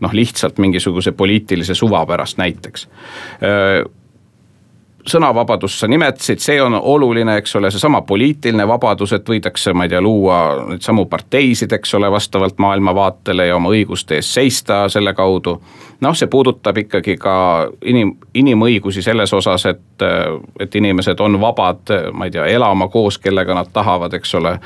noh, 0.00 0.12
lihtsalt 0.12 0.58
mingisuguse 0.62 1.12
poliitilise 1.16 1.74
suva 1.78 2.06
pärast 2.06 2.40
näiteks 2.42 2.88
sõnavabadust 5.06 5.78
sa 5.78 5.88
nimetasid, 5.90 6.40
see 6.42 6.60
on 6.62 6.74
oluline, 6.74 7.36
eks 7.40 7.56
ole, 7.58 7.70
seesama 7.70 8.02
poliitiline 8.06 8.66
vabadus, 8.68 9.12
et 9.16 9.28
võidakse, 9.28 9.74
ma 9.74 9.86
ei 9.86 9.92
tea, 9.92 10.00
luua 10.02 10.38
neid 10.68 10.84
samu 10.84 11.06
parteisid, 11.10 11.72
eks 11.74 11.94
ole, 11.98 12.10
vastavalt 12.10 12.60
maailmavaatele 12.62 13.48
ja 13.48 13.56
oma 13.56 13.72
õiguste 13.74 14.20
eest 14.20 14.38
seista 14.38 14.84
selle 14.92 15.14
kaudu. 15.14 15.60
noh, 16.00 16.14
see 16.18 16.26
puudutab 16.26 16.78
ikkagi 16.78 17.16
ka 17.16 17.34
inim, 17.86 18.16
inimõigusi 18.34 19.02
selles 19.02 19.32
osas, 19.32 19.66
et, 19.66 20.06
et 20.60 20.74
inimesed 20.74 21.20
on 21.20 21.40
vabad, 21.40 21.94
ma 22.12 22.26
ei 22.26 22.34
tea, 22.34 22.46
elama 22.46 22.88
koos, 22.88 23.18
kellega 23.18 23.54
nad 23.54 23.70
tahavad, 23.72 24.14
eks 24.14 24.34
ole 24.34 24.58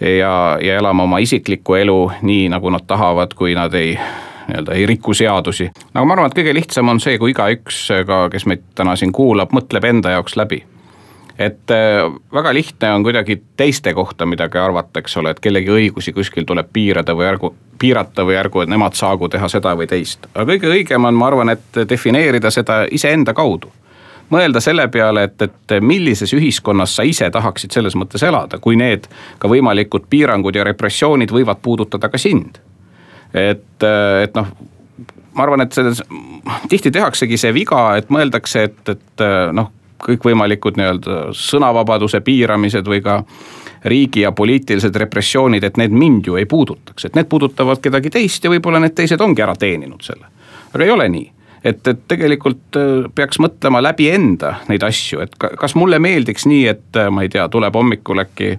ja, 0.00 0.58
ja 0.60 0.76
elama 0.76 1.02
oma 1.02 1.18
isiklikku 1.18 1.74
elu 1.74 1.98
nii, 2.22 2.48
nagu 2.48 2.70
nad 2.70 2.86
tahavad, 2.86 3.34
kui 3.34 3.54
nad 3.54 3.74
ei 3.74 3.98
nii-öelda 4.46 4.72
ei 4.72 4.86
riku 4.86 5.14
seadusi. 5.14 5.70
aga 5.94 6.04
ma 6.04 6.12
arvan, 6.12 6.30
et 6.30 6.38
kõige 6.38 6.54
lihtsam 6.54 6.88
on 6.88 7.00
see, 7.00 7.18
kui 7.18 7.32
igaüks 7.34 7.88
ka, 8.06 8.26
kes 8.30 8.46
meid 8.46 8.64
täna 8.78 8.96
siin 8.96 9.12
kuulab, 9.12 9.52
mõtleb 9.56 9.84
enda 9.84 10.14
jaoks 10.14 10.36
läbi. 10.36 10.62
et 11.38 11.70
äh, 11.70 12.04
väga 12.32 12.54
lihtne 12.54 12.92
on 12.92 13.02
kuidagi 13.02 13.42
teiste 13.56 13.94
kohta 13.94 14.26
midagi 14.26 14.58
arvata, 14.58 15.00
eks 15.00 15.16
ole, 15.16 15.30
et 15.30 15.40
kellegi 15.40 15.70
õigusi 15.70 16.12
kuskil 16.12 16.44
tuleb 16.44 16.68
piirada 16.72 17.16
või 17.16 17.26
ärgu, 17.28 17.54
piirata 17.78 18.24
või 18.24 18.38
ärgu, 18.40 18.62
et 18.62 18.70
nemad 18.72 18.94
saagu 18.94 19.28
teha 19.28 19.48
seda 19.48 19.74
või 19.76 19.86
teist. 19.86 20.28
aga 20.34 20.52
kõige 20.52 20.70
õigem 20.70 21.04
on, 21.04 21.14
ma 21.14 21.26
arvan, 21.26 21.52
et 21.56 21.82
defineerida 21.88 22.50
seda 22.50 22.84
iseenda 22.90 23.34
kaudu 23.34 23.72
mõelda 24.30 24.60
selle 24.62 24.88
peale, 24.92 25.26
et, 25.28 25.42
et 25.42 25.76
millises 25.80 26.32
ühiskonnas 26.34 26.96
sa 26.98 27.04
ise 27.06 27.28
tahaksid 27.30 27.74
selles 27.74 27.96
mõttes 27.98 28.22
elada, 28.26 28.58
kui 28.62 28.78
need 28.78 29.08
ka 29.38 29.50
võimalikud 29.50 30.08
piirangud 30.10 30.56
ja 30.56 30.64
repressioonid 30.66 31.32
võivad 31.34 31.62
puudutada 31.62 32.10
ka 32.12 32.18
sind. 32.18 32.58
et, 33.34 33.82
et 34.22 34.34
noh, 34.34 34.52
ma 35.34 35.44
arvan, 35.44 35.66
et 35.66 35.72
selles 35.72 36.02
tihti 36.68 36.90
tehaksegi 36.90 37.38
see 37.38 37.52
viga, 37.54 37.96
et 37.96 38.10
mõeldakse, 38.10 38.62
et, 38.70 38.94
et 38.94 39.26
noh, 39.52 39.70
kõikvõimalikud 40.06 40.76
nii-öelda 40.76 41.20
sõnavabaduse 41.36 42.20
piiramised 42.24 42.86
või 42.88 43.02
ka 43.04 43.20
riigi 43.86 44.24
ja 44.24 44.32
poliitilised 44.32 44.96
repressioonid, 44.96 45.64
et 45.64 45.78
need 45.80 45.94
mind 45.94 46.26
ju 46.26 46.36
ei 46.40 46.46
puudutaks, 46.48 47.06
et 47.06 47.16
need 47.16 47.28
puudutavad 47.30 47.80
kedagi 47.82 48.10
teist 48.10 48.44
ja 48.44 48.52
võib-olla 48.52 48.80
need 48.82 48.96
teised 48.96 49.20
ongi 49.20 49.44
ära 49.44 49.54
teeninud 49.56 50.02
selle. 50.04 50.26
aga 50.72 50.84
ei 50.84 50.90
ole 50.90 51.08
nii 51.08 51.30
et, 51.66 51.88
et 51.88 52.04
tegelikult 52.08 52.78
äh, 52.78 53.08
peaks 53.14 53.40
mõtlema 53.42 53.82
läbi 53.84 54.10
enda 54.12 54.56
neid 54.70 54.86
asju, 54.86 55.24
et 55.24 55.34
kas 55.38 55.74
mulle 55.78 55.98
meeldiks 56.02 56.46
nii, 56.46 56.62
et 56.70 57.00
äh, 57.00 57.10
ma 57.10 57.26
ei 57.26 57.32
tea, 57.32 57.48
tuleb 57.52 57.74
hommikul 57.76 58.22
äkki 58.22 58.54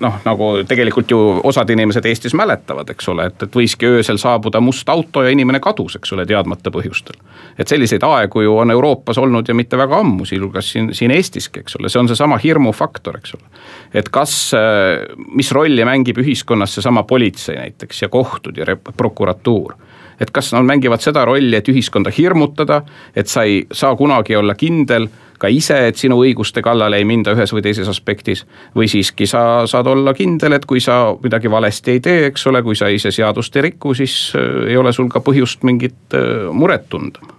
noh, 0.00 0.18
nagu 0.24 0.48
tegelikult 0.68 1.10
ju 1.10 1.18
osad 1.48 1.70
inimesed 1.70 2.06
Eestis 2.06 2.34
mäletavad, 2.38 2.90
eks 2.92 3.08
ole, 3.10 3.26
et, 3.30 3.44
et 3.46 3.56
võiski 3.56 3.88
öösel 3.88 4.20
saabuda 4.20 4.60
must 4.62 4.88
auto 4.92 5.24
ja 5.24 5.32
inimene 5.34 5.60
kadus, 5.62 5.96
eks 5.98 6.12
ole, 6.14 6.26
teadmata 6.28 6.70
põhjustel. 6.74 7.18
et 7.58 7.68
selliseid 7.68 8.04
aegu 8.06 8.44
ju 8.46 8.56
on 8.62 8.70
Euroopas 8.70 9.18
olnud 9.18 9.48
ja 9.48 9.54
mitte 9.58 9.78
väga 9.78 9.98
ammu, 10.04 10.24
sealhulgas 10.28 10.72
siin, 10.72 10.92
siin 10.94 11.10
Eestiski, 11.14 11.64
eks 11.64 11.76
ole, 11.80 11.90
see 11.92 12.00
on 12.00 12.10
seesama 12.10 12.38
hirmufaktor, 12.42 13.18
eks 13.18 13.34
ole. 13.38 13.64
et 13.94 14.08
kas, 14.08 14.36
äh, 14.56 15.02
mis 15.34 15.52
rolli 15.52 15.84
mängib 15.88 16.22
ühiskonnas 16.22 16.78
seesama 16.78 17.02
politsei 17.02 17.58
näiteks 17.58 18.02
ja 18.06 18.12
kohtud 18.12 18.56
ja 18.56 18.76
prokuratuur 18.76 19.74
et 20.22 20.30
kas 20.30 20.52
nad 20.54 20.66
mängivad 20.68 21.02
seda 21.02 21.24
rolli, 21.28 21.56
et 21.58 21.68
ühiskonda 21.68 22.12
hirmutada, 22.14 22.82
et 23.16 23.28
sa 23.28 23.44
ei 23.48 23.64
saa 23.72 23.96
kunagi 23.98 24.36
olla 24.38 24.54
kindel 24.54 25.08
ka 25.42 25.50
ise, 25.50 25.74
et 25.88 25.98
sinu 25.98 26.20
õiguste 26.22 26.62
kallale 26.62 27.00
ei 27.00 27.06
minda 27.08 27.34
ühes 27.34 27.50
või 27.50 27.64
teises 27.64 27.88
aspektis. 27.90 28.44
või 28.76 28.88
siiski 28.88 29.26
sa 29.26 29.66
saad 29.66 29.90
olla 29.90 30.14
kindel, 30.14 30.54
et 30.54 30.66
kui 30.66 30.80
sa 30.80 31.16
midagi 31.22 31.50
valesti 31.50 31.96
ei 31.96 32.00
tee, 32.00 32.26
eks 32.30 32.46
ole, 32.46 32.62
kui 32.62 32.78
sa 32.78 32.88
ise 32.88 33.10
seadust 33.10 33.56
ei 33.56 33.68
riku, 33.70 33.94
siis 33.94 34.32
äh, 34.38 34.70
ei 34.70 34.76
ole 34.76 34.92
sul 34.92 35.10
ka 35.10 35.20
põhjust 35.20 35.66
mingit 35.66 36.14
äh, 36.14 36.50
muret 36.52 36.88
tunda 36.88 37.32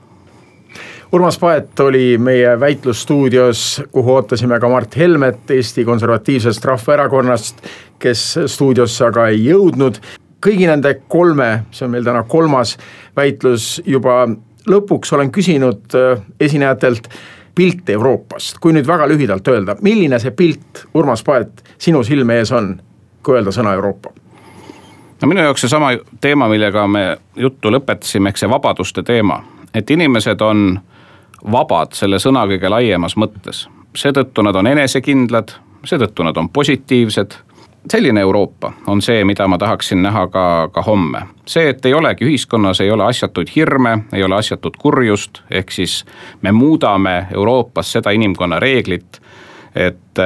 Urmas 1.13 1.37
Paet 1.37 1.79
oli 1.79 2.17
meie 2.17 2.59
väitlusstuudios, 2.59 3.83
kuhu 3.91 4.15
ootasime 4.15 4.57
ka 4.59 4.69
Mart 4.69 4.95
Helmet 4.97 5.51
Eesti 5.51 5.85
Konservatiivsest 5.85 6.65
Rahvaerakonnast, 6.65 7.61
kes 8.01 8.23
stuudiosse 8.49 9.05
aga 9.05 9.27
ei 9.29 9.43
jõudnud 9.45 9.99
kõigi 10.43 10.67
nende 10.67 10.95
kolme, 11.07 11.65
see 11.71 11.85
on 11.87 11.93
meil 11.93 12.03
täna 12.03 12.23
kolmas 12.27 12.75
väitlus 13.15 13.77
juba 13.85 14.25
lõpuks 14.69 15.13
olen 15.15 15.31
küsinud 15.31 15.95
äh, 15.95 16.21
esinejatelt 16.39 17.07
pilti 17.55 17.93
Euroopast, 17.93 18.57
kui 18.59 18.73
nüüd 18.73 18.87
väga 18.87 19.07
lühidalt 19.07 19.47
öelda, 19.47 19.75
milline 19.81 20.19
see 20.19 20.33
pilt, 20.35 20.85
Urmas 20.93 21.23
Paet, 21.23 21.63
sinu 21.77 22.03
silme 22.03 22.39
ees 22.41 22.51
on, 22.51 22.73
kui 23.23 23.37
öelda 23.37 23.53
sõna 23.53 23.75
Euroopa? 23.77 24.13
no 25.21 25.27
minu 25.27 25.43
jaoks 25.45 25.61
seesama 25.63 25.93
teema, 26.21 26.49
millega 26.51 26.87
me 26.87 27.03
juttu 27.39 27.71
lõpetasime, 27.71 28.31
ehk 28.31 28.41
see 28.41 28.49
vabaduste 28.49 29.03
teema, 29.07 29.39
et 29.73 29.91
inimesed 29.91 30.41
on 30.41 30.79
vabad 31.51 31.95
selle 31.95 32.19
sõna 32.19 32.43
kõige 32.49 32.71
laiemas 32.71 33.15
mõttes. 33.15 33.67
seetõttu 33.95 34.41
nad 34.43 34.55
on 34.55 34.67
enesekindlad, 34.67 35.53
seetõttu 35.85 36.23
nad 36.23 36.37
on 36.37 36.49
positiivsed 36.49 37.37
selline 37.91 38.21
Euroopa 38.21 38.73
on 38.87 39.01
see, 39.01 39.23
mida 39.23 39.47
ma 39.47 39.57
tahaksin 39.57 40.01
näha 40.03 40.27
ka, 40.27 40.69
ka 40.71 40.81
homme. 40.81 41.21
see, 41.47 41.69
et 41.69 41.85
ei 41.85 41.93
olegi 41.93 42.25
ühiskonnas, 42.25 42.81
ei 42.81 42.91
ole 42.91 43.03
asjatuid 43.03 43.47
hirme, 43.55 43.97
ei 44.13 44.23
ole 44.23 44.35
asjatut 44.35 44.77
kurjust, 44.77 45.41
ehk 45.51 45.71
siis 45.71 46.05
me 46.41 46.51
muudame 46.51 47.27
Euroopas 47.33 47.91
seda 47.91 48.11
inimkonna 48.11 48.59
reeglit, 48.59 49.21
et 49.75 50.21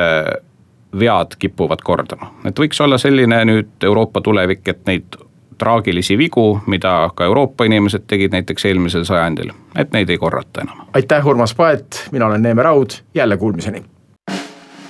vead 1.00 1.38
kipuvad 1.40 1.82
kordama, 1.84 2.32
et 2.46 2.60
võiks 2.60 2.82
olla 2.84 2.98
selline 2.98 3.44
nüüd 3.46 3.84
Euroopa 3.84 4.22
tulevik, 4.22 4.68
et 4.68 4.86
neid 4.86 5.18
traagilisi 5.58 6.18
vigu, 6.18 6.60
mida 6.68 7.10
ka 7.16 7.26
Euroopa 7.26 7.66
inimesed 7.66 8.06
tegid 8.08 8.32
näiteks 8.32 8.66
eelmisel 8.66 9.06
sajandil, 9.10 9.52
et 9.76 9.94
neid 9.94 10.10
ei 10.10 10.18
korrata 10.18 10.62
enam. 10.62 10.86
aitäh, 10.94 11.28
Urmas 11.28 11.56
Paet, 11.56 12.08
mina 12.12 12.26
olen 12.26 12.42
Neeme 12.42 12.64
Raud, 12.64 13.02
jälle 13.14 13.38
kuulmiseni. 13.38 13.84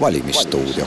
valimisstuudio 0.01 0.85